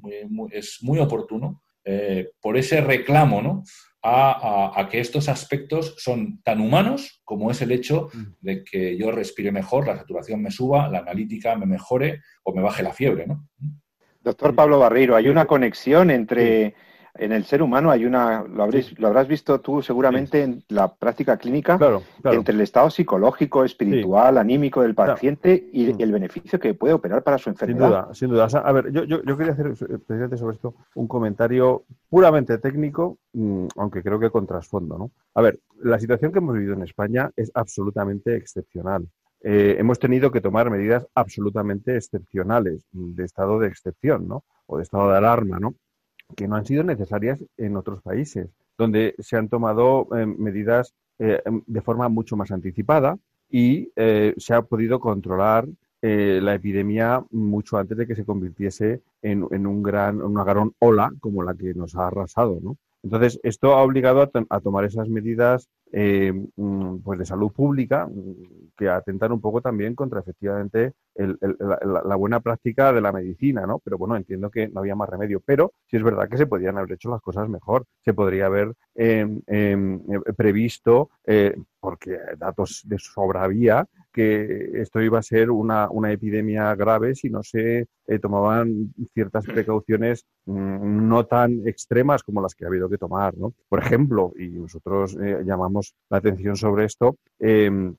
es 0.52 0.78
muy 0.82 1.00
oportuno 1.00 1.64
eh, 1.84 2.30
por 2.40 2.56
ese 2.56 2.80
reclamo 2.80 3.42
¿no? 3.42 3.62
A, 4.06 4.88
que 4.90 5.00
estos 5.00 5.28
aspectos 5.28 5.94
son 5.98 6.42
tan 6.42 6.60
humanos 6.60 7.22
como 7.24 7.50
es 7.50 7.62
el 7.62 7.72
hecho 7.72 8.08
mm. 8.12 8.22
de 8.40 8.62
que 8.62 8.98
yo 8.98 9.10
respire 9.10 9.50
mejor, 9.50 9.86
la 9.86 9.96
saturación 9.96 10.42
me 10.42 10.50
suba, 10.50 10.88
la 10.88 10.98
analítica 10.98 11.56
me 11.56 11.64
mejore 11.64 12.20
o 12.42 12.54
me 12.54 12.60
baje 12.60 12.82
la 12.82 12.92
fiebre. 12.92 13.26
¿no? 13.26 13.48
Doctor 14.20 14.54
Pablo 14.54 14.78
Barreiro, 14.78 15.16
hay 15.16 15.28
una 15.28 15.46
conexión 15.46 16.10
entre 16.10 16.74
en 17.16 17.32
el 17.32 17.44
ser 17.44 17.62
humano 17.62 17.90
hay 17.90 18.04
una, 18.04 18.42
lo, 18.42 18.68
lo 18.96 19.08
habrás 19.08 19.28
visto 19.28 19.60
tú 19.60 19.82
seguramente 19.82 20.42
en 20.42 20.64
la 20.68 20.92
práctica 20.92 21.36
clínica, 21.36 21.78
entre 22.24 22.54
el 22.54 22.60
estado 22.60 22.90
psicológico, 22.90 23.64
espiritual, 23.64 24.36
anímico 24.36 24.82
del 24.82 24.94
paciente 24.94 25.68
y, 25.72 25.92
mm. 25.92 26.00
el 26.00 26.12
beneficio 26.12 26.58
que 26.58 26.74
puede 26.74 26.94
operar 26.94 27.22
para 27.22 27.38
su 27.38 27.50
enfermedad. 27.50 28.12
Sin 28.12 28.30
duda, 28.30 28.48
sin 28.48 28.52
duda. 28.52 28.68
a 28.68 28.72
ver, 28.72 28.90
yo, 28.90 29.04
yo, 29.04 29.36
quería 29.36 29.52
hacer 29.52 29.66
eh, 29.66 29.98
precisamente 29.98 30.36
sobre 30.36 30.56
esto 30.56 30.74
un 30.96 31.06
comentario 31.06 31.84
puramente 32.08 32.58
técnico, 32.58 33.18
mm, 33.32 33.66
aunque 33.76 34.02
creo 34.02 34.18
que 34.18 34.30
con 34.30 34.46
trasfondo. 34.46 34.98
¿no? 34.98 35.10
A 35.34 35.42
ver, 35.42 35.60
la 35.82 36.00
situación 36.00 36.32
que 36.32 36.38
hemos 36.38 36.54
vivido 36.54 36.74
en 36.74 36.82
España 36.82 37.30
es 37.36 37.50
absolutamente 37.54 38.34
excepcional. 38.34 39.06
Eh, 39.46 39.76
hemos 39.78 39.98
tenido 39.98 40.32
que 40.32 40.40
tomar 40.40 40.70
medidas 40.70 41.06
absolutamente 41.14 41.96
excepcionales, 41.96 42.86
de 42.92 43.24
estado 43.24 43.58
de 43.58 43.68
excepción, 43.68 44.26
¿no? 44.26 44.42
O 44.66 44.78
de 44.78 44.84
estado 44.84 45.10
de 45.10 45.18
alarma, 45.18 45.60
¿no? 45.60 45.74
Que 46.36 46.48
no 46.48 46.56
han 46.56 46.66
sido 46.66 46.82
necesarias 46.84 47.44
en 47.56 47.76
otros 47.76 48.02
países, 48.02 48.48
donde 48.76 49.14
se 49.18 49.36
han 49.36 49.48
tomado 49.48 50.08
eh, 50.16 50.26
medidas 50.26 50.94
eh, 51.18 51.42
de 51.66 51.80
forma 51.80 52.08
mucho 52.08 52.36
más 52.36 52.50
anticipada 52.50 53.16
y 53.50 53.92
se 53.94 54.52
ha 54.52 54.62
podido 54.62 54.98
controlar 54.98 55.68
la 56.02 56.54
epidemia 56.54 57.24
mucho 57.30 57.78
antes 57.78 57.96
de 57.96 58.06
que 58.06 58.16
se 58.16 58.24
convirtiese 58.24 59.00
en, 59.22 59.46
en 59.52 59.66
un 59.66 59.80
gran, 59.80 60.20
una 60.20 60.42
gran 60.42 60.72
ola 60.80 61.12
como 61.20 61.44
la 61.44 61.54
que 61.54 61.72
nos 61.72 61.94
ha 61.94 62.08
arrasado, 62.08 62.58
¿no? 62.60 62.76
Entonces, 63.04 63.38
esto 63.42 63.74
ha 63.74 63.82
obligado 63.82 64.30
a, 64.48 64.60
tomar 64.60 64.86
esas 64.86 65.10
medidas 65.10 65.68
eh, 65.96 66.32
mm, 66.56 66.98
pues 67.04 67.20
de 67.20 67.24
salud 67.24 67.52
pública 67.52 68.06
mm, 68.06 68.72
que 68.76 68.88
atentan 68.88 69.30
un 69.30 69.40
poco 69.40 69.60
también 69.60 69.94
contra 69.94 70.18
efectivamente 70.18 70.92
la, 71.14 72.16
buena 72.16 72.40
práctica 72.40 72.92
de 72.92 73.00
la 73.00 73.12
medicina, 73.12 73.64
¿no? 73.64 73.78
Pero 73.78 73.96
bueno, 73.96 74.16
entiendo 74.16 74.50
que 74.50 74.66
no 74.66 74.80
había 74.80 74.96
más 74.96 75.08
remedio. 75.08 75.40
Pero 75.46 75.72
sí 75.86 75.96
es 75.96 76.02
verdad 76.02 76.28
que 76.28 76.36
se 76.36 76.46
podrían 76.46 76.78
haber 76.78 76.92
hecho 76.92 77.10
las 77.10 77.22
cosas 77.22 77.48
mejor. 77.48 77.84
Se 78.04 78.12
podría 78.12 78.46
haber 78.46 78.72
em, 78.96 79.40
em, 79.46 80.00
previsto, 80.36 81.10
eh, 81.24 81.56
porque 81.78 82.18
datos 82.38 82.82
de 82.86 82.98
sobra 82.98 83.44
había, 83.44 83.86
que 84.12 84.80
esto 84.80 85.02
iba 85.02 85.18
a 85.18 85.22
ser 85.22 85.50
una, 85.50 85.88
epidemia 86.10 86.74
grave 86.76 87.14
si 87.14 87.28
no 87.28 87.42
se 87.42 87.88
eh, 88.06 88.18
tomaban 88.20 88.94
ciertas 89.12 89.44
precauciones 89.44 90.24
mm, 90.46 91.08
no 91.08 91.26
tan 91.26 91.66
extremas 91.66 92.22
como 92.22 92.40
las 92.40 92.54
que 92.54 92.64
ha 92.64 92.68
habido 92.68 92.88
que 92.88 92.96
tomar. 92.96 93.36
¿no? 93.36 93.54
Por 93.68 93.80
ejemplo, 93.80 94.32
y 94.38 94.48
nosotros 94.48 95.16
eh, 95.20 95.42
llamamos 95.44 95.83
la 96.10 96.18
atención 96.18 96.56
sobre 96.56 96.84
esto, 96.84 97.16
em, 97.38 97.94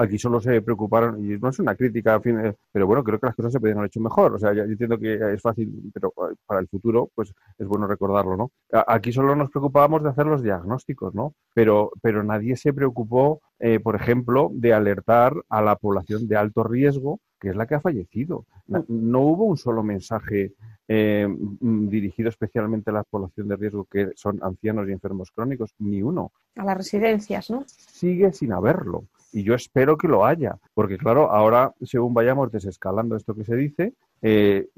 Aquí 0.00 0.18
solo 0.18 0.40
se 0.40 0.62
preocuparon, 0.62 1.22
y 1.22 1.36
no 1.36 1.50
es 1.50 1.58
una 1.58 1.74
crítica, 1.74 2.18
eh, 2.24 2.54
pero 2.72 2.86
bueno, 2.86 3.04
creo 3.04 3.20
que 3.20 3.26
las 3.26 3.36
cosas 3.36 3.52
se 3.52 3.60
podrían 3.60 3.76
haber 3.76 3.88
hecho 3.88 4.00
mejor. 4.00 4.34
O 4.34 4.38
sea, 4.38 4.54
yo 4.54 4.62
entiendo 4.62 4.98
que 4.98 5.34
es 5.34 5.42
fácil, 5.42 5.90
pero 5.92 6.08
eh, 6.08 6.34
para 6.46 6.60
el 6.60 6.68
futuro, 6.68 7.10
pues 7.14 7.34
es 7.58 7.66
bueno 7.66 7.86
recordarlo, 7.86 8.34
¿no? 8.34 8.50
Aquí 8.86 9.12
solo 9.12 9.36
nos 9.36 9.50
preocupábamos 9.50 10.02
de 10.02 10.08
hacer 10.08 10.24
los 10.24 10.42
diagnósticos, 10.42 11.14
¿no? 11.14 11.34
Pero, 11.52 11.92
pero 12.00 12.22
nadie 12.22 12.56
se 12.56 12.72
preocupó, 12.72 13.42
eh, 13.58 13.78
por 13.78 13.94
ejemplo, 13.94 14.50
de 14.54 14.72
alertar 14.72 15.34
a 15.50 15.60
la 15.60 15.76
población 15.76 16.26
de 16.26 16.36
alto 16.38 16.64
riesgo, 16.64 17.20
que 17.38 17.50
es 17.50 17.56
la 17.56 17.66
que 17.66 17.74
ha 17.74 17.80
fallecido. 17.80 18.46
No, 18.66 19.20
hubo 19.20 19.44
un 19.44 19.58
solo 19.58 19.82
mensaje 19.82 20.54
dirigido 20.88 22.30
especialmente 22.30 22.90
a 22.90 22.94
la 22.94 23.04
población 23.04 23.48
de 23.48 23.56
riesgo, 23.56 23.84
que 23.84 24.10
son 24.16 24.40
ancianos 24.42 24.88
y 24.88 24.92
enfermos 24.92 25.30
crónicos, 25.30 25.74
ni 25.78 26.02
uno. 26.02 26.32
A 26.56 26.64
las 26.64 26.76
residencias, 26.76 27.50
¿no? 27.50 27.64
Sigue 27.66 28.32
sin 28.32 28.52
haberlo 28.52 29.04
y 29.32 29.42
yo 29.42 29.54
espero 29.54 29.96
que 29.96 30.08
lo 30.08 30.24
haya, 30.24 30.58
porque 30.74 30.98
claro, 30.98 31.30
ahora 31.30 31.72
según 31.82 32.14
vayamos 32.14 32.50
desescalando 32.50 33.16
esto 33.16 33.34
que 33.34 33.44
se 33.44 33.56
dice, 33.56 33.94
eh, 34.22 34.68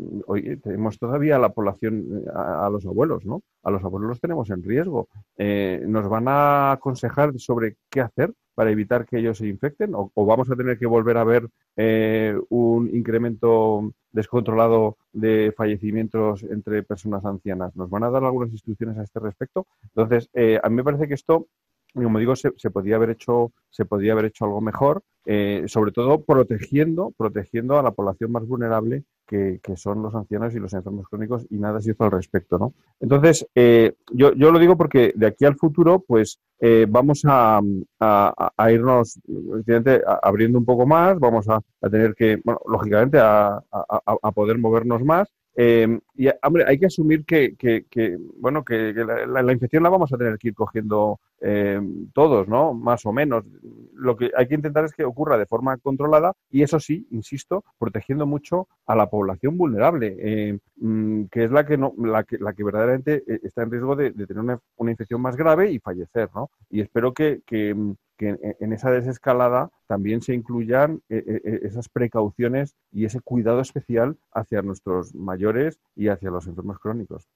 tenemos 0.63 0.99
todavía 0.99 1.37
a 1.37 1.39
la 1.39 1.49
población, 1.51 2.25
a, 2.33 2.69
los 2.71 2.87
abuelos, 2.87 3.25
¿no? 3.25 3.43
A 3.63 3.71
los 3.71 3.83
abuelos 3.83 4.11
los 4.11 4.21
tenemos 4.21 4.51
en 4.51 4.63
riesgo. 4.63 5.09
Eh, 5.37 5.83
¿Nos 5.87 6.09
van 6.09 6.29
a 6.29 6.73
aconsejar 6.73 7.33
sobre 7.39 7.77
qué 7.91 8.01
hacer 8.01 8.33
para 8.55 8.71
evitar 8.71 9.05
que 9.05 9.19
ellos 9.19 9.39
se 9.39 9.49
infecten? 9.49 9.93
¿O, 9.95 10.27
vamos 10.27 10.51
a 10.51 10.57
tener 10.57 10.79
que 10.79 10.87
volver 10.87 11.17
a 11.17 11.25
ver 11.25 11.49
eh, 11.77 12.39
un 12.51 12.89
incremento 12.95 13.93
descontrolado 14.13 14.99
de 15.13 15.53
fallecimientos 15.57 16.45
entre 16.45 16.83
personas 16.85 17.25
ancianas? 17.25 17.75
¿Nos 17.75 17.91
van 17.91 18.05
a 18.05 18.11
dar 18.11 18.23
algunas 18.25 18.53
instrucciones 18.53 18.97
a 18.99 19.03
este 19.03 19.19
respecto? 19.19 19.67
Entonces, 19.83 20.31
a 20.63 20.69
mí 20.69 20.77
me 20.77 20.85
parece 20.85 21.09
que 21.09 21.15
esto 21.15 21.49
como 21.95 22.19
digo, 22.19 22.37
se, 22.37 22.53
se, 22.57 22.71
podía 22.71 22.97
haber 22.97 23.11
hecho, 23.11 23.53
se 23.71 23.85
podía 23.85 24.13
haber 24.13 24.27
hecho 24.27 24.45
algo 24.45 24.61
mejor, 24.61 25.03
eh, 25.25 25.65
sobre 25.67 25.93
todo 25.93 26.23
protegiendo, 26.23 27.13
protegiendo 27.17 27.79
a 27.79 27.83
la 27.83 27.93
población 27.93 28.33
más 28.33 28.47
vulnerable 28.47 29.05
que, 29.27 29.61
son 29.77 30.03
los 30.03 30.15
ancianos 30.15 30.55
y 30.55 30.59
los 30.59 30.75
enfermos 30.75 31.09
crónicos 31.09 31.47
y 31.49 31.57
nada 31.57 31.81
se 31.81 31.93
hizo 31.93 32.05
al 32.05 32.11
respecto, 32.11 32.59
¿no? 32.59 32.75
Entonces, 33.01 33.47
eh, 33.55 33.95
yo, 34.13 34.35
yo, 34.35 34.51
lo 34.51 34.59
digo 34.59 34.77
porque 34.77 35.13
de 35.17 35.27
aquí 35.27 35.47
al 35.47 35.57
futuro, 35.57 36.05
pues 36.07 36.39
eh, 36.61 36.87
vamos 36.89 37.23
a, 37.25 37.61
a, 37.99 38.73
irnos 38.73 39.19
abriendo 40.23 40.59
un 40.59 40.67
poco 40.67 40.87
más, 40.87 41.19
vamos 41.19 41.49
a, 41.49 41.63
tener 41.89 42.15
que, 42.15 42.41
bueno, 42.45 42.61
lógicamente 42.69 43.19
a, 43.21 43.63
poder 44.35 44.59
movernos 44.59 45.03
más 45.03 45.33
eh, 45.57 45.99
y, 46.15 46.29
hombre, 46.43 46.65
hay 46.67 46.79
que 46.79 46.87
asumir 46.87 47.25
que, 47.25 47.55
bueno, 48.39 48.65
que, 48.65 48.93
la, 48.93 49.53
infección 49.53 49.83
la 49.83 49.89
vamos 49.89 50.13
a 50.13 50.19
tener 50.19 50.37
que 50.39 50.49
ir 50.49 50.55
cogiendo 50.55 51.21
eh, 51.41 51.81
todos, 52.13 52.49
¿no? 52.49 52.75
Más 52.75 53.07
o 53.07 53.13
menos. 53.13 53.45
Lo 53.95 54.17
que 54.17 54.31
hay 54.37 54.47
que 54.47 54.55
intentar 54.55 54.85
es 54.85 54.93
que 54.93 55.05
ocurra 55.05 55.39
de 55.39 55.47
forma 55.47 55.77
controlada 55.79 56.33
y 56.51 56.63
eso 56.63 56.79
sí, 56.81 57.07
insisto, 57.11 57.65
protegiendo 57.79 58.27
mucho 58.27 58.69
a 58.87 58.95
la 58.95 59.09
población 59.09 59.57
vulnerable, 59.57 60.17
eh, 60.19 60.59
mm, 60.77 61.25
que 61.31 61.45
es 61.45 61.51
la 61.51 61.65
que, 61.65 61.79
no, 61.79 61.95
la 61.99 62.25
que, 62.25 62.39
la 62.39 62.53
que 62.53 62.65
verdaderamente 62.65 63.25
está 63.43 63.63
en 63.63 63.71
riesgo 63.71 63.97
de, 63.97 64.13
tener 64.13 64.39
una, 64.39 64.61
infección 64.91 65.21
más 65.21 65.37
grave 65.37 65.71
y 65.73 65.79
fallecer, 65.79 66.29
¿no? 66.35 66.51
Y 66.69 66.81
espero 66.81 67.15
que, 67.15 67.41
que 67.47 67.75
que 68.17 68.39
en 68.61 68.73
esa 68.73 68.91
desescalada 68.91 69.71
también 69.87 70.23
se 70.23 70.35
incluyan 70.35 71.03
eh, 71.09 71.25
eh, 71.27 71.41
eh, 71.45 71.61
esas 71.65 71.89
precauciones 71.89 72.77
y 72.93 73.05
ese 73.05 73.21
cuidado 73.21 73.61
especial 73.61 74.17
hacia 74.33 74.63
nuestros 74.63 75.15
mayores 75.15 75.81
hacia 76.09 76.31
los 76.31 76.47
enfermos 76.47 76.79
crónicos. 76.79 77.29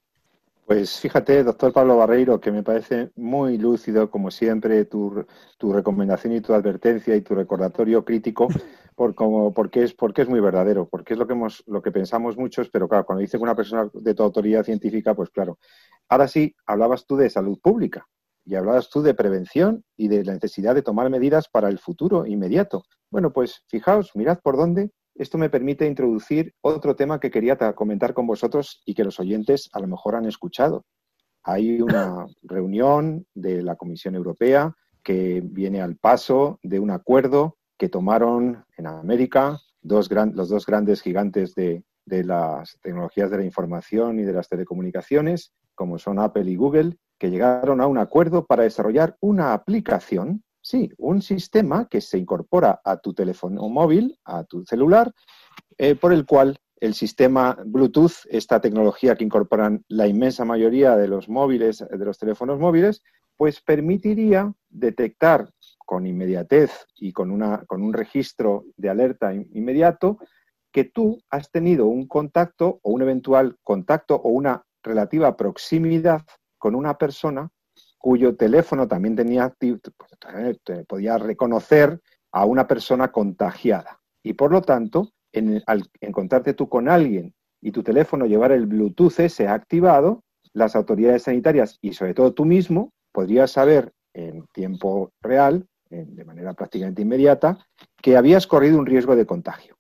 Pues 0.67 0.99
fíjate, 0.99 1.45
doctor 1.45 1.73
Pablo 1.73 1.97
Barreiro, 1.97 2.41
que 2.41 2.51
me 2.51 2.65
parece 2.65 3.11
muy 3.15 3.57
lúcido, 3.57 4.11
como 4.11 4.33
siempre, 4.33 4.85
tu, 4.85 5.25
recomendación 5.61 6.33
y 6.33 6.41
tu 6.41 6.55
advertencia 6.55 7.15
y 7.15 7.21
tu 7.21 7.37
recordatorio 7.37 8.05
crítico, 8.05 8.49
por 8.97 9.15
como, 9.15 9.55
porque, 9.55 9.85
es, 9.85 9.95
porque 9.95 10.23
es 10.23 10.29
muy 10.29 10.41
verdadero, 10.41 10.89
porque 10.89 11.15
es 11.15 11.19
lo 11.21 11.27
que, 11.27 11.35
hemos, 11.35 11.63
lo 11.67 11.83
que 11.83 11.93
pensamos 11.93 12.37
muchos, 12.37 12.69
pero 12.69 12.89
claro, 12.89 13.07
cuando 13.07 13.21
dice 13.21 13.37
una 13.37 13.55
persona 13.55 13.89
de 13.95 14.15
tu 14.15 14.25
autoridad 14.25 14.65
científica, 14.65 15.15
pues 15.15 15.31
claro. 15.31 15.59
Ahora 16.09 16.27
sí, 16.27 16.57
hablabas 16.67 17.07
tú 17.07 17.17
de 17.17 17.31
salud 17.31 17.61
pública, 17.63 18.09
y 18.47 18.55
hablabas 18.55 18.89
tú 18.89 19.03
de 19.03 19.13
prevención 19.13 19.85
y 19.97 20.09
de 20.09 20.25
la 20.25 20.33
necesidad 20.35 20.75
de 20.75 20.83
tomar 20.83 21.11
medidas 21.11 21.49
para 21.49 21.69
el 21.69 21.79
futuro 21.79 22.25
inmediato. 22.27 22.85
Bueno, 23.11 23.33
pues 23.33 23.65
fijaos, 23.67 24.13
mirad 24.15 24.39
por 24.41 24.57
dónde. 24.57 24.91
Esto 25.19 25.39
me 25.39 25.49
permite 25.49 25.87
introducir 25.87 26.55
otro 26.61 26.95
tema 26.95 27.19
que 27.19 27.31
quería 27.31 27.57
comentar 27.75 28.13
con 28.13 28.27
vosotros 28.27 28.83
y 28.85 28.95
que 28.95 29.05
los 29.05 29.19
oyentes 29.19 29.71
a 29.73 29.81
lo 29.81 29.87
mejor 29.87 30.15
han 30.15 30.27
escuchado. 30.27 30.85
Hay 31.43 31.81
una 31.81 32.27
reunión 32.43 33.27
de 33.35 33.63
la 33.63 33.77
Comisión 33.77 34.15
Europea 34.15 34.75
que 35.03 35.41
viene 35.43 35.81
al 35.81 35.97
paso 35.97 36.59
de 36.63 36.81
un 36.81 36.91
acuerdo 36.91 37.57
que 37.79 37.89
tomaron 37.89 38.65
en 38.77 38.87
América 38.87 39.59
dos 39.81 40.11
los 40.11 40.49
dos 40.49 40.67
grandes 40.67 41.01
gigantes 41.01 41.55
de, 41.55 41.85
de 42.05 42.25
las 42.25 42.79
tecnologías 42.83 43.31
de 43.31 43.39
la 43.39 43.45
información 43.45 44.19
y 44.19 44.25
de 44.25 44.33
las 44.33 44.49
telecomunicaciones, 44.49 45.53
como 45.75 45.99
son 45.99 46.19
Apple 46.19 46.51
y 46.51 46.57
Google, 46.57 46.99
que 47.19 47.31
llegaron 47.31 47.81
a 47.81 47.87
un 47.87 47.99
acuerdo 47.99 48.47
para 48.47 48.65
desarrollar 48.65 49.17
una 49.21 49.53
aplicación, 49.53 50.43
sí, 50.67 50.91
un 50.99 51.23
sistema 51.23 51.87
que 51.89 52.01
se 52.01 52.19
incorpora 52.19 52.81
a 52.85 52.97
tu 52.97 53.15
teléfono 53.15 53.69
móvil, 53.69 54.19
a 54.25 54.43
tu 54.43 54.65
celular, 54.65 55.13
eh, 55.79 55.95
por 55.95 56.13
el 56.13 56.27
cual 56.27 56.59
el 56.81 56.95
sistema 56.95 57.57
Bluetooth, 57.65 58.27
esta 58.29 58.61
tecnología 58.61 59.15
que 59.15 59.23
incorporan 59.23 59.85
la 59.87 60.09
inmensa 60.09 60.45
mayoría 60.45 60.97
de 60.97 61.07
los 61.07 61.29
móviles, 61.29 61.85
de 61.89 62.05
los 62.05 62.19
teléfonos 62.19 62.59
móviles, 62.59 63.05
pues 63.37 63.61
permitiría 63.61 64.53
detectar 64.69 65.49
con 65.79 66.05
inmediatez 66.05 66.73
y 66.97 67.13
con, 67.13 67.31
una, 67.31 67.65
con 67.67 67.81
un 67.81 67.93
registro 67.93 68.65
de 68.77 68.91
alerta 68.91 69.33
inmediato 69.35 70.19
que 70.73 70.83
tú 70.83 71.23
has 71.31 71.49
tenido 71.53 71.87
un 71.87 72.09
contacto 72.09 72.81
o 72.83 72.91
un 72.91 73.03
eventual 73.03 73.57
contacto 73.63 74.17
o 74.17 74.31
una 74.31 74.65
relativa 74.83 75.37
proximidad 75.37 76.23
con 76.59 76.75
una 76.75 76.99
persona 76.99 77.53
cuyo 78.07 78.37
teléfono 78.37 78.87
también 78.87 79.17
tenía 79.17 79.53
pues, 79.59 80.61
podía 80.87 81.19
reconocer 81.19 82.01
a 82.31 82.45
una 82.45 82.69
persona 82.69 83.11
contagiada. 83.11 83.99
Y 84.23 84.35
por 84.35 84.53
lo 84.53 84.63
tanto, 84.63 85.11
en, 85.33 85.61
al 85.67 85.83
encontrarte 86.01 86.55
tú 86.55 86.69
con 86.69 86.89
alguien 86.89 87.35
y 87.61 87.73
tu 87.73 87.83
teléfono 87.83 88.27
llevar 88.27 88.53
el 88.53 88.67
Bluetooth 88.67 89.19
ese 89.19 89.49
activado, 89.49 90.23
las 90.53 90.77
autoridades 90.77 91.25
sanitarias 91.25 91.79
y 91.83 91.95
sobre 91.95 92.15
todo 92.15 92.33
tú 92.33 92.45
mismo 92.45 92.93
podrías 93.11 93.51
saber 93.51 93.93
en 94.15 94.47
tiempo 94.53 95.11
real, 95.21 95.67
de 95.91 96.25
manera 96.25 96.55
prácticamente 96.55 97.03
inmediata, 97.03 97.59
que 98.01 98.17
habías 98.17 98.47
corrido 98.47 98.79
un 98.79 98.87
riesgo 98.87 99.17
de 99.17 99.27
contagio. 99.27 99.79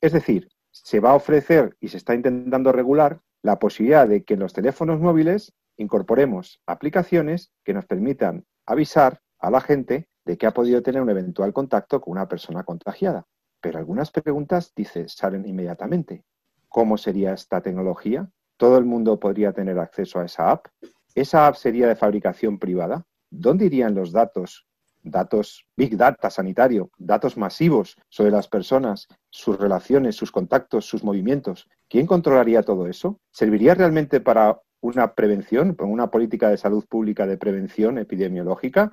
Es 0.00 0.10
decir, 0.10 0.48
se 0.72 0.98
va 0.98 1.12
a 1.12 1.14
ofrecer 1.14 1.76
y 1.78 1.86
se 1.86 1.98
está 1.98 2.16
intentando 2.16 2.72
regular 2.72 3.20
la 3.42 3.60
posibilidad 3.60 4.08
de 4.08 4.24
que 4.24 4.36
los 4.36 4.52
teléfonos 4.52 4.98
móviles 4.98 5.52
incorporemos 5.80 6.60
aplicaciones 6.66 7.52
que 7.64 7.72
nos 7.72 7.86
permitan 7.86 8.44
avisar 8.66 9.22
a 9.38 9.50
la 9.50 9.60
gente 9.60 10.08
de 10.26 10.36
que 10.36 10.46
ha 10.46 10.52
podido 10.52 10.82
tener 10.82 11.00
un 11.00 11.08
eventual 11.08 11.52
contacto 11.52 12.00
con 12.00 12.12
una 12.12 12.28
persona 12.28 12.62
contagiada. 12.64 13.26
Pero 13.60 13.78
algunas 13.78 14.10
preguntas, 14.10 14.72
dice, 14.76 15.08
salen 15.08 15.46
inmediatamente. 15.46 16.24
¿Cómo 16.68 16.98
sería 16.98 17.32
esta 17.32 17.62
tecnología? 17.62 18.30
¿Todo 18.58 18.76
el 18.76 18.84
mundo 18.84 19.18
podría 19.18 19.52
tener 19.52 19.78
acceso 19.78 20.20
a 20.20 20.26
esa 20.26 20.50
app? 20.50 20.66
¿Esa 21.14 21.46
app 21.46 21.56
sería 21.56 21.88
de 21.88 21.96
fabricación 21.96 22.58
privada? 22.58 23.06
¿Dónde 23.30 23.64
irían 23.66 23.94
los 23.94 24.12
datos? 24.12 24.66
Datos 25.02 25.66
big 25.76 25.96
data 25.96 26.28
sanitario, 26.28 26.90
datos 26.98 27.38
masivos 27.38 27.96
sobre 28.10 28.30
las 28.30 28.48
personas, 28.48 29.08
sus 29.30 29.58
relaciones, 29.58 30.14
sus 30.14 30.30
contactos, 30.30 30.84
sus 30.84 31.02
movimientos. 31.02 31.68
¿Quién 31.88 32.06
controlaría 32.06 32.62
todo 32.62 32.86
eso? 32.86 33.18
¿Serviría 33.30 33.74
realmente 33.74 34.20
para 34.20 34.60
una 34.80 35.14
prevención, 35.14 35.76
una 35.78 36.10
política 36.10 36.48
de 36.48 36.56
salud 36.56 36.84
pública 36.88 37.26
de 37.26 37.36
prevención 37.36 37.98
epidemiológica? 37.98 38.92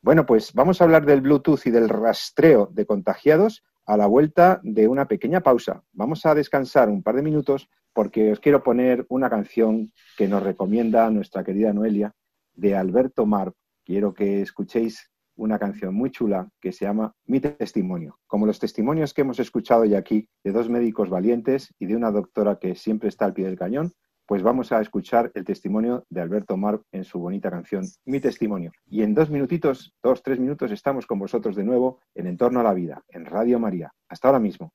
Bueno, 0.00 0.26
pues 0.26 0.52
vamos 0.52 0.80
a 0.80 0.84
hablar 0.84 1.06
del 1.06 1.20
Bluetooth 1.20 1.66
y 1.66 1.70
del 1.70 1.88
rastreo 1.88 2.68
de 2.72 2.86
contagiados 2.86 3.62
a 3.86 3.96
la 3.96 4.06
vuelta 4.06 4.60
de 4.62 4.88
una 4.88 5.06
pequeña 5.06 5.40
pausa. 5.40 5.82
Vamos 5.92 6.26
a 6.26 6.34
descansar 6.34 6.88
un 6.88 7.02
par 7.02 7.16
de 7.16 7.22
minutos 7.22 7.68
porque 7.92 8.32
os 8.32 8.40
quiero 8.40 8.62
poner 8.62 9.04
una 9.08 9.28
canción 9.28 9.92
que 10.16 10.28
nos 10.28 10.42
recomienda 10.42 11.10
nuestra 11.10 11.44
querida 11.44 11.72
Noelia 11.72 12.14
de 12.54 12.74
Alberto 12.74 13.26
Mar. 13.26 13.52
Quiero 13.84 14.14
que 14.14 14.42
escuchéis 14.42 15.10
una 15.36 15.58
canción 15.58 15.94
muy 15.94 16.10
chula 16.10 16.48
que 16.60 16.72
se 16.72 16.84
llama 16.84 17.14
Mi 17.26 17.40
testimonio. 17.40 18.18
Como 18.26 18.46
los 18.46 18.58
testimonios 18.58 19.14
que 19.14 19.22
hemos 19.22 19.40
escuchado 19.40 19.84
ya 19.84 19.98
aquí 19.98 20.28
de 20.44 20.52
dos 20.52 20.68
médicos 20.68 21.10
valientes 21.10 21.74
y 21.78 21.86
de 21.86 21.96
una 21.96 22.10
doctora 22.10 22.58
que 22.58 22.74
siempre 22.74 23.08
está 23.08 23.24
al 23.24 23.34
pie 23.34 23.46
del 23.46 23.58
cañón, 23.58 23.92
pues 24.26 24.42
vamos 24.42 24.72
a 24.72 24.80
escuchar 24.80 25.30
el 25.34 25.44
testimonio 25.44 26.04
de 26.08 26.20
Alberto 26.20 26.56
Mar 26.56 26.80
en 26.92 27.04
su 27.04 27.18
bonita 27.18 27.50
canción 27.50 27.84
Mi 28.04 28.20
testimonio. 28.20 28.72
Y 28.88 29.02
en 29.02 29.14
dos 29.14 29.30
minutitos, 29.30 29.94
dos, 30.02 30.22
tres 30.22 30.38
minutos, 30.38 30.70
estamos 30.70 31.06
con 31.06 31.18
vosotros 31.18 31.56
de 31.56 31.64
nuevo 31.64 32.00
en 32.14 32.26
Entorno 32.26 32.60
a 32.60 32.62
la 32.62 32.74
Vida, 32.74 33.02
en 33.08 33.26
Radio 33.26 33.58
María. 33.58 33.92
Hasta 34.08 34.28
ahora 34.28 34.40
mismo. 34.40 34.72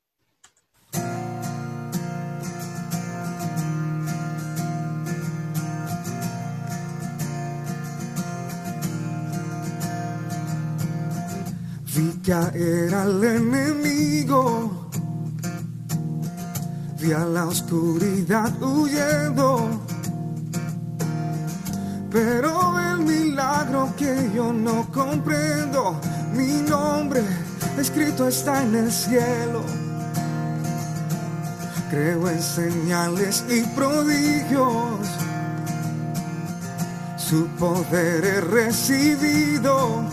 Vi 11.95 12.21
caer 12.21 12.93
al 12.93 13.23
enemigo 13.23 14.76
vi 17.07 17.13
a 17.13 17.25
la 17.25 17.45
oscuridad 17.45 18.51
huyendo. 18.61 19.81
Pero 22.11 22.79
el 22.79 22.99
milagro 22.99 23.93
que 23.97 24.31
yo 24.35 24.51
no 24.51 24.87
comprendo, 24.91 25.99
mi 26.33 26.61
nombre 26.69 27.21
escrito 27.77 28.27
está 28.27 28.63
en 28.63 28.75
el 28.75 28.91
cielo. 28.91 29.61
Creo 31.89 32.29
en 32.29 32.41
señales 32.41 33.45
y 33.49 33.61
prodigios, 33.75 35.07
su 37.17 37.47
poder 37.59 38.25
he 38.25 38.41
recibido. 38.41 40.03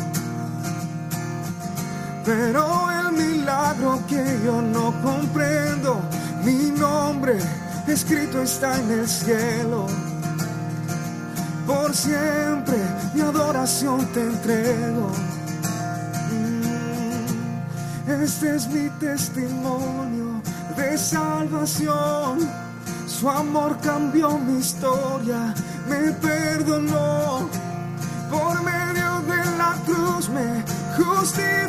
Pero 2.25 2.91
el 2.91 3.13
milagro 3.13 4.01
que 4.09 4.25
yo 4.45 4.63
no 4.63 4.95
comprendo, 5.03 6.01
mi 6.45 6.71
nombre 6.71 7.39
escrito 7.87 8.43
está 8.43 8.79
en 8.79 8.91
el 8.91 9.09
cielo. 9.09 9.87
Por 11.67 11.95
siempre 11.95 12.77
mi 13.15 13.21
adoración 13.23 14.05
te 14.13 14.21
entrego. 14.21 15.11
Mm, 16.31 18.23
este 18.23 18.57
es 18.57 18.69
mi 18.69 18.89
testimonio 19.01 20.43
de 20.77 20.99
salvación. 20.99 22.39
Su 23.07 23.31
amor 23.31 23.79
cambió 23.81 24.39
mi 24.39 24.59
historia, 24.59 25.55
me 25.89 26.13
perdonó. 26.13 27.49
Por 28.31 28.63
medio 28.63 29.21
de 29.33 29.57
la 29.57 29.77
cruz 29.87 30.29
me 30.29 30.63
justificó. 30.97 31.64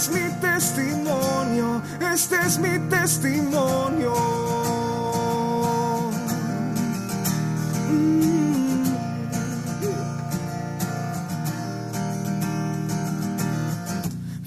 Es 0.00 0.08
mi 0.08 0.30
testimonio, 0.40 1.82
este 2.00 2.36
es 2.46 2.58
mi 2.58 2.78
testimonio. 2.88 4.14
Mm. 7.90 8.84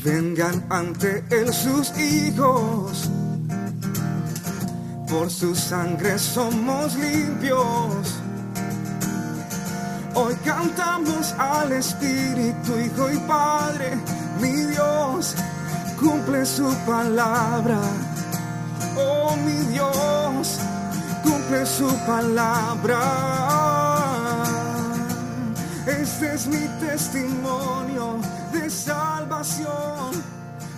Vengan 0.04 0.66
ante 0.70 1.24
él 1.30 1.54
sus 1.54 1.96
hijos, 2.00 3.12
por 5.08 5.30
su 5.30 5.54
sangre 5.54 6.18
somos 6.18 6.96
limpios. 6.96 8.16
Hoy 10.16 10.34
cantamos 10.44 11.32
al 11.38 11.74
Espíritu, 11.74 12.72
Hijo 12.80 13.12
y 13.12 13.18
Padre 13.28 14.13
mi 14.44 14.66
Dios 14.66 15.36
cumple 16.00 16.46
su 16.46 16.70
palabra. 16.86 17.80
Oh, 18.98 19.36
mi 19.38 19.58
Dios 19.72 20.60
cumple 21.24 21.66
su 21.66 21.88
palabra. 22.06 23.02
Este 25.88 26.34
es 26.34 26.48
mi 26.48 26.68
testimonio 26.86 28.18
de 28.52 28.70
salvación. 28.70 30.12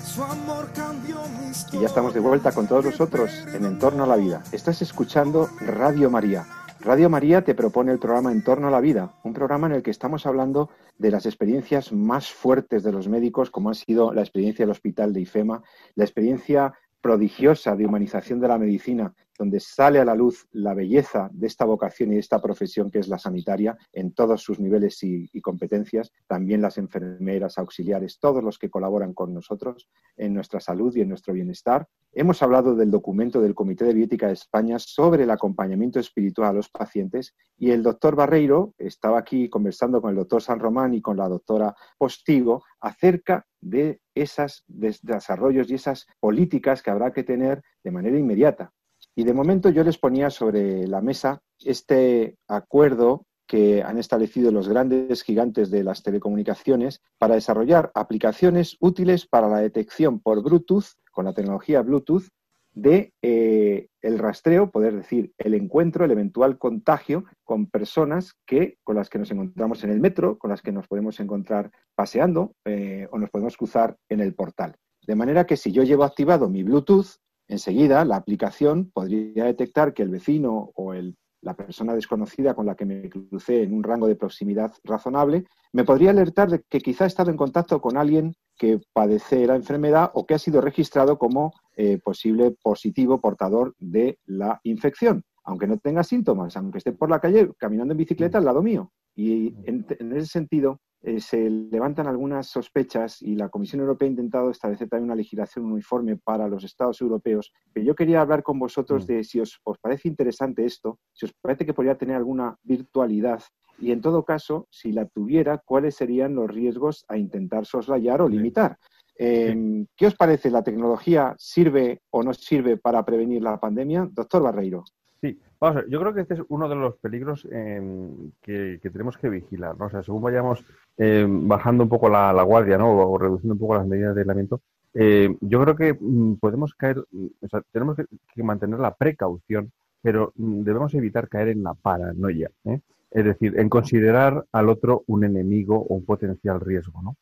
Su 0.05 0.23
amor 0.23 0.69
cambió 0.75 1.17
mi 1.39 1.49
historia. 1.49 1.79
Y 1.79 1.81
ya 1.81 1.87
estamos 1.87 2.13
de 2.13 2.19
vuelta 2.19 2.51
con 2.51 2.67
todos 2.67 2.85
nosotros 2.85 3.31
en 3.51 3.65
Entorno 3.65 4.03
a 4.03 4.07
la 4.07 4.15
Vida. 4.15 4.41
Estás 4.51 4.81
escuchando 4.81 5.49
Radio 5.59 6.09
María 6.11 6.45
Radio 6.85 7.09
María 7.09 7.43
te 7.43 7.55
propone 7.55 7.91
el 7.91 7.97
programa 7.97 8.31
En 8.31 8.43
torno 8.43 8.67
a 8.67 8.71
la 8.71 8.79
vida, 8.79 9.15
un 9.23 9.33
programa 9.33 9.65
en 9.65 9.73
el 9.73 9.81
que 9.81 9.89
estamos 9.89 10.27
hablando 10.27 10.69
de 10.99 11.09
las 11.09 11.25
experiencias 11.25 11.91
más 11.91 12.31
fuertes 12.31 12.83
de 12.83 12.91
los 12.91 13.07
médicos, 13.07 13.49
como 13.49 13.71
ha 13.71 13.73
sido 13.73 14.13
la 14.13 14.21
experiencia 14.21 14.63
del 14.65 14.69
Hospital 14.69 15.11
de 15.11 15.21
IFEMA, 15.21 15.63
la 15.95 16.03
experiencia 16.03 16.75
prodigiosa 17.01 17.75
de 17.75 17.87
humanización 17.87 18.39
de 18.39 18.47
la 18.47 18.59
medicina 18.59 19.15
donde 19.37 19.59
sale 19.59 19.99
a 19.99 20.05
la 20.05 20.15
luz 20.15 20.47
la 20.51 20.73
belleza 20.73 21.29
de 21.33 21.47
esta 21.47 21.65
vocación 21.65 22.11
y 22.11 22.15
de 22.15 22.21
esta 22.21 22.41
profesión 22.41 22.89
que 22.89 22.99
es 22.99 23.07
la 23.07 23.17
sanitaria 23.17 23.77
en 23.93 24.13
todos 24.13 24.41
sus 24.41 24.59
niveles 24.59 25.01
y, 25.03 25.29
competencias, 25.41 26.11
también 26.27 26.61
las 26.61 26.77
enfermeras, 26.77 27.57
auxiliares, 27.57 28.19
todos 28.19 28.43
los 28.43 28.57
que 28.57 28.69
colaboran 28.69 29.13
con 29.13 29.33
nosotros 29.33 29.89
en 30.17 30.33
nuestra 30.33 30.59
salud 30.59 30.95
y 30.95 31.01
en 31.01 31.09
nuestro 31.09 31.33
bienestar. 31.33 31.87
Hemos 32.13 32.41
hablado 32.41 32.75
del 32.75 32.91
documento 32.91 33.41
del 33.41 33.55
Comité 33.55 33.85
de 33.85 33.93
Biótica 33.93 34.27
de 34.27 34.33
España 34.33 34.79
sobre 34.79 35.23
el 35.23 35.31
acompañamiento 35.31 35.99
espiritual 35.99 36.49
a 36.49 36.53
los 36.53 36.69
pacientes 36.69 37.35
y 37.57 37.71
el 37.71 37.83
doctor 37.83 38.15
Barreiro 38.15 38.73
estaba 38.77 39.19
aquí 39.19 39.49
conversando 39.49 40.01
con 40.01 40.11
el 40.11 40.15
doctor 40.15 40.41
San 40.41 40.59
Román 40.59 40.93
y 40.93 41.01
con 41.01 41.17
la 41.17 41.27
doctora 41.27 41.75
Postigo 41.97 42.63
acerca 42.79 43.45
de 43.61 43.99
esos 44.13 44.63
desarrollos 44.67 45.69
y 45.69 45.75
esas 45.75 46.05
políticas 46.19 46.81
que 46.81 46.91
habrá 46.91 47.11
que 47.11 47.23
tener 47.23 47.61
de 47.83 47.91
manera 47.91 48.17
inmediata. 48.17 48.71
Y 49.15 49.23
de 49.23 49.33
momento 49.33 49.69
yo 49.69 49.83
les 49.83 49.97
ponía 49.97 50.29
sobre 50.29 50.87
la 50.87 51.01
mesa 51.01 51.41
este 51.59 52.37
acuerdo 52.47 53.25
que 53.47 53.83
han 53.83 53.97
establecido 53.97 54.51
los 54.51 54.67
grandes 54.67 55.23
gigantes 55.23 55.69
de 55.71 55.83
las 55.83 56.03
telecomunicaciones 56.03 57.01
para 57.17 57.35
desarrollar 57.35 57.91
aplicaciones 57.93 58.75
útiles 58.79 59.25
para 59.25 59.47
la 59.47 59.59
detección 59.59 60.19
por 60.19 60.43
Bluetooth, 60.43 60.85
con 61.11 61.25
la 61.25 61.33
tecnología 61.33 61.81
Bluetooth, 61.81 62.27
de 62.73 63.13
eh, 63.21 63.87
el 64.01 64.19
rastreo, 64.19 64.69
poder 64.69 64.95
decir, 64.95 65.31
el 65.37 65.53
encuentro, 65.53 66.03
el 66.03 66.11
eventual 66.11 66.57
contagio 66.57 67.23
con 67.45 67.67
personas 67.67 68.33
que, 68.45 68.77
con 68.83 68.97
las 68.97 69.09
que 69.09 69.17
nos 69.17 69.31
encontramos 69.31 69.83
en 69.85 69.91
el 69.91 70.01
metro, 70.01 70.37
con 70.37 70.49
las 70.49 70.61
que 70.61 70.73
nos 70.73 70.87
podemos 70.87 71.19
encontrar 71.21 71.71
paseando 71.95 72.53
eh, 72.65 73.07
o 73.11 73.17
nos 73.17 73.29
podemos 73.29 73.55
cruzar 73.55 73.95
en 74.09 74.19
el 74.19 74.35
portal. 74.35 74.75
De 75.07 75.15
manera 75.15 75.45
que 75.45 75.55
si 75.55 75.71
yo 75.71 75.83
llevo 75.83 76.03
activado 76.03 76.49
mi 76.49 76.63
Bluetooth, 76.63 77.19
enseguida 77.47 78.05
la 78.05 78.17
aplicación 78.17 78.91
podría 78.91 79.45
detectar 79.45 79.93
que 79.93 80.03
el 80.03 80.09
vecino 80.09 80.71
o 80.75 80.93
el 80.93 81.15
la 81.45 81.55
persona 81.55 81.93
desconocida 81.93 82.55
con 82.55 82.65
la 82.65 82.75
que 82.75 82.85
me 82.85 83.07
crucé 83.07 83.61
en 83.61 83.73
un 83.73 83.83
rango 83.83 84.07
de 84.07 84.15
proximidad 84.15 84.73
razonable, 84.83 85.45
me 85.73 85.83
podría 85.83 86.09
alertar 86.09 86.49
de 86.49 86.63
que 86.67 86.79
quizá 86.79 87.03
he 87.03 87.07
estado 87.07 87.29
en 87.29 87.37
contacto 87.37 87.79
con 87.79 87.97
alguien 87.97 88.33
que 88.57 88.79
padece 88.93 89.45
la 89.45 89.55
enfermedad 89.55 90.09
o 90.15 90.25
que 90.25 90.33
ha 90.33 90.39
sido 90.39 90.59
registrado 90.59 91.19
como 91.19 91.53
eh, 91.77 91.99
posible 92.03 92.55
positivo 92.63 93.21
portador 93.21 93.75
de 93.77 94.17
la 94.25 94.59
infección, 94.63 95.23
aunque 95.43 95.67
no 95.67 95.77
tenga 95.77 96.03
síntomas, 96.03 96.57
aunque 96.57 96.79
esté 96.79 96.93
por 96.93 97.11
la 97.11 97.19
calle 97.19 97.51
caminando 97.59 97.91
en 97.91 97.99
bicicleta 97.99 98.39
al 98.39 98.45
lado 98.45 98.63
mío. 98.63 98.91
Y 99.15 99.53
en 99.65 99.85
ese 100.13 100.25
sentido, 100.25 100.81
eh, 101.07 101.19
se 101.19 101.47
levantan 101.51 102.07
algunas 102.07 102.47
sospechas 102.47 103.21
y 103.21 103.35
la 103.35 103.49
Comisión 103.49 103.81
Europea 103.81 104.07
ha 104.07 104.09
intentado 104.09 104.49
establecer 104.49 104.89
también 104.89 105.05
una 105.05 105.15
legislación 105.15 105.65
uniforme 105.65 106.17
para 106.17 106.47
los 106.47 106.63
Estados 106.63 106.99
europeos. 106.99 107.53
Pero 107.71 107.85
yo 107.85 107.93
quería 107.93 108.21
hablar 108.21 108.41
con 108.41 108.57
vosotros 108.57 109.03
mm. 109.03 109.07
de 109.07 109.23
si 109.23 109.39
os, 109.39 109.61
parece 109.79 110.07
interesante 110.07 110.65
esto, 110.65 110.97
si 111.13 111.27
os 111.27 111.33
parece 111.39 111.63
que 111.63 111.75
podría 111.75 111.95
tener 111.95 112.15
alguna 112.15 112.57
virtualidad 112.63 113.43
y, 113.77 113.91
en 113.91 114.01
todo 114.01 114.25
caso, 114.25 114.67
si 114.71 114.93
la 114.93 115.05
tuviera, 115.05 115.59
cuáles 115.59 115.93
serían 115.95 116.33
los 116.33 116.49
riesgos 116.49 117.05
a 117.07 117.17
intentar 117.17 117.67
soslayar 117.67 118.23
o 118.23 118.27
limitar. 118.27 118.79
Em, 119.15 119.85
¿Qué 119.95 120.07
os 120.07 120.15
parece? 120.15 120.49
¿La 120.49 120.63
tecnología 120.63 121.35
sirve 121.37 122.01
o 122.09 122.23
no 122.23 122.33
sirve 122.33 122.77
para 122.77 123.05
prevenir 123.05 123.43
la 123.43 123.59
pandemia? 123.59 124.09
Doctor 124.11 124.41
Barreiro. 124.41 124.83
Sí, 125.21 125.39
vamos 125.59 125.77
a 125.77 125.81
ver, 125.81 125.89
yo 125.89 125.99
creo 125.99 126.13
que 126.13 126.21
este 126.21 126.33
es 126.35 126.41
uno 126.49 126.67
de 126.67 126.75
los 126.75 126.97
peligros 126.97 127.47
em, 127.51 128.31
que, 128.41 128.79
tenemos 128.81 129.17
que 129.17 129.29
vigilar, 129.29 129.77
¿no? 129.77 129.85
O 129.85 129.89
sea, 129.89 130.03
según 130.03 130.21
vayamos 130.21 130.63
em, 130.97 131.47
bajando 131.47 131.83
un 131.83 131.89
poco 131.89 132.09
la, 132.09 132.31
guardia, 132.43 132.77
¿no? 132.77 132.91
O, 132.91 133.17
reduciendo 133.17 133.53
un 133.53 133.59
poco 133.59 133.75
las 133.75 133.87
medidas 133.87 134.13
de 134.15 134.21
aislamiento, 134.21 134.61
eh, 134.93 135.35
yo 135.41 135.61
creo 135.61 135.75
que 135.75 135.97
mm, 135.99 136.35
podemos 136.35 136.73
caer, 136.75 137.03
mm, 137.11 137.25
o 137.41 137.47
sea, 137.47 137.61
tenemos 137.71 137.95
que, 137.95 138.43
mantener 138.43 138.79
la 138.79 138.93
precaución, 138.93 139.71
pero 140.01 140.33
mm, 140.35 140.63
debemos 140.63 140.93
evitar 140.93 141.27
caer 141.29 141.49
en 141.49 141.63
la 141.63 141.73
paranoia, 141.73 142.51
¿eh? 142.65 142.79
Es 143.11 143.23
decir, 143.25 143.57
en 143.57 143.69
considerar 143.69 144.45
al 144.51 144.69
otro 144.69 145.03
un 145.07 145.23
enemigo 145.23 145.77
o 145.77 145.95
un 145.95 146.05
potencial 146.05 146.59
riesgo, 146.59 147.01
¿no? 147.01 147.15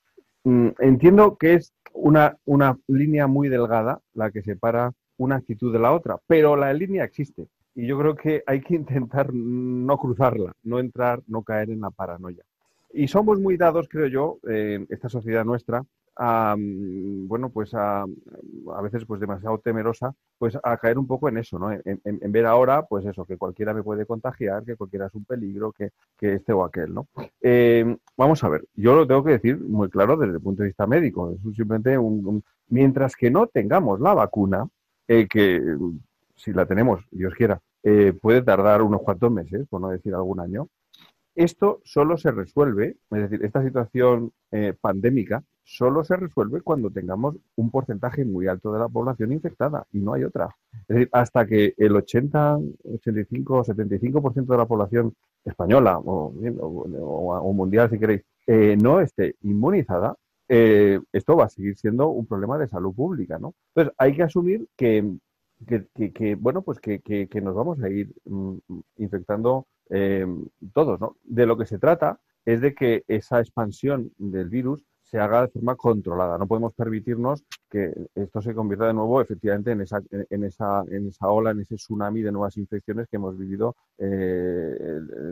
entiendo 0.80 1.38
que 1.38 1.54
es 1.54 1.72
una 1.94 2.36
línea 2.88 3.28
muy 3.28 3.48
delgada 3.48 4.02
la 4.14 4.30
que 4.30 4.42
separa 4.42 4.92
una 5.18 5.38
actitud 5.38 5.72
de 5.72 5.80
la 5.80 5.94
otra, 5.94 6.20
pero 6.28 6.56
la 6.56 6.74
línea 6.74 7.06
existe 7.06 7.48
y 7.76 7.88
yo 7.88 7.98
creo 7.98 8.16
que 8.16 8.44
hay 8.46 8.62
que 8.62 8.76
intentar 8.76 9.34
no 9.34 9.98
cruzarla, 9.98 10.54
no 10.64 10.80
entrar, 10.80 11.22
no 11.28 11.44
caer 11.44 11.70
en 11.70 11.82
la 11.82 11.90
paranoia. 11.90 12.44
Y 12.94 13.08
somos 13.08 13.40
muy 13.40 13.58
dados, 13.58 13.88
creo 13.90 14.08
yo, 14.08 14.38
en 14.44 14.86
esta 14.90 15.10
sociedad 15.10 15.44
nuestra, 15.44 15.84
a, 16.16 16.56
mm, 16.56 17.28
bueno, 17.28 17.50
pues 17.50 17.74
a, 17.74 18.04
a 18.04 18.82
veces 18.82 19.04
pues 19.06 19.20
demasiado 19.20 19.58
temerosa, 19.58 20.14
pues 20.38 20.58
a 20.62 20.78
caer 20.78 21.00
un 21.00 21.08
poco 21.08 21.28
en 21.30 21.38
eso, 21.38 21.58
¿no? 21.58 21.72
En, 21.72 22.32
ver 22.32 22.46
ahora, 22.46 22.86
pues 22.86 23.06
eso, 23.06 23.26
que 23.26 23.38
cualquiera 23.38 23.74
me 23.74 23.84
puede 23.84 24.06
contagiar, 24.06 24.64
que 24.64 24.76
cualquiera 24.76 25.08
es 25.08 25.16
un 25.16 25.26
peligro, 25.26 25.72
que, 25.72 25.90
que 26.18 26.36
este 26.36 26.54
o 26.54 26.64
aquel, 26.64 26.94
¿no? 26.94 27.08
Eh, 27.42 27.98
vamos 28.16 28.44
a 28.44 28.50
ver, 28.50 28.66
yo 28.76 28.96
lo 28.96 29.08
tengo 29.08 29.24
que 29.24 29.32
decir 29.32 29.60
muy 29.60 29.90
claro 29.90 30.18
desde 30.18 30.36
el 30.36 30.42
punto 30.42 30.62
de 30.62 30.70
vista 30.70 30.86
médico, 30.86 31.32
es 31.32 31.56
simplemente 31.56 31.98
un, 31.98 32.44
mientras 32.68 33.16
que 33.16 33.32
no 33.32 33.48
tengamos 33.48 34.00
la 34.00 34.14
vacuna, 34.14 34.68
eh, 35.08 35.28
que 35.28 35.62
si 36.36 36.54
la 36.54 36.66
tenemos, 36.66 37.06
Dios 37.12 37.34
quiera, 37.36 37.62
eh, 37.84 38.14
puede 38.20 38.42
tardar 38.42 38.82
unos 38.82 39.02
cuantos 39.02 39.32
meses, 39.32 39.68
por 39.70 39.82
no 39.82 39.90
decir 39.90 40.14
algún 40.14 40.40
año. 40.40 40.70
Esto 41.36 41.82
solo 41.84 42.18
se 42.18 42.32
resuelve, 42.32 42.98
es 43.12 43.30
decir, 43.30 43.44
esta 43.44 43.64
situación 43.64 44.32
eh, 44.52 44.74
pandémica 44.80 45.44
solo 45.66 46.04
se 46.04 46.16
resuelve 46.16 46.62
cuando 46.62 46.92
tengamos 46.92 47.36
un 47.56 47.72
porcentaje 47.72 48.26
muy 48.26 48.48
alto 48.48 48.72
de 48.72 48.80
la 48.80 48.90
población 48.90 49.32
infectada 49.32 49.86
y 49.92 50.00
no 50.00 50.14
hay 50.14 50.24
otra. 50.24 50.56
Es 50.88 50.96
decir, 50.96 51.10
hasta 51.12 51.46
que 51.46 51.74
el 51.78 51.96
80, 51.96 52.60
85, 52.96 53.64
75% 53.64 54.46
de 54.46 54.58
la 54.58 54.66
población 54.66 55.14
española 55.44 55.98
o, 55.98 57.54
mundial, 57.54 57.90
si 57.90 57.98
queréis, 57.98 58.24
eh, 58.46 58.78
no 58.82 59.00
esté 59.00 59.36
inmunizada, 59.42 60.16
esto 60.48 61.36
va 61.36 61.46
a 61.46 61.50
seguir 61.50 61.76
siendo 61.78 62.10
un 62.10 62.28
problema 62.28 62.60
de 62.60 62.68
salud 62.68 62.94
pública, 62.94 63.40
¿no? 63.40 63.56
Entonces, 63.70 63.96
hay 63.98 64.14
que 64.16 64.22
asumir 64.22 64.68
que 64.78 65.18
que, 65.66 66.36
bueno, 66.36 66.62
pues 66.62 66.80
que, 66.80 67.00
que, 67.02 67.42
nos 67.42 67.56
vamos 67.56 67.82
a 67.82 67.90
ir 67.90 68.14
mm, 68.26 68.58
infectando 68.98 69.68
eh, 69.90 70.26
todos, 70.74 71.00
¿no? 71.00 71.18
De 71.24 71.46
lo 71.46 71.58
que 71.58 71.66
se 71.66 71.80
trata 71.80 72.20
es 72.46 72.62
de 72.62 72.74
que 72.74 73.04
esa 73.08 73.40
expansión 73.40 74.12
del 74.18 74.50
virus 74.50 74.84
se 75.14 75.20
haga 75.20 75.44
de 75.44 75.48
forma 75.50 75.76
controlada. 75.76 76.40
No 76.40 76.48
podemos 76.48 76.74
permitirnos 76.74 77.44
que 77.70 77.94
esto 78.16 78.42
se 78.42 78.56
convierta 78.56 78.88
de 78.88 78.96
nuevo 78.96 79.22
efectivamente 79.22 79.70
en 79.70 79.82
esa, 79.82 80.02
en 80.10 80.44
esa, 80.44 80.84
en 80.90 81.08
esa 81.08 81.28
ola, 81.28 81.52
en 81.52 81.60
ese 81.60 81.76
tsunami 81.76 82.24
de 82.24 82.32
nuevas 82.32 82.58
infecciones 82.58 83.08
que 83.08 83.18
hemos 83.18 83.38
vivido 83.38 83.76
eh, 84.00 84.76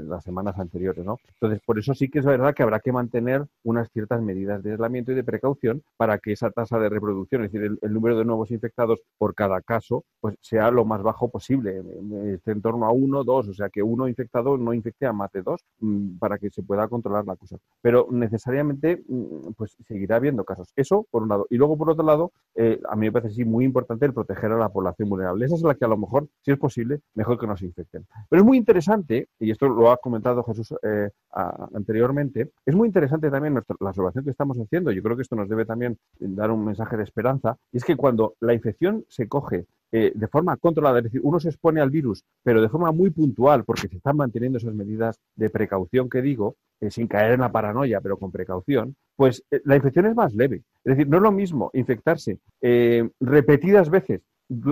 las 0.07 0.23
semanas 0.23 0.59
anteriores. 0.59 1.03
¿no? 1.03 1.17
Entonces, 1.33 1.61
por 1.65 1.79
eso 1.79 1.95
sí 1.95 2.09
que 2.09 2.19
es 2.19 2.25
verdad 2.25 2.53
que 2.53 2.61
habrá 2.61 2.79
que 2.79 2.91
mantener 2.91 3.43
unas 3.63 3.89
ciertas 3.91 4.21
medidas 4.21 4.61
de 4.61 4.73
aislamiento 4.73 5.13
y 5.13 5.15
de 5.15 5.23
precaución 5.23 5.81
para 5.97 6.19
que 6.19 6.33
esa 6.33 6.51
tasa 6.51 6.77
de 6.77 6.89
reproducción, 6.89 7.43
es 7.43 7.51
decir, 7.51 7.75
el, 7.81 7.91
número 7.91 8.19
de 8.19 8.25
nuevos 8.25 8.51
infectados 8.51 8.99
por 9.17 9.33
cada 9.33 9.61
caso, 9.61 10.05
pues 10.19 10.35
sea 10.41 10.69
lo 10.69 10.85
más 10.85 11.01
bajo 11.01 11.29
posible, 11.29 11.81
esté 12.27 12.51
en 12.51 12.61
torno 12.61 12.85
a 12.85 12.91
uno, 12.91 13.23
dos, 13.23 13.47
o 13.47 13.53
sea, 13.55 13.69
que 13.69 13.81
uno 13.81 14.07
infectado 14.07 14.57
no 14.57 14.75
infecte 14.75 15.07
a 15.07 15.13
más 15.13 15.31
de 15.31 15.41
dos 15.41 15.65
mm, 15.79 16.19
para 16.19 16.37
que 16.37 16.51
se 16.51 16.61
pueda 16.61 16.87
controlar 16.87 17.25
la 17.25 17.35
cosa. 17.35 17.57
Pero 17.81 18.07
necesariamente, 18.11 19.03
mm, 19.07 19.53
pues 19.75 19.87
seguirá 19.87 20.17
habiendo 20.17 20.43
casos. 20.43 20.71
Eso, 20.75 21.07
por 21.09 21.23
un 21.23 21.29
lado. 21.29 21.47
Y 21.49 21.57
luego, 21.57 21.77
por 21.77 21.89
otro 21.89 22.05
lado, 22.05 22.31
eh, 22.55 22.79
a 22.89 22.95
mí 22.95 23.07
me 23.07 23.11
parece 23.11 23.33
sí 23.33 23.45
muy 23.45 23.65
importante 23.65 24.05
el 24.05 24.13
proteger 24.13 24.51
a 24.51 24.57
la 24.57 24.69
población 24.69 25.09
vulnerable. 25.09 25.45
Esa 25.45 25.55
es 25.55 25.63
la 25.63 25.75
que 25.75 25.85
a 25.85 25.87
lo 25.87 25.97
mejor, 25.97 26.27
si 26.41 26.51
es 26.51 26.57
posible, 26.57 27.01
mejor 27.15 27.39
que 27.39 27.47
nos 27.47 27.61
infecten. 27.61 28.05
Pero 28.29 28.41
es 28.41 28.45
muy 28.45 28.57
interesante, 28.57 29.29
y 29.39 29.51
esto 29.51 29.67
lo 29.67 29.91
ha 29.91 29.97
comentado 29.97 30.43
Jesús 30.43 30.73
eh, 30.83 31.09
anteriormente, 31.31 32.51
es 32.65 32.75
muy 32.75 32.87
interesante 32.87 33.29
también 33.29 33.53
la 33.53 33.89
observación 33.89 34.23
que 34.23 34.31
estamos 34.31 34.57
haciendo. 34.57 34.91
Yo 34.91 35.01
creo 35.01 35.15
que 35.15 35.23
esto 35.23 35.35
nos 35.35 35.49
debe 35.49 35.65
también 35.65 35.97
dar 36.19 36.51
un 36.51 36.65
mensaje 36.65 36.97
de 36.97 37.03
esperanza. 37.03 37.57
Y 37.71 37.77
es 37.77 37.85
que 37.85 37.95
cuando 37.95 38.35
la 38.39 38.53
infección 38.53 39.05
se 39.07 39.27
coge 39.27 39.65
eh, 39.93 40.13
de 40.15 40.27
forma 40.27 40.55
controlada, 40.57 40.99
es 40.99 41.05
decir, 41.05 41.19
uno 41.23 41.39
se 41.39 41.49
expone 41.49 41.81
al 41.81 41.89
virus, 41.89 42.23
pero 42.43 42.61
de 42.61 42.69
forma 42.69 42.91
muy 42.91 43.09
puntual, 43.09 43.65
porque 43.65 43.89
se 43.89 43.97
están 43.97 44.15
manteniendo 44.15 44.57
esas 44.57 44.73
medidas 44.73 45.19
de 45.35 45.49
precaución 45.49 46.09
que 46.09 46.21
digo, 46.21 46.55
eh, 46.79 46.89
sin 46.89 47.07
caer 47.07 47.33
en 47.33 47.41
la 47.41 47.51
paranoia, 47.51 47.99
pero 47.99 48.17
con 48.17 48.31
precaución, 48.31 48.95
pues 49.17 49.43
eh, 49.51 49.61
la 49.65 49.75
infección 49.75 50.05
es 50.05 50.15
más 50.15 50.33
leve. 50.33 50.63
Es 50.83 50.95
decir, 50.95 51.09
no 51.09 51.17
es 51.17 51.23
lo 51.23 51.31
mismo 51.31 51.69
infectarse 51.73 52.39
repetidas 53.19 53.89
veces 53.89 54.21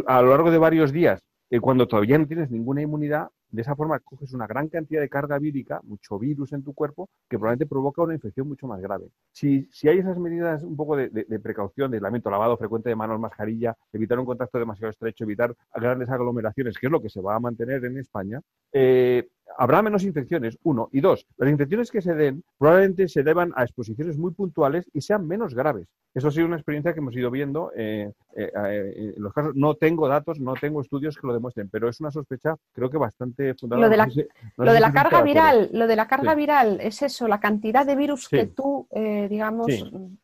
a 0.08 0.22
lo 0.22 0.30
largo 0.30 0.52
de 0.52 0.58
varios 0.58 0.92
días 0.92 1.22
cuando 1.62 1.88
todavía 1.88 2.18
no 2.18 2.28
tienes 2.28 2.52
ninguna 2.52 2.82
inmunidad 2.82 3.30
de 3.52 3.62
esa 3.62 3.76
forma 3.76 4.00
coges 4.00 4.34
una 4.34 4.48
gran 4.48 4.70
cantidad 4.70 5.02
de 5.02 5.10
carga 5.10 5.40
vírica, 5.40 5.82
mucho 5.84 6.20
virus 6.20 6.54
en 6.54 6.64
tu 6.64 6.74
cuerpo, 6.74 7.10
que 7.30 7.38
probablemente 7.38 7.66
provoca 7.66 8.02
una 8.02 8.14
infección 8.14 8.48
mucho 8.48 8.68
más 8.68 8.82
grave. 8.82 9.10
Si, 9.32 9.68
si 9.72 9.88
hay 9.88 10.00
esas 10.00 10.18
medidas 10.18 10.64
un 10.64 10.76
poco 10.76 10.96
de, 10.96 11.10
precaución, 11.42 11.92
de 11.92 11.98
aislamiento, 11.98 12.30
lavado 12.30 12.58
frecuente 12.58 12.90
de 12.90 12.96
manos, 12.96 13.20
mascarilla, 13.20 13.76
evitar 13.94 14.20
un 14.20 14.26
contacto 14.26 14.60
demasiado 14.60 14.92
estrecho, 14.92 15.24
evitar 15.24 15.56
grandes 15.74 16.10
aglomeraciones, 16.10 16.78
que 16.78 16.88
es 16.88 16.92
lo 16.92 17.02
que 17.02 17.10
se 17.10 17.22
va 17.22 17.36
a 17.36 17.40
mantener 17.40 17.84
en 17.86 17.98
España, 17.98 18.42
eh, 18.72 19.28
habrá 19.58 19.82
menos 19.82 20.04
infecciones, 20.04 20.58
uno. 20.64 20.90
Y 20.92 21.02
dos, 21.02 21.26
las 21.38 21.50
infecciones 21.50 21.92
que 21.92 22.02
se 22.02 22.14
den 22.14 22.44
probablemente 22.58 23.08
se 23.08 23.24
deban 23.24 23.52
a 23.56 23.64
exposiciones 23.64 24.18
muy 24.18 24.32
puntuales 24.32 24.90
y 24.94 25.02
sean 25.02 25.28
menos 25.28 25.54
graves. 25.54 25.88
Eso 26.14 26.30
ha 26.30 26.32
sido 26.32 26.48
una 26.48 26.56
experiencia 26.56 26.94
que 26.94 27.00
hemos 27.00 27.16
ido 27.16 27.30
viendo 27.30 27.72
eh, 27.76 28.12
eh, 28.36 28.52
eh, 28.56 29.14
en 29.16 29.22
los 29.22 29.32
casos. 29.32 29.56
No 29.56 29.76
tengo 29.76 30.08
datos, 30.08 30.40
no 30.40 30.54
tengo 30.56 30.82
estudios 30.82 31.16
que 31.16 31.28
lo 31.28 31.34
demuestren, 31.34 31.70
pero 31.70 31.88
es 31.88 32.00
una 32.00 32.10
sospecha 32.10 32.56
creo 32.74 32.90
que 32.90 32.98
bastante 32.98 33.54
fundamental. 33.54 34.08
Lo 34.08 34.16
de 34.16 34.26
la, 34.26 34.66
lo 34.66 34.74
de 34.74 34.80
la 34.80 34.92
carga 34.92 35.22
viral, 35.22 35.70
lo 35.72 35.88
de 35.88 35.96
la 35.96 36.08
carga 36.08 36.34
viral 36.34 36.80
es 36.82 37.02
eso, 37.04 37.28
la 37.28 37.40
cantidad 37.40 37.86
de 37.86 37.96
virus 37.96 38.28
que 38.28 38.48
tú, 38.48 38.88
digamos... 39.30 39.68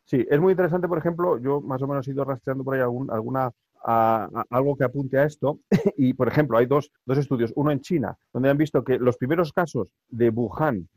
Sí. 0.04 0.24
es 0.28 0.40
muy 0.40 0.52
interesante, 0.52 0.88
por 0.88 0.98
ejemplo, 0.98 1.38
yo 1.38 1.60
más 1.60 1.80
o 1.82 1.86
menos 1.86 2.06
he 2.08 2.12
ido 2.12 2.24
rastreando 2.24 2.64
por 2.64 2.74
ahí 2.74 2.80
algún, 2.80 3.10
alguna 3.10 3.50
algo 3.86 4.76
que 4.76 4.84
apunte 4.84 5.18
a 5.18 5.24
esto. 5.24 5.60
Y, 5.98 6.12
por 6.12 6.28
ejemplo, 6.28 6.58
hay 6.58 6.66
dos, 6.66 6.90
dos, 7.06 7.16
estudios, 7.16 7.52
uno 7.56 7.70
en 7.70 7.80
China, 7.80 8.18
donde 8.32 8.50
han 8.50 8.58
visto 8.58 8.84
que 8.84 8.98
los 8.98 9.16
primeros 9.16 9.52
casos 9.52 9.92
de 10.08 10.28
Wuhan, 10.28 10.88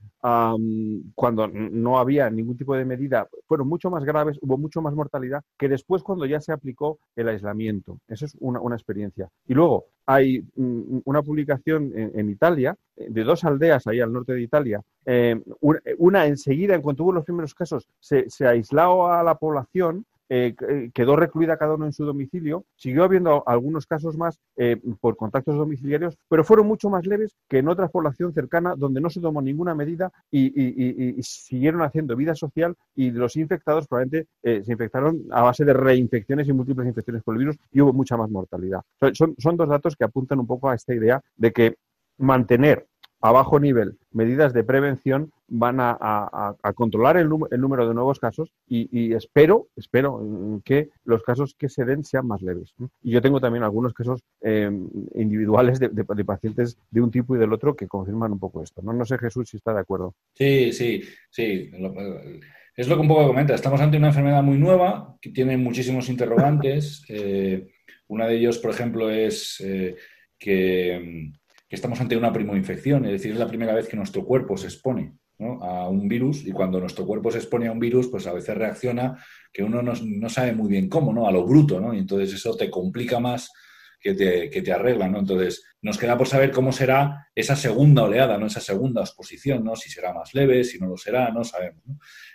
cuando 1.16 1.48
no 1.48 2.00
había 2.00 2.30
ningún 2.30 2.58
tipo 2.58 2.76
de 2.76 2.84
medida, 2.84 3.28
fueron 3.48 3.70
mucho 3.70 3.90
más 3.90 4.04
graves, 4.04 4.38
hubo 4.42 4.58
mucho 4.58 4.82
más 4.82 4.94
mortalidad 4.94 5.42
que 5.58 5.70
después 5.70 6.04
cuando 6.04 6.26
ya 6.26 6.42
se 6.42 6.52
aplicó 6.52 7.00
el 7.16 7.30
aislamiento. 7.30 8.00
Eso 8.08 8.26
es 8.26 8.36
una, 8.40 8.60
una 8.60 8.76
experiencia. 8.76 9.30
Y 9.48 9.54
luego 9.54 9.86
hay 10.06 10.42
mm, 10.56 11.00
una 11.06 11.22
publicación 11.22 11.92
en, 11.96 12.30
Italia 12.30 12.76
de 12.98 13.24
dos 13.24 13.46
aldeas 13.46 13.88
ahí 13.88 14.02
al 14.02 14.12
norte 14.12 14.34
de 14.34 14.42
Italia. 14.42 14.82
Eh, 15.06 15.40
una, 15.98 16.26
enseguida, 16.26 16.76
en 16.76 16.82
cuanto 16.82 17.04
hubo 17.04 17.14
los 17.14 17.26
primeros 17.26 17.54
casos, 17.54 17.88
se, 18.00 18.30
se 18.30 18.46
aisló 18.46 19.08
a 19.08 19.24
la 19.24 19.36
población 19.36 20.06
eh, 20.30 20.56
eh, 20.68 20.92
quedó 20.94 21.16
recluida 21.16 21.58
cada 21.58 21.74
uno 21.74 21.86
en 21.86 21.94
su 21.94 22.06
domicilio. 22.06 22.66
Siguió 22.76 23.04
habiendo 23.04 23.44
algunos 23.48 23.88
casos 23.88 24.16
más 24.16 24.40
eh, 24.58 24.78
por 25.02 25.18
contactos 25.18 25.58
domiciliarios, 25.58 26.18
pero 26.30 26.44
fueron 26.44 26.68
mucho 26.68 26.90
más 26.90 27.06
leves 27.08 27.36
que 27.48 27.58
en 27.58 27.68
otra 27.68 27.88
población 27.88 28.32
cercana 28.34 28.76
donde 28.78 29.02
no 29.02 29.10
se 29.10 29.22
tomó 29.22 29.42
ninguna 29.42 29.74
medida 29.74 30.12
y, 30.32 30.50
siguieron 31.22 31.82
haciendo 31.82 32.16
vida 32.16 32.36
social 32.36 32.76
y 32.96 33.12
los 33.12 33.36
infectados 33.36 33.88
probablemente 33.88 34.28
se 34.44 34.72
infectaron 34.72 35.24
a 35.32 35.42
base 35.42 35.66
de 35.66 35.74
reinfecciones 35.74 36.48
y 36.48 36.54
múltiples 36.54 36.88
infecciones 36.88 37.24
por 37.24 37.36
el 37.36 37.40
virus 37.40 37.58
y 37.72 37.82
hubo 37.82 37.94
mucha 37.94 38.18
más 38.18 38.30
mortalidad. 38.30 38.82
Son 39.14 39.58
dos 39.58 39.70
datos 39.70 39.96
que 39.96 40.04
apuntan 40.04 40.40
un 40.40 40.48
poco 40.48 40.70
a 40.70 40.76
esta 40.76 40.94
idea 40.94 41.22
de 41.36 41.52
que 41.52 41.76
mantener 42.18 42.89
a 43.22 43.32
bajo 43.32 43.60
nivel 43.60 43.98
medidas 44.12 44.54
de 44.54 44.64
prevención 44.64 45.32
van 45.48 45.78
a, 45.80 46.56
controlar 46.76 47.18
el, 47.18 47.28
número 47.28 47.88
de 47.88 47.94
nuevos 47.94 48.20
casos 48.20 48.52
y, 48.68 49.14
espero, 49.14 49.68
espero 49.76 50.62
que 50.64 50.90
los 51.06 51.24
casos 51.24 51.56
que 51.58 51.70
se 51.70 51.86
den 51.86 52.04
sean 52.04 52.28
más 52.28 52.42
leves. 52.42 52.74
Y 53.02 53.12
yo 53.12 53.22
tengo 53.22 53.40
también 53.40 53.64
algunos 53.64 53.94
casos 53.94 54.22
em, 54.42 54.88
individuales 55.16 55.80
de, 55.80 55.90
pacientes 56.24 56.78
de 56.92 57.02
un 57.02 57.12
tipo 57.12 57.36
y 57.36 57.40
del 57.40 57.52
otro 57.52 57.76
que 57.76 57.88
confirman 57.88 58.32
un 58.32 58.40
poco 58.40 58.64
esto. 58.64 58.82
No, 58.82 58.94
no 58.94 59.06
sé 59.06 59.18
Jesús 59.18 59.50
si 59.50 59.58
está 59.58 59.74
de 59.74 59.80
acuerdo. 59.80 60.14
Sí, 60.36 60.72
sí, 60.72 61.02
sí. 61.30 61.72
Es 62.76 62.88
lo 62.88 62.96
que 62.96 63.02
un 63.02 63.08
poco 63.08 63.28
comenta. 63.28 63.56
Estamos 63.56 63.82
ante 63.82 63.98
una 63.98 64.08
enfermedad 64.08 64.44
muy 64.44 64.58
nueva 64.58 65.18
que 65.20 65.32
tiene 65.32 65.58
muchísimos 65.58 66.10
interrogantes. 66.10 67.04
Eh, 67.12 67.68
una 68.08 68.28
de 68.28 68.38
ellos, 68.38 68.58
por 68.58 68.72
ejemplo, 68.72 69.10
es 69.10 69.62
eh, 69.64 69.96
que 70.38 70.94
em, 70.94 71.34
que 71.70 71.76
estamos 71.76 72.02
ante 72.02 72.18
una 72.18 72.34
primoinfección, 72.34 73.06
es 73.06 73.12
decir, 73.12 73.32
es 73.32 73.38
la 73.38 73.48
primera 73.48 73.76
vez 73.76 73.88
que 73.88 73.96
nuestro 73.96 74.26
cuerpo 74.26 74.58
se 74.58 74.68
expone 74.68 75.14
a 75.40 75.88
un 75.88 76.08
virus 76.08 76.46
y 76.46 76.52
cuando 76.52 76.80
nuestro 76.80 77.06
cuerpo 77.06 77.32
se 77.32 77.38
expone 77.38 77.68
a 77.68 77.72
un 77.72 77.80
virus, 77.80 78.08
pues 78.08 78.28
a 78.28 78.34
veces 78.34 78.58
reacciona 78.58 79.24
que 79.54 79.64
uno 79.64 79.82
no, 79.82 80.30
sabe 80.30 80.54
muy 80.54 80.68
bien 80.68 80.90
cómo, 80.90 81.14
¿no? 81.14 81.28
A 81.28 81.32
lo 81.32 81.46
bruto, 81.46 81.80
¿no? 81.80 81.94
Y 81.94 82.00
entonces 82.00 82.34
eso 82.34 82.56
te 82.58 82.70
complica 82.70 83.20
más 83.20 83.50
que 84.02 84.16
te, 84.16 84.50
que 84.50 84.62
te 84.62 84.74
arregla, 84.74 85.08
¿no? 85.08 85.20
Entonces, 85.20 85.64
nos 85.82 85.98
queda 85.98 86.18
por 86.18 86.28
saber 86.28 86.52
cómo 86.52 86.72
será 86.72 87.28
esa 87.36 87.56
segunda 87.56 88.04
oleada, 88.04 88.38
¿no? 88.38 88.48
Esa 88.48 88.62
segunda 88.62 89.02
exposición, 89.02 89.64
¿no? 89.64 89.76
Si 89.76 89.90
será 89.90 90.14
más 90.14 90.34
leve, 90.34 90.64
si 90.64 90.80
no 90.80 90.88
lo 90.88 90.98
será, 90.98 91.30
no 91.32 91.44
sabemos, 91.44 91.84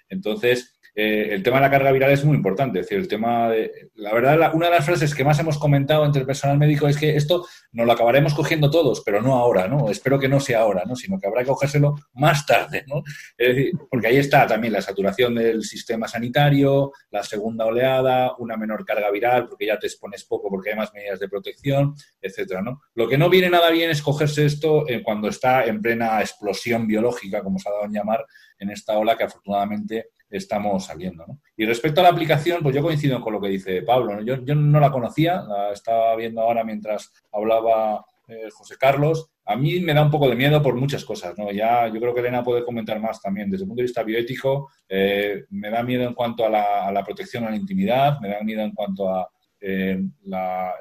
Entonces, 0.08 0.73
eh, 0.96 1.30
el 1.32 1.42
tema 1.42 1.56
de 1.56 1.62
la 1.62 1.70
carga 1.70 1.90
viral 1.90 2.12
es 2.12 2.24
muy 2.24 2.36
importante. 2.36 2.78
Es 2.80 2.86
decir, 2.86 2.98
el 2.98 3.08
tema 3.08 3.48
de. 3.48 3.90
La 3.94 4.14
verdad, 4.14 4.54
una 4.54 4.66
de 4.66 4.72
las 4.72 4.84
frases 4.84 5.14
que 5.14 5.24
más 5.24 5.38
hemos 5.40 5.58
comentado 5.58 6.04
entre 6.04 6.20
el 6.20 6.26
personal 6.26 6.56
médico 6.56 6.86
es 6.86 6.96
que 6.96 7.16
esto 7.16 7.46
nos 7.72 7.86
lo 7.86 7.92
acabaremos 7.92 8.34
cogiendo 8.34 8.70
todos, 8.70 9.02
pero 9.04 9.20
no 9.20 9.34
ahora, 9.34 9.66
¿no? 9.66 9.90
Espero 9.90 10.18
que 10.18 10.28
no 10.28 10.38
sea 10.38 10.60
ahora, 10.60 10.84
¿no? 10.86 10.94
Sino 10.94 11.18
que 11.18 11.26
habrá 11.26 11.42
que 11.42 11.48
cogérselo 11.48 11.96
más 12.14 12.46
tarde, 12.46 12.84
¿no? 12.86 13.02
Es 13.36 13.48
decir, 13.48 13.72
porque 13.90 14.06
ahí 14.06 14.16
está 14.18 14.46
también 14.46 14.72
la 14.72 14.82
saturación 14.82 15.34
del 15.34 15.64
sistema 15.64 16.06
sanitario, 16.06 16.92
la 17.10 17.22
segunda 17.24 17.66
oleada, 17.66 18.34
una 18.38 18.56
menor 18.56 18.84
carga 18.84 19.10
viral, 19.10 19.48
porque 19.48 19.66
ya 19.66 19.78
te 19.78 19.88
expones 19.88 20.24
poco 20.24 20.48
porque 20.48 20.70
hay 20.70 20.76
más 20.76 20.92
medidas 20.94 21.18
de 21.18 21.28
protección, 21.28 21.94
etcétera, 22.20 22.62
¿no? 22.62 22.82
Lo 22.94 23.08
que 23.08 23.18
no 23.18 23.28
viene 23.28 23.50
nada 23.50 23.70
bien 23.70 23.90
es 23.90 24.00
cogerse 24.00 24.44
esto 24.44 24.84
cuando 25.02 25.28
está 25.28 25.64
en 25.64 25.80
plena 25.80 26.20
explosión 26.20 26.86
biológica, 26.86 27.42
como 27.42 27.58
se 27.58 27.68
ha 27.68 27.72
dado 27.72 27.86
en 27.86 27.92
llamar, 27.92 28.24
en 28.58 28.70
esta 28.70 28.96
ola 28.98 29.16
que 29.16 29.24
afortunadamente 29.24 30.08
estamos 30.36 30.86
saliendo. 30.86 31.24
¿no? 31.26 31.40
Y 31.56 31.64
respecto 31.64 32.00
a 32.00 32.04
la 32.04 32.10
aplicación, 32.10 32.60
pues 32.62 32.74
yo 32.74 32.82
coincido 32.82 33.20
con 33.20 33.32
lo 33.32 33.40
que 33.40 33.48
dice 33.48 33.82
Pablo. 33.82 34.20
Yo, 34.22 34.54
no 34.54 34.80
la 34.80 34.90
conocía, 34.90 35.42
la 35.42 35.72
estaba 35.72 36.14
viendo 36.16 36.40
ahora 36.40 36.64
mientras 36.64 37.12
hablaba 37.32 38.04
eh, 38.28 38.48
José 38.52 38.76
Carlos. 38.78 39.30
A 39.44 39.56
mí 39.56 39.80
me 39.80 39.94
da 39.94 40.02
un 40.02 40.10
poco 40.10 40.28
de 40.28 40.36
miedo 40.36 40.62
por 40.62 40.74
muchas 40.74 41.04
cosas. 41.04 41.38
¿no? 41.38 41.50
Ya, 41.52 41.88
yo 41.88 42.00
creo 42.00 42.14
que 42.14 42.20
Elena 42.20 42.42
puede 42.42 42.64
comentar 42.64 43.00
más 43.00 43.20
también. 43.20 43.50
Desde 43.50 43.64
el 43.64 43.68
punto 43.68 43.80
de 43.80 43.86
vista 43.86 44.02
bioético, 44.02 44.70
eh, 44.88 45.44
me 45.50 45.70
da 45.70 45.82
miedo 45.82 46.04
en 46.04 46.14
cuanto 46.14 46.44
a 46.44 46.50
la, 46.50 47.02
protección 47.04 47.44
a 47.44 47.50
la 47.50 47.56
intimidad, 47.56 48.18
me 48.20 48.28
da 48.28 48.40
miedo 48.42 48.62
en 48.62 48.72
cuanto 48.72 49.08
a 49.08 49.28
eh, 49.60 50.02
la, 50.24 50.72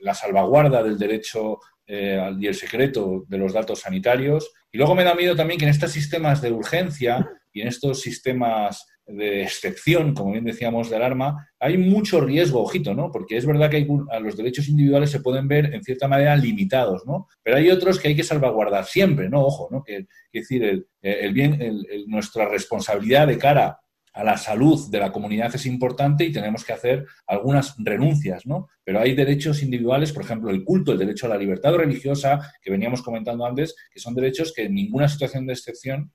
la, 0.00 0.14
salvaguarda 0.14 0.82
del 0.82 0.98
derecho 0.98 1.58
y 1.88 2.46
el 2.46 2.54
secreto 2.54 3.24
de 3.28 3.38
los 3.38 3.52
datos 3.52 3.80
sanitarios. 3.80 4.52
Y 4.72 4.78
luego 4.78 4.94
me 4.94 5.04
da 5.04 5.14
miedo 5.14 5.36
también 5.36 5.58
que 5.58 5.66
en 5.66 5.70
estos 5.70 5.92
sistemas 5.92 6.42
de 6.42 6.50
urgencia 6.50 7.28
y 7.52 7.60
en 7.60 7.68
estos 7.68 8.00
sistemas 8.00 8.86
de 9.06 9.42
excepción, 9.42 10.14
como 10.14 10.32
bien 10.32 10.44
decíamos, 10.44 10.90
de 10.90 10.96
alarma, 10.96 11.48
hay 11.60 11.78
mucho 11.78 12.20
riesgo, 12.20 12.62
ojito, 12.62 12.92
¿no? 12.92 13.12
Porque 13.12 13.36
es 13.36 13.46
verdad 13.46 13.70
que 13.70 13.76
hay, 13.76 13.88
los 14.20 14.36
derechos 14.36 14.68
individuales 14.68 15.10
se 15.10 15.20
pueden 15.20 15.46
ver 15.46 15.72
en 15.72 15.84
cierta 15.84 16.08
manera 16.08 16.36
limitados, 16.36 17.06
¿no? 17.06 17.28
Pero 17.42 17.56
hay 17.56 17.70
otros 17.70 18.00
que 18.00 18.08
hay 18.08 18.16
que 18.16 18.24
salvaguardar 18.24 18.84
siempre, 18.84 19.28
¿no? 19.28 19.42
Ojo, 19.42 19.68
¿no? 19.70 19.84
Que, 19.84 20.06
decir, 20.32 20.86
el, 21.02 21.32
bien, 21.32 21.58
nuestra 22.08 22.48
responsabilidad 22.48 23.28
de 23.28 23.38
cara 23.38 23.78
a 24.16 24.24
la 24.24 24.38
salud 24.38 24.90
de 24.90 24.98
la 24.98 25.12
comunidad 25.12 25.54
es 25.54 25.66
importante 25.66 26.24
y 26.24 26.32
tenemos 26.32 26.64
que 26.64 26.72
hacer 26.72 27.04
algunas 27.26 27.74
renuncias, 27.78 28.46
¿no? 28.46 28.68
Pero 28.82 28.98
hay 28.98 29.14
derechos 29.14 29.62
individuales, 29.62 30.10
por 30.12 30.24
ejemplo, 30.24 30.50
el 30.50 30.64
culto, 30.64 30.92
el 30.92 30.98
derecho 30.98 31.26
a 31.26 31.28
la 31.28 31.38
libertad 31.38 31.74
religiosa, 31.74 32.54
que 32.62 32.70
veníamos 32.70 33.02
comentando 33.02 33.44
antes, 33.44 33.76
que 33.90 34.00
son 34.00 34.14
derechos 34.14 34.54
que 34.54 34.64
en 34.64 34.74
ninguna 34.74 35.06
situación 35.08 35.46
de 35.46 35.52
excepción 35.52 36.12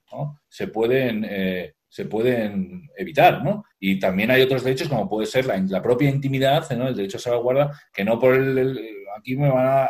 se 0.49 0.67
pueden... 0.67 1.25
Eh, 1.29 1.73
se 1.91 2.05
pueden 2.05 2.89
evitar, 2.95 3.43
¿no? 3.43 3.65
Y 3.77 3.99
también 3.99 4.31
hay 4.31 4.41
otros 4.41 4.63
derechos, 4.63 4.87
como 4.87 5.09
puede 5.09 5.25
ser 5.25 5.45
la, 5.45 5.81
propia 5.81 6.09
intimidad, 6.09 6.69
¿no? 6.71 6.87
El 6.87 6.95
derecho 6.95 7.17
a 7.17 7.19
salvaguarda, 7.19 7.81
que 7.93 8.05
no 8.05 8.17
por 8.17 8.33
el, 8.33 8.57
aquí 9.21 9.37
me 9.37 9.49
van 9.49 9.65
a, 9.67 9.89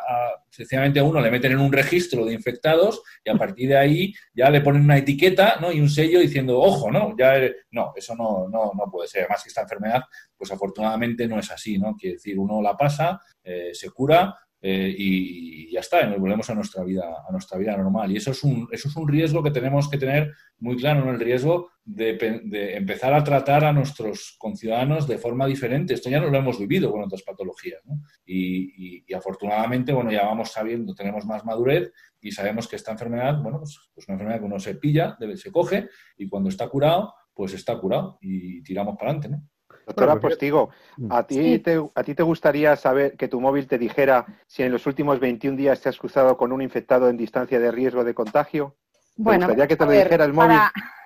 sencillamente 0.50 1.00
a 1.00 1.04
uno 1.04 1.20
le 1.20 1.32
meten 1.32 1.54
en 1.54 1.60
un 1.60 1.72
registro 1.72 2.26
de 2.26 2.34
infectados 2.34 3.02
y 3.24 3.30
a 3.30 3.36
partir 3.36 3.70
de 3.70 3.78
ahí 3.78 4.14
ya 4.34 4.50
le 4.50 4.62
ponen 4.62 4.84
una 4.84 4.98
etiqueta, 4.98 5.58
¿no? 5.60 5.72
Y 5.72 5.80
un 5.80 5.90
sello 5.90 6.20
diciendo, 6.20 6.60
ojo, 6.60 6.92
¿no? 6.92 7.16
Ya, 7.18 7.34
no, 7.72 7.94
eso 7.96 8.16
no, 8.16 8.48
no, 8.50 8.72
no 8.76 8.92
puede 8.92 9.08
ser. 9.08 9.22
Además 9.22 9.44
que 9.44 9.50
esta 9.50 9.62
enfermedad, 9.62 10.04
pues 10.38 10.52
afortunadamente 10.52 11.28
no 11.28 11.40
es 11.40 11.50
así, 11.50 11.80
¿no? 11.80 11.96
Quiere 11.96 12.16
decir, 12.16 12.38
uno 12.38 12.62
la 12.62 12.78
pasa, 12.78 13.22
eh, 13.44 13.72
se 13.74 13.90
cura, 13.90 14.38
eh, 14.62 14.94
y 14.96 15.72
ya 15.72 15.80
está, 15.80 16.02
y 16.02 16.20
volvemos 16.20 16.50
a 16.50 16.56
nuestra 16.56 16.84
vida, 16.84 17.24
a 17.28 17.32
nuestra 17.32 17.58
vida 17.58 17.76
normal. 17.76 18.12
Y 18.12 18.18
eso 18.18 18.32
es 18.32 18.44
un, 18.44 18.68
eso 18.72 18.90
es 18.90 18.96
un 18.96 19.08
riesgo 19.08 19.42
que 19.42 19.52
tenemos 19.52 19.90
que 19.90 19.98
tener 19.98 20.34
muy 20.60 20.78
claro, 20.78 21.06
¿no? 21.06 21.12
el 21.12 21.20
riesgo 21.20 21.70
de, 21.84 22.76
empezar 22.76 23.14
a 23.14 23.24
tratar 23.24 23.66
a 23.66 23.74
nuestros 23.74 24.36
conciudadanos 24.38 25.08
de 25.08 25.18
forma 25.18 25.48
diferente. 25.48 25.94
Esto 25.94 26.10
ya 26.10 26.20
no 26.20 26.30
lo 26.30 26.38
hemos 26.38 26.60
vivido 26.60 26.92
con 26.92 27.02
otras 27.02 27.24
patologías. 27.24 27.82
Y, 28.26 29.12
afortunadamente, 29.14 29.94
bueno, 29.94 30.12
ya 30.12 30.26
vamos 30.26 30.52
sabiendo, 30.52 30.94
tenemos 30.94 31.26
más 31.26 31.44
madurez 31.44 31.92
y 32.20 32.32
sabemos 32.32 32.68
que 32.68 32.76
esta 32.76 32.92
enfermedad, 32.92 33.42
bueno, 33.42 33.60
pues, 33.60 33.80
pues 33.94 34.08
una 34.08 34.16
enfermedad 34.16 34.40
que 34.40 34.46
uno 34.46 34.60
se 34.60 34.76
pilla, 34.76 35.18
se 35.36 35.52
coge 35.52 35.90
y 36.18 36.28
cuando 36.28 36.50
está 36.50 36.68
curado, 36.70 37.14
pues 37.34 37.54
está 37.54 37.78
curado 37.80 38.18
y 38.22 38.62
tiramos 38.62 38.96
para 38.98 39.12
adelante, 39.12 39.30
¿no? 39.30 39.51
Doctora 39.92 40.20
Postigo. 40.20 40.70
¿a 41.10 41.24
ti, 41.24 41.60
te, 41.60 41.82
¿a 41.96 42.04
ti 42.04 42.16
te 42.16 42.24
gustaría 42.24 42.76
saber 42.76 43.16
que 43.18 43.28
tu 43.28 43.40
móvil 43.40 43.68
te 43.68 43.78
dijera 43.78 44.26
si 44.48 44.64
en 44.64 44.72
los 44.72 44.86
últimos 44.88 45.20
21 45.20 45.58
días 45.58 45.82
te 45.82 45.90
has 45.90 45.98
cruzado 45.98 46.38
con 46.38 46.52
un 46.52 46.62
infectado 46.62 47.10
en 47.10 47.18
distancia 47.18 47.60
de 47.60 47.72
riesgo 47.72 48.04
de 48.04 48.14
contagio? 48.14 48.76
Bueno, 49.16 49.48
gustaría 49.48 49.68
que 49.68 49.76
te 49.76 49.86
lo 49.86 49.92
dijera 49.92 50.26
el 50.26 50.34
móvil? 50.34 50.58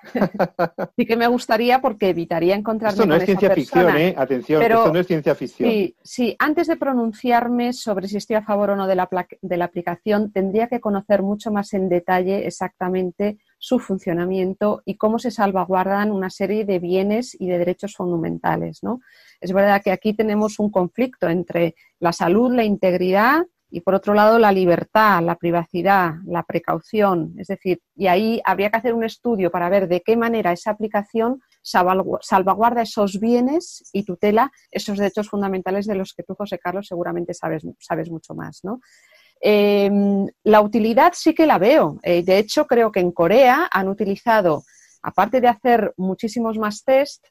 sí 0.96 1.06
que 1.06 1.16
me 1.16 1.26
gustaría 1.26 1.80
porque 1.80 2.10
evitaría 2.10 2.54
encontrarme 2.54 2.94
Esto 2.94 3.06
no 3.06 3.16
es 3.16 3.24
ciencia 3.24 3.50
ficción, 3.50 3.96
¿eh? 3.96 4.14
Atención, 4.16 4.62
esto 4.62 4.92
no 4.92 4.98
es 5.00 5.06
ciencia 5.06 5.34
ficción. 5.34 5.70
Sí, 5.70 5.96
sí, 6.02 6.36
antes 6.38 6.66
de 6.68 6.76
pronunciarme 6.76 7.72
sobre 7.72 8.08
si 8.08 8.16
estoy 8.16 8.36
a 8.36 8.42
favor 8.42 8.70
o 8.70 8.76
no 8.76 8.86
de 8.86 8.94
la, 8.94 9.08
de 9.42 9.56
la 9.56 9.64
aplicación, 9.64 10.32
tendría 10.32 10.68
que 10.68 10.80
conocer 10.80 11.22
mucho 11.22 11.50
más 11.50 11.72
en 11.74 11.88
detalle 11.88 12.46
exactamente 12.46 13.38
su 13.58 13.78
funcionamiento 13.78 14.82
y 14.84 14.96
cómo 14.96 15.18
se 15.18 15.30
salvaguardan 15.30 16.12
una 16.12 16.30
serie 16.30 16.64
de 16.64 16.78
bienes 16.78 17.36
y 17.38 17.48
de 17.48 17.58
derechos 17.58 17.94
fundamentales. 17.94 18.82
¿no? 18.82 19.00
Es 19.40 19.52
verdad 19.52 19.82
que 19.82 19.90
aquí 19.90 20.14
tenemos 20.14 20.58
un 20.58 20.70
conflicto 20.70 21.28
entre 21.28 21.74
la 21.98 22.12
salud, 22.12 22.54
la 22.54 22.64
integridad 22.64 23.44
y 23.70 23.80
por 23.80 23.94
otro 23.94 24.14
lado 24.14 24.38
la 24.38 24.52
libertad, 24.52 25.22
la 25.22 25.36
privacidad, 25.36 26.14
la 26.24 26.42
precaución. 26.44 27.34
Es 27.38 27.48
decir, 27.48 27.80
y 27.94 28.06
ahí 28.06 28.40
habría 28.44 28.70
que 28.70 28.76
hacer 28.76 28.94
un 28.94 29.04
estudio 29.04 29.50
para 29.50 29.68
ver 29.68 29.88
de 29.88 30.02
qué 30.02 30.16
manera 30.16 30.52
esa 30.52 30.70
aplicación 30.70 31.40
salvaguarda 31.62 32.82
esos 32.82 33.18
bienes 33.18 33.88
y 33.92 34.04
tutela 34.04 34.52
esos 34.70 34.98
derechos 34.98 35.28
fundamentales 35.28 35.86
de 35.86 35.96
los 35.96 36.14
que 36.14 36.22
tú, 36.22 36.34
José 36.34 36.58
Carlos, 36.58 36.86
seguramente 36.86 37.34
sabes, 37.34 37.64
sabes 37.80 38.10
mucho 38.10 38.34
más. 38.34 38.60
¿no? 38.62 38.80
Em, 39.40 40.26
la 40.44 40.60
utilidad 40.60 41.12
sí 41.14 41.34
que 41.34 41.46
la 41.46 41.58
veo. 41.58 41.98
Eh, 42.02 42.22
de 42.22 42.38
hecho, 42.38 42.66
creo 42.66 42.92
que 42.92 43.00
en 43.00 43.12
Corea 43.12 43.68
han 43.70 43.88
utilizado, 43.88 44.62
aparte 45.02 45.40
de 45.40 45.48
hacer 45.48 45.92
muchísimos 45.96 46.58
más 46.58 46.84
test, 46.84 47.24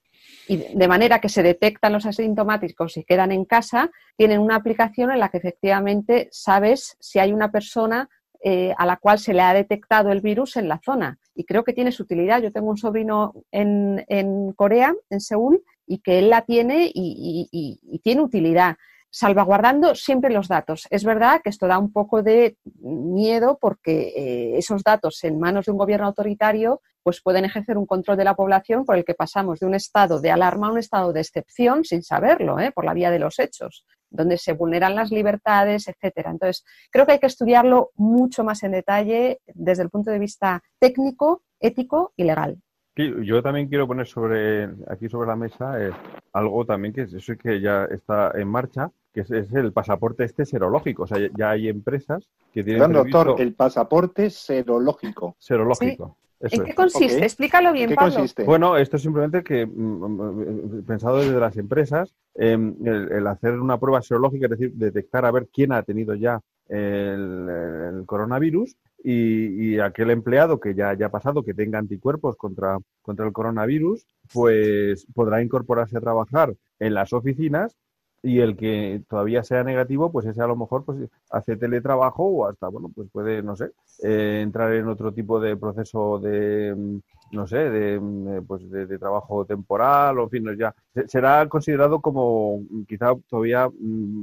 y 0.48 0.58
de 0.58 0.88
manera 0.88 1.20
que 1.20 1.30
se 1.30 1.44
detectan 1.44 1.94
los 1.94 2.06
asintomáticos 2.06 2.98
y 2.98 3.04
quedan 3.04 3.32
en 3.32 3.46
casa, 3.46 3.92
tienen 4.16 4.40
una 4.40 4.56
aplicación 4.56 5.12
en 5.12 5.20
la 5.20 5.30
que 5.30 5.38
efectivamente 5.38 6.30
sabes 6.32 6.98
si 7.00 7.20
hay 7.20 7.34
una 7.34 7.52
persona 7.52 8.10
eh, 8.44 8.74
a 8.78 8.86
la 8.86 8.98
cual 8.98 9.18
se 9.18 9.34
le 9.34 9.42
ha 9.42 9.54
detectado 9.54 10.12
el 10.12 10.22
virus 10.22 10.58
en 10.58 10.68
la 10.68 10.80
zona. 10.84 11.18
Y 11.34 11.46
creo 11.46 11.64
que 11.64 11.74
tiene 11.74 11.92
su 11.92 12.04
utilidad. 12.04 12.42
Yo 12.42 12.52
tengo 12.52 12.70
un 12.70 12.78
sobrino 12.78 13.34
en, 13.52 14.54
Corea, 14.56 14.94
en 15.10 15.20
Seúl, 15.20 15.64
y 15.88 16.00
que 16.00 16.20
él 16.20 16.30
la 16.30 16.42
tiene 16.42 16.92
y 16.94 18.02
tiene 18.04 18.22
utilidad 18.22 18.78
salvaguardando 19.16 19.96
siempre 19.96 20.30
los 20.30 20.50
datos. 20.50 20.88
Es 20.90 21.06
verdad 21.06 21.40
que 21.42 21.50
esto 21.50 21.68
da 21.68 21.80
un 21.80 21.94
poco 21.94 22.22
de 22.22 22.58
miedo 22.82 23.58
porque 23.62 24.10
eh, 24.10 24.58
esos 24.58 24.84
datos 24.84 25.24
en 25.24 25.40
manos 25.40 25.66
de 25.68 25.72
un 25.72 25.78
gobierno 25.78 26.08
autoritario 26.08 26.82
pues 27.02 27.22
pueden 27.22 27.46
ejercer 27.46 27.78
un 27.78 27.86
control 27.86 28.18
de 28.18 28.26
la 28.26 28.36
población 28.36 28.84
por 28.84 28.98
el 28.98 29.06
que 29.06 29.14
pasamos 29.14 29.62
de 29.62 29.68
un 29.68 29.74
estado 29.74 30.20
de 30.20 30.32
alarma 30.32 30.68
a 30.68 30.72
un 30.74 30.80
estado 30.80 31.14
de 31.14 31.22
excepción 31.22 31.86
sin 31.86 32.04
saberlo, 32.04 32.60
¿eh? 32.60 32.74
por 32.74 32.84
la 32.84 32.94
vía 32.94 33.10
de 33.10 33.20
los 33.20 33.40
hechos, 33.40 33.86
donde 34.10 34.38
se 34.38 34.52
vulneran 34.52 34.96
las 34.96 35.12
libertades, 35.12 35.88
etcétera. 35.88 36.32
Entonces, 36.32 36.66
creo 36.92 37.06
que 37.06 37.14
hay 37.14 37.20
que 37.20 37.28
estudiarlo 37.28 37.92
mucho 37.96 38.44
más 38.44 38.64
en 38.64 38.74
detalle 38.74 39.40
desde 39.46 39.84
el 39.84 39.90
punto 39.90 40.12
de 40.12 40.20
vista 40.20 40.62
técnico, 40.78 41.44
ético 41.62 42.12
y 42.18 42.26
legal. 42.26 42.58
Yo 42.98 43.42
también 43.42 43.70
quiero 43.70 43.88
poner 43.88 44.08
sobre 44.08 44.70
aquí 44.90 45.08
sobre 45.08 45.28
la 45.28 45.36
mesa 45.38 45.82
eh, 45.82 45.92
algo 46.34 46.66
también 46.66 46.94
que 46.94 47.04
es 47.04 47.32
que 47.42 47.62
ya 47.62 47.86
está 47.86 48.32
en 48.36 48.48
marcha, 48.50 48.92
que 49.16 49.22
es, 49.22 49.32
el 49.32 49.72
pasaporte 49.72 50.26
este 50.26 50.46
serológico. 50.46 51.04
O 51.04 51.08
sea, 51.08 51.18
ya 51.38 51.52
hay 51.52 51.70
empresas 51.70 52.30
que 52.54 52.64
tienen. 52.64 52.92
doctor, 52.92 53.36
el 53.40 53.54
pasaporte 53.54 54.30
serológico. 54.30 55.38
Serológico. 55.40 56.18
¿En 56.42 56.66
qué 56.66 56.76
consiste? 56.76 57.24
Explícalo 57.24 57.72
bien, 57.72 57.90
¿En 57.90 57.96
qué 57.96 57.96
Consiste? 57.96 58.44
Bueno, 58.44 58.76
esto 58.76 58.98
es 58.98 59.04
simplemente 59.04 59.42
que, 59.42 59.66
mm, 59.66 59.72
mm, 59.72 60.84
pensado 60.86 61.20
desde 61.20 61.40
las 61.40 61.56
empresas, 61.56 62.14
em, 62.36 62.76
el, 62.86 63.26
hacer 63.26 63.54
una 63.54 63.80
prueba 63.80 64.02
serológica, 64.02 64.48
es 64.48 64.52
decir, 64.52 64.74
detectar 64.74 65.26
a 65.26 65.32
ver 65.32 65.48
quién 65.52 65.72
ha 65.72 65.82
tenido 65.84 66.14
ya 66.14 66.42
el, 66.68 68.04
coronavirus 68.06 68.76
y, 69.02 69.80
aquel 69.80 70.10
empleado 70.10 70.60
que 70.60 70.76
ya 70.76 70.90
haya 70.90 71.10
pasado, 71.10 71.44
que 71.44 71.54
tenga 71.54 71.80
anticuerpos 71.80 72.36
contra, 72.36 72.80
contra 73.02 73.26
el 73.26 73.32
coronavirus, 73.32 74.06
pues 74.34 75.08
podrá 75.14 75.42
incorporarse 75.42 75.98
a 75.98 76.02
trabajar 76.02 76.54
en 76.80 76.94
las 76.94 77.14
oficinas 77.14 77.78
y 78.26 78.40
el 78.40 78.58
que 78.58 79.04
todavía 79.08 79.44
sea 79.44 79.64
negativo, 79.64 80.12
pues 80.12 80.26
ese 80.26 80.42
a 80.42 80.48
lo 80.48 80.56
mejor 80.56 80.84
pues 80.84 80.98
hace 81.30 81.58
teletrabajo 81.58 82.24
o 82.24 82.48
hasta, 82.48 82.68
bueno, 82.70 82.90
pues 82.94 83.08
puede, 83.12 83.44
no 83.44 83.56
sé, 83.56 83.70
eh, 84.04 84.42
entrar 84.42 84.74
en 84.74 84.88
otro 84.88 85.14
tipo 85.14 85.40
de 85.40 85.56
proceso 85.56 86.18
de, 86.20 86.74
mm, 86.76 87.00
no 87.34 87.46
sé, 87.46 87.58
de, 87.70 88.00
mm, 88.00 88.28
eh, 88.30 88.42
pues 88.42 88.68
de, 88.70 88.98
trabajo 88.98 89.46
temporal 89.46 90.18
o, 90.18 90.24
en 90.24 90.30
fin, 90.32 90.58
ya 90.58 90.74
será 91.08 91.48
considerado 91.48 92.02
como 92.02 92.62
mm, 92.68 92.86
quizá 92.86 93.14
todavía 93.30 93.70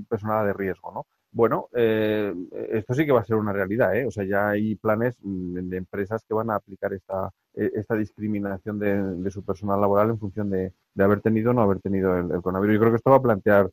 personal 0.08 0.46
de 0.46 0.52
riesgo, 0.52 0.90
¿no? 0.92 1.06
Bueno, 1.30 1.68
eh, 1.72 2.34
esto 2.72 2.94
sí 2.94 3.06
que 3.06 3.12
va 3.12 3.20
a 3.20 3.24
ser 3.24 3.36
una 3.36 3.52
realidad, 3.52 3.96
¿eh? 3.96 4.04
O 4.04 4.10
sea, 4.10 4.24
ya 4.24 4.50
hay 4.50 4.74
planes 4.74 5.16
de 5.22 5.76
empresas 5.76 6.24
que 6.28 6.34
van 6.34 6.50
a 6.50 6.56
aplicar 6.56 6.92
esta, 6.92 7.30
esta 7.54 7.94
discriminación 7.96 8.78
de, 8.78 9.30
su 9.30 9.42
personal 9.42 9.80
laboral 9.80 10.10
en 10.10 10.18
función 10.18 10.50
de, 10.50 10.72
haber 10.98 11.20
tenido 11.22 11.52
o 11.52 11.54
no 11.54 11.62
haber 11.62 11.80
tenido 11.80 12.18
el, 12.18 12.30
el, 12.32 12.42
coronavirus. 12.42 12.74
Yo 12.74 12.80
creo 12.80 12.92
que 12.92 12.96
esto 12.96 13.10
va 13.10 13.16
a 13.16 13.22
plantear 13.22 13.70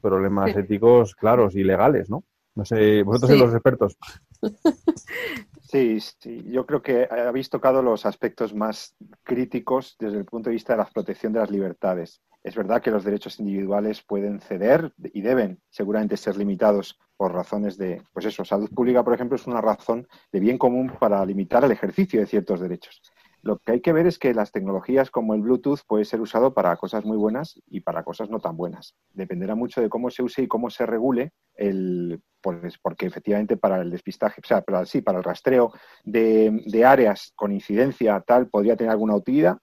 problemas 0.00 0.56
éticos 0.56 1.14
claros 1.14 1.54
y 1.56 1.64
legales, 1.64 2.10
¿no? 2.10 2.24
No 2.54 2.64
sé, 2.64 3.02
vosotros 3.02 3.30
sois 3.30 3.40
los 3.40 3.54
expertos. 3.54 3.96
Sí, 5.70 6.00
sí, 6.00 6.42
yo 6.50 6.66
creo 6.66 6.82
que 6.82 7.06
habéis 7.08 7.48
tocado 7.48 7.80
los 7.80 8.04
aspectos 8.04 8.52
más 8.52 8.96
críticos 9.22 9.94
desde 10.00 10.18
el 10.18 10.24
punto 10.24 10.50
de 10.50 10.54
vista 10.54 10.72
de 10.72 10.78
la 10.78 10.84
protección 10.86 11.32
de 11.32 11.38
las 11.38 11.50
libertades. 11.52 12.20
Es 12.42 12.56
verdad 12.56 12.82
que 12.82 12.90
los 12.90 13.04
derechos 13.04 13.38
individuales 13.38 14.02
pueden 14.02 14.40
ceder 14.40 14.92
y 14.98 15.20
deben 15.20 15.60
seguramente 15.68 16.16
ser 16.16 16.36
limitados 16.36 16.98
por 17.16 17.32
razones 17.32 17.78
de, 17.78 18.02
pues 18.12 18.26
eso, 18.26 18.44
salud 18.44 18.68
pública, 18.74 19.04
por 19.04 19.14
ejemplo, 19.14 19.36
es 19.36 19.46
una 19.46 19.60
razón 19.60 20.08
de 20.32 20.40
bien 20.40 20.58
común 20.58 20.90
para 20.98 21.24
limitar 21.24 21.62
el 21.62 21.70
ejercicio 21.70 22.18
de 22.18 22.26
ciertos 22.26 22.58
derechos. 22.60 23.00
Lo 23.42 23.58
que 23.58 23.72
hay 23.72 23.80
que 23.80 23.92
ver 23.92 24.06
es 24.06 24.18
que 24.18 24.34
las 24.34 24.52
tecnologías 24.52 25.10
como 25.10 25.34
el 25.34 25.40
Bluetooth 25.40 25.80
puede 25.86 26.04
ser 26.04 26.20
usado 26.20 26.52
para 26.52 26.76
cosas 26.76 27.04
muy 27.04 27.16
buenas 27.16 27.58
y 27.66 27.80
para 27.80 28.02
cosas 28.02 28.28
no 28.28 28.38
tan 28.38 28.56
buenas. 28.56 28.94
Dependerá 29.14 29.54
mucho 29.54 29.80
de 29.80 29.88
cómo 29.88 30.10
se 30.10 30.22
use 30.22 30.42
y 30.42 30.48
cómo 30.48 30.68
se 30.68 30.84
regule 30.84 31.32
el 31.54 32.22
pues 32.42 32.78
porque 32.78 33.06
efectivamente 33.06 33.56
para 33.56 33.80
el 33.82 33.90
despistaje, 33.90 34.40
o 34.42 34.46
sea, 34.46 34.62
para, 34.62 34.86
sí, 34.86 35.02
para 35.02 35.18
el 35.18 35.24
rastreo 35.24 35.72
de, 36.04 36.84
áreas 36.86 37.32
con 37.36 37.52
incidencia 37.52 38.22
tal 38.26 38.48
podría 38.48 38.76
tener 38.76 38.90
alguna 38.90 39.14
utilidad 39.14 39.58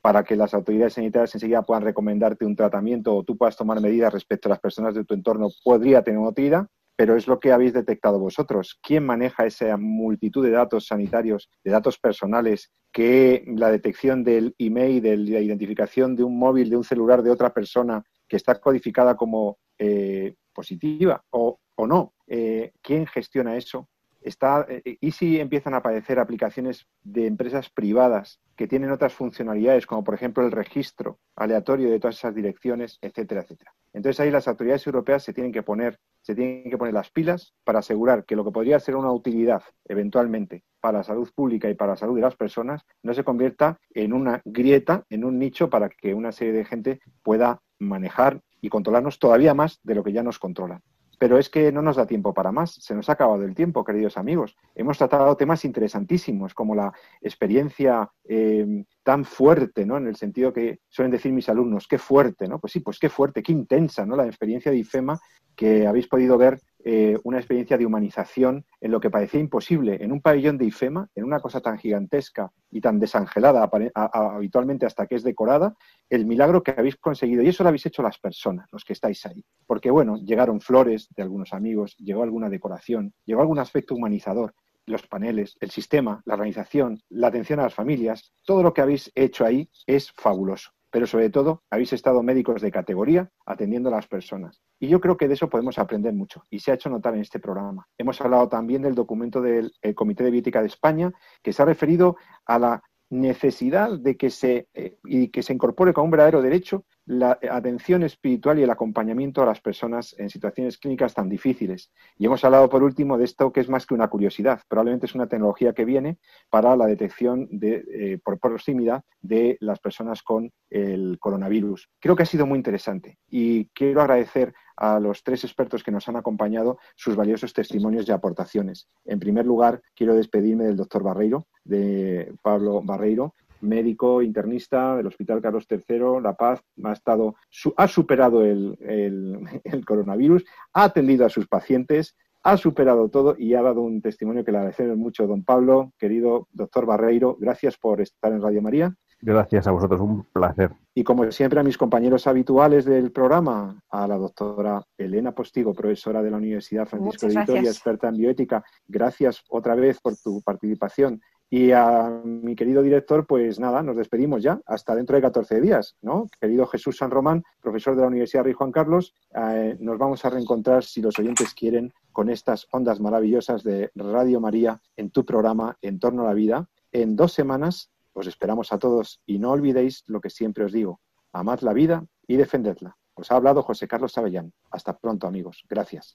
para 0.00 0.24
que 0.24 0.34
las 0.34 0.54
autoridades 0.54 0.94
sanitarias 0.94 1.34
enseguida 1.34 1.62
puedan 1.62 1.84
recomendarte 1.84 2.44
un 2.44 2.56
tratamiento 2.56 3.14
o 3.14 3.22
tú 3.22 3.36
puedas 3.36 3.56
tomar 3.56 3.80
medidas 3.80 4.12
respecto 4.12 4.48
a 4.48 4.50
las 4.50 4.60
personas 4.60 4.94
de 4.94 5.04
tu 5.04 5.14
entorno, 5.14 5.48
podría 5.62 6.02
tener 6.02 6.18
una 6.18 6.30
utilidad 6.30 6.66
pero 6.96 7.16
es 7.16 7.26
lo 7.26 7.40
que 7.40 7.52
habéis 7.52 7.72
detectado 7.72 8.18
vosotros. 8.18 8.78
¿Quién 8.82 9.04
maneja 9.04 9.46
esa 9.46 9.76
multitud 9.76 10.44
de 10.44 10.50
datos 10.50 10.86
sanitarios, 10.86 11.50
de 11.64 11.70
datos 11.70 11.98
personales, 11.98 12.72
que 12.92 13.44
la 13.46 13.70
detección 13.70 14.22
del 14.22 14.54
email, 14.58 15.02
de 15.02 15.16
la 15.16 15.40
identificación 15.40 16.14
de 16.14 16.24
un 16.24 16.38
móvil, 16.38 16.70
de 16.70 16.76
un 16.76 16.84
celular 16.84 17.22
de 17.22 17.30
otra 17.30 17.52
persona 17.52 18.04
que 18.28 18.36
está 18.36 18.60
codificada 18.60 19.16
como 19.16 19.58
eh, 19.78 20.34
positiva 20.52 21.24
o, 21.30 21.58
no? 21.78 22.14
Eh, 22.28 22.72
¿Quién 22.80 23.06
gestiona 23.06 23.56
eso? 23.56 23.88
Está, 24.20 24.66
eh, 24.68 24.98
¿Y 25.00 25.10
si 25.10 25.40
empiezan 25.40 25.74
a 25.74 25.78
aparecer 25.78 26.20
aplicaciones 26.20 26.86
de 27.02 27.26
empresas 27.26 27.70
privadas 27.70 28.40
que 28.54 28.68
tienen 28.68 28.92
otras 28.92 29.12
funcionalidades, 29.14 29.86
como 29.86 30.04
por 30.04 30.14
ejemplo 30.14 30.44
el 30.44 30.52
registro 30.52 31.18
aleatorio 31.34 31.90
de 31.90 31.98
todas 31.98 32.18
esas 32.18 32.34
direcciones, 32.34 32.98
etcétera, 33.02 33.40
etcétera? 33.42 33.74
Entonces 33.92 34.20
ahí 34.20 34.30
las 34.30 34.48
autoridades 34.48 34.86
europeas 34.86 35.22
se 35.22 35.32
tienen 35.32 35.52
que 35.52 35.62
poner, 35.62 35.98
se 36.22 36.34
tienen 36.34 36.70
que 36.70 36.78
poner 36.78 36.94
las 36.94 37.10
pilas 37.10 37.54
para 37.64 37.80
asegurar 37.80 38.24
que 38.24 38.36
lo 38.36 38.44
que 38.44 38.50
podría 38.50 38.80
ser 38.80 38.96
una 38.96 39.12
utilidad 39.12 39.62
eventualmente 39.86 40.64
para 40.80 40.98
la 40.98 41.04
salud 41.04 41.30
pública 41.34 41.68
y 41.68 41.74
para 41.74 41.92
la 41.92 41.96
salud 41.96 42.16
de 42.16 42.22
las 42.22 42.36
personas 42.36 42.82
no 43.02 43.14
se 43.14 43.24
convierta 43.24 43.78
en 43.94 44.12
una 44.12 44.40
grieta, 44.44 45.04
en 45.10 45.24
un 45.24 45.38
nicho 45.38 45.68
para 45.70 45.88
que 45.88 46.14
una 46.14 46.32
serie 46.32 46.52
de 46.52 46.64
gente 46.64 47.00
pueda 47.22 47.60
manejar 47.78 48.40
y 48.60 48.68
controlarnos 48.68 49.18
todavía 49.18 49.54
más 49.54 49.80
de 49.82 49.94
lo 49.94 50.02
que 50.02 50.12
ya 50.12 50.22
nos 50.22 50.38
controlan. 50.38 50.80
Pero 51.18 51.38
es 51.38 51.50
que 51.50 51.70
no 51.70 51.82
nos 51.82 51.96
da 51.96 52.06
tiempo 52.06 52.34
para 52.34 52.50
más. 52.50 52.74
Se 52.80 52.96
nos 52.96 53.08
ha 53.08 53.12
acabado 53.12 53.44
el 53.44 53.54
tiempo, 53.54 53.84
queridos 53.84 54.16
amigos. 54.16 54.56
Hemos 54.74 54.98
tratado 54.98 55.36
temas 55.36 55.64
interesantísimos 55.64 56.52
como 56.52 56.74
la 56.74 56.92
experiencia 57.20 58.10
eh, 58.24 58.84
tan 59.02 59.24
fuerte, 59.24 59.84
¿no? 59.84 59.96
En 59.96 60.06
el 60.06 60.16
sentido 60.16 60.52
que 60.52 60.80
suelen 60.88 61.10
decir 61.10 61.32
mis 61.32 61.48
alumnos, 61.48 61.86
qué 61.88 61.98
fuerte, 61.98 62.46
¿no? 62.46 62.58
Pues 62.60 62.72
sí, 62.72 62.80
pues 62.80 62.98
qué 62.98 63.08
fuerte, 63.08 63.42
qué 63.42 63.52
intensa, 63.52 64.06
¿no? 64.06 64.16
La 64.16 64.26
experiencia 64.26 64.70
de 64.70 64.78
IFEMA 64.78 65.20
que 65.56 65.86
habéis 65.86 66.08
podido 66.08 66.38
ver 66.38 66.60
eh, 66.84 67.18
una 67.24 67.38
experiencia 67.38 67.76
de 67.76 67.86
humanización 67.86 68.64
en 68.80 68.90
lo 68.90 69.00
que 69.00 69.10
parecía 69.10 69.40
imposible. 69.40 69.98
En 70.02 70.12
un 70.12 70.20
pabellón 70.20 70.58
de 70.58 70.64
IFEMA, 70.66 71.08
en 71.14 71.24
una 71.24 71.40
cosa 71.40 71.60
tan 71.60 71.78
gigantesca 71.78 72.50
y 72.70 72.80
tan 72.80 72.98
desangelada 72.98 73.70
habitualmente 73.94 74.86
hasta 74.86 75.06
que 75.06 75.16
es 75.16 75.22
decorada, 75.22 75.74
el 76.08 76.26
milagro 76.26 76.62
que 76.62 76.74
habéis 76.76 76.96
conseguido. 76.96 77.42
Y 77.42 77.48
eso 77.48 77.62
lo 77.62 77.68
habéis 77.68 77.86
hecho 77.86 78.02
las 78.02 78.18
personas, 78.18 78.68
los 78.72 78.84
que 78.84 78.94
estáis 78.94 79.24
ahí. 79.26 79.44
Porque, 79.66 79.90
bueno, 79.90 80.16
llegaron 80.16 80.60
flores 80.60 81.08
de 81.14 81.22
algunos 81.22 81.52
amigos, 81.52 81.96
llegó 81.98 82.22
alguna 82.22 82.48
decoración, 82.48 83.12
llegó 83.24 83.42
algún 83.42 83.58
aspecto 83.58 83.94
humanizador 83.94 84.54
los 84.86 85.06
paneles, 85.06 85.56
el 85.60 85.70
sistema, 85.70 86.22
la 86.24 86.34
organización, 86.34 87.00
la 87.08 87.28
atención 87.28 87.60
a 87.60 87.64
las 87.64 87.74
familias, 87.74 88.32
todo 88.44 88.62
lo 88.62 88.72
que 88.72 88.80
habéis 88.80 89.10
hecho 89.14 89.44
ahí 89.44 89.70
es 89.86 90.12
fabuloso 90.12 90.70
pero 90.92 91.06
sobre 91.06 91.30
todo 91.30 91.62
habéis 91.70 91.94
estado 91.94 92.22
médicos 92.22 92.60
de 92.60 92.70
categoría 92.70 93.30
atendiendo 93.46 93.88
a 93.88 93.92
las 93.92 94.06
personas. 94.06 94.60
Y 94.78 94.88
yo 94.88 95.00
creo 95.00 95.16
que 95.16 95.26
de 95.26 95.34
eso 95.34 95.48
podemos 95.48 95.78
aprender 95.78 96.12
mucho 96.12 96.44
y 96.50 96.60
se 96.60 96.70
ha 96.70 96.74
hecho 96.74 96.90
notar 96.90 97.14
en 97.14 97.22
este 97.22 97.40
programa. 97.40 97.88
Hemos 97.96 98.20
hablado 98.20 98.48
también 98.50 98.82
del 98.82 98.94
documento 98.94 99.40
del 99.40 99.72
Comité 99.94 100.22
de 100.22 100.30
Bioética 100.30 100.60
de 100.60 100.66
España 100.66 101.10
que 101.42 101.54
se 101.54 101.62
ha 101.62 101.64
referido 101.64 102.16
a 102.44 102.58
la 102.58 102.82
necesidad 103.12 103.98
de 103.98 104.16
que 104.16 104.30
se, 104.30 104.68
eh, 104.72 104.96
y 105.04 105.28
que 105.28 105.42
se 105.42 105.52
incorpore 105.52 105.92
como 105.92 106.06
un 106.06 106.10
verdadero 106.12 106.40
derecho 106.40 106.86
la 107.04 107.38
atención 107.50 108.04
espiritual 108.04 108.58
y 108.58 108.62
el 108.62 108.70
acompañamiento 108.70 109.42
a 109.42 109.46
las 109.46 109.60
personas 109.60 110.14
en 110.18 110.30
situaciones 110.30 110.78
clínicas 110.78 111.12
tan 111.12 111.28
difíciles. 111.28 111.92
Y 112.16 112.24
hemos 112.24 112.42
hablado 112.42 112.70
por 112.70 112.82
último 112.82 113.18
de 113.18 113.24
esto 113.24 113.52
que 113.52 113.60
es 113.60 113.68
más 113.68 113.84
que 113.84 113.92
una 113.92 114.08
curiosidad. 114.08 114.62
Probablemente 114.66 115.04
es 115.04 115.14
una 115.14 115.28
tecnología 115.28 115.74
que 115.74 115.84
viene 115.84 116.18
para 116.48 116.74
la 116.74 116.86
detección 116.86 117.48
de, 117.50 117.84
eh, 117.92 118.18
por 118.24 118.38
proximidad 118.38 119.02
de 119.20 119.58
las 119.60 119.78
personas 119.78 120.22
con 120.22 120.50
el 120.70 121.18
coronavirus. 121.20 121.90
Creo 122.00 122.16
que 122.16 122.22
ha 122.22 122.26
sido 122.26 122.46
muy 122.46 122.56
interesante 122.56 123.18
y 123.28 123.66
quiero 123.74 124.00
agradecer 124.00 124.54
a 124.76 124.98
los 124.98 125.22
tres 125.22 125.44
expertos 125.44 125.82
que 125.82 125.90
nos 125.90 126.08
han 126.08 126.16
acompañado 126.16 126.78
sus 126.96 127.14
valiosos 127.14 127.52
testimonios 127.52 128.08
y 128.08 128.12
aportaciones. 128.12 128.88
En 129.04 129.20
primer 129.20 129.44
lugar, 129.44 129.82
quiero 129.94 130.14
despedirme 130.14 130.64
del 130.64 130.76
doctor 130.76 131.02
Barreiro, 131.02 131.46
de 131.64 132.34
Pablo 132.42 132.82
Barreiro, 132.82 133.34
médico 133.62 134.22
internista 134.22 134.96
del 134.96 135.06
Hospital 135.06 135.40
Carlos 135.40 135.66
III, 135.70 136.20
La 136.22 136.34
Paz, 136.34 136.62
ha, 136.84 136.92
estado, 136.92 137.36
ha 137.76 137.88
superado 137.88 138.44
el, 138.44 138.76
el, 139.64 139.84
coronavirus, 139.84 140.44
ha 140.74 140.84
atendido 140.84 141.24
a 141.24 141.30
sus 141.30 141.46
pacientes, 141.46 142.16
ha 142.42 142.56
superado 142.56 143.08
todo 143.08 143.36
y 143.38 143.54
ha 143.54 143.62
dado 143.62 143.82
un 143.82 144.02
testimonio 144.02 144.44
que 144.44 144.52
le 144.52 144.58
agradecemos 144.58 144.96
mucho, 144.96 145.26
don 145.26 145.44
Pablo, 145.44 145.92
querido 145.96 146.48
doctor 146.52 146.86
Barreiro. 146.86 147.36
Gracias 147.38 147.78
por 147.78 148.00
estar 148.00 148.32
en 148.32 148.42
Radio 148.42 148.60
María. 148.60 148.94
Gracias 149.24 149.68
a 149.68 149.70
vosotros, 149.70 150.00
un 150.00 150.24
placer. 150.24 150.72
Y 150.96 151.04
como 151.04 151.30
siempre 151.30 151.60
a 151.60 151.62
mis 151.62 151.78
compañeros 151.78 152.26
habituales 152.26 152.84
del 152.84 153.12
programa, 153.12 153.80
a 153.88 154.08
la 154.08 154.18
doctora 154.18 154.82
Elena 154.98 155.30
Postigo, 155.30 155.72
profesora 155.72 156.20
de 156.24 156.32
la 156.32 156.38
Universidad 156.38 156.88
Francisco 156.88 157.28
de 157.28 157.38
Vitoria, 157.38 157.70
experta 157.70 158.08
en 158.08 158.16
bioética, 158.16 158.64
gracias 158.88 159.44
otra 159.48 159.76
vez 159.76 160.00
por 160.00 160.16
tu 160.16 160.42
participación 160.42 161.20
y 161.52 161.70
a 161.72 162.08
mi 162.24 162.56
querido 162.56 162.80
director, 162.80 163.26
pues 163.26 163.60
nada, 163.60 163.82
nos 163.82 163.94
despedimos 163.94 164.42
ya, 164.42 164.58
hasta 164.64 164.94
dentro 164.94 165.16
de 165.16 165.20
14 165.20 165.60
días, 165.60 165.96
¿no? 166.00 166.26
Querido 166.40 166.66
Jesús 166.66 166.96
San 166.96 167.10
Román, 167.10 167.44
profesor 167.60 167.94
de 167.94 168.00
la 168.00 168.06
Universidad 168.06 168.44
Rey 168.44 168.54
Juan 168.54 168.72
Carlos, 168.72 169.14
eh, 169.34 169.76
nos 169.78 169.98
vamos 169.98 170.24
a 170.24 170.30
reencontrar, 170.30 170.82
si 170.82 171.02
los 171.02 171.18
oyentes 171.18 171.52
quieren, 171.52 171.92
con 172.10 172.30
estas 172.30 172.66
ondas 172.72 173.00
maravillosas 173.00 173.62
de 173.64 173.90
Radio 173.94 174.40
María 174.40 174.80
en 174.96 175.10
tu 175.10 175.26
programa 175.26 175.76
En 175.82 175.98
torno 176.00 176.22
a 176.22 176.28
la 176.28 176.32
vida. 176.32 176.70
En 176.90 177.16
dos 177.16 177.34
semanas 177.34 177.90
os 178.14 178.26
esperamos 178.26 178.72
a 178.72 178.78
todos 178.78 179.20
y 179.26 179.38
no 179.38 179.50
olvidéis 179.50 180.04
lo 180.06 180.22
que 180.22 180.30
siempre 180.30 180.64
os 180.64 180.72
digo, 180.72 181.02
amad 181.34 181.60
la 181.60 181.74
vida 181.74 182.06
y 182.26 182.36
defendedla. 182.36 182.96
Os 183.12 183.30
ha 183.30 183.36
hablado 183.36 183.62
José 183.62 183.86
Carlos 183.86 184.12
Sabellán. 184.12 184.54
Hasta 184.70 184.96
pronto, 184.96 185.26
amigos. 185.26 185.62
Gracias. 185.68 186.14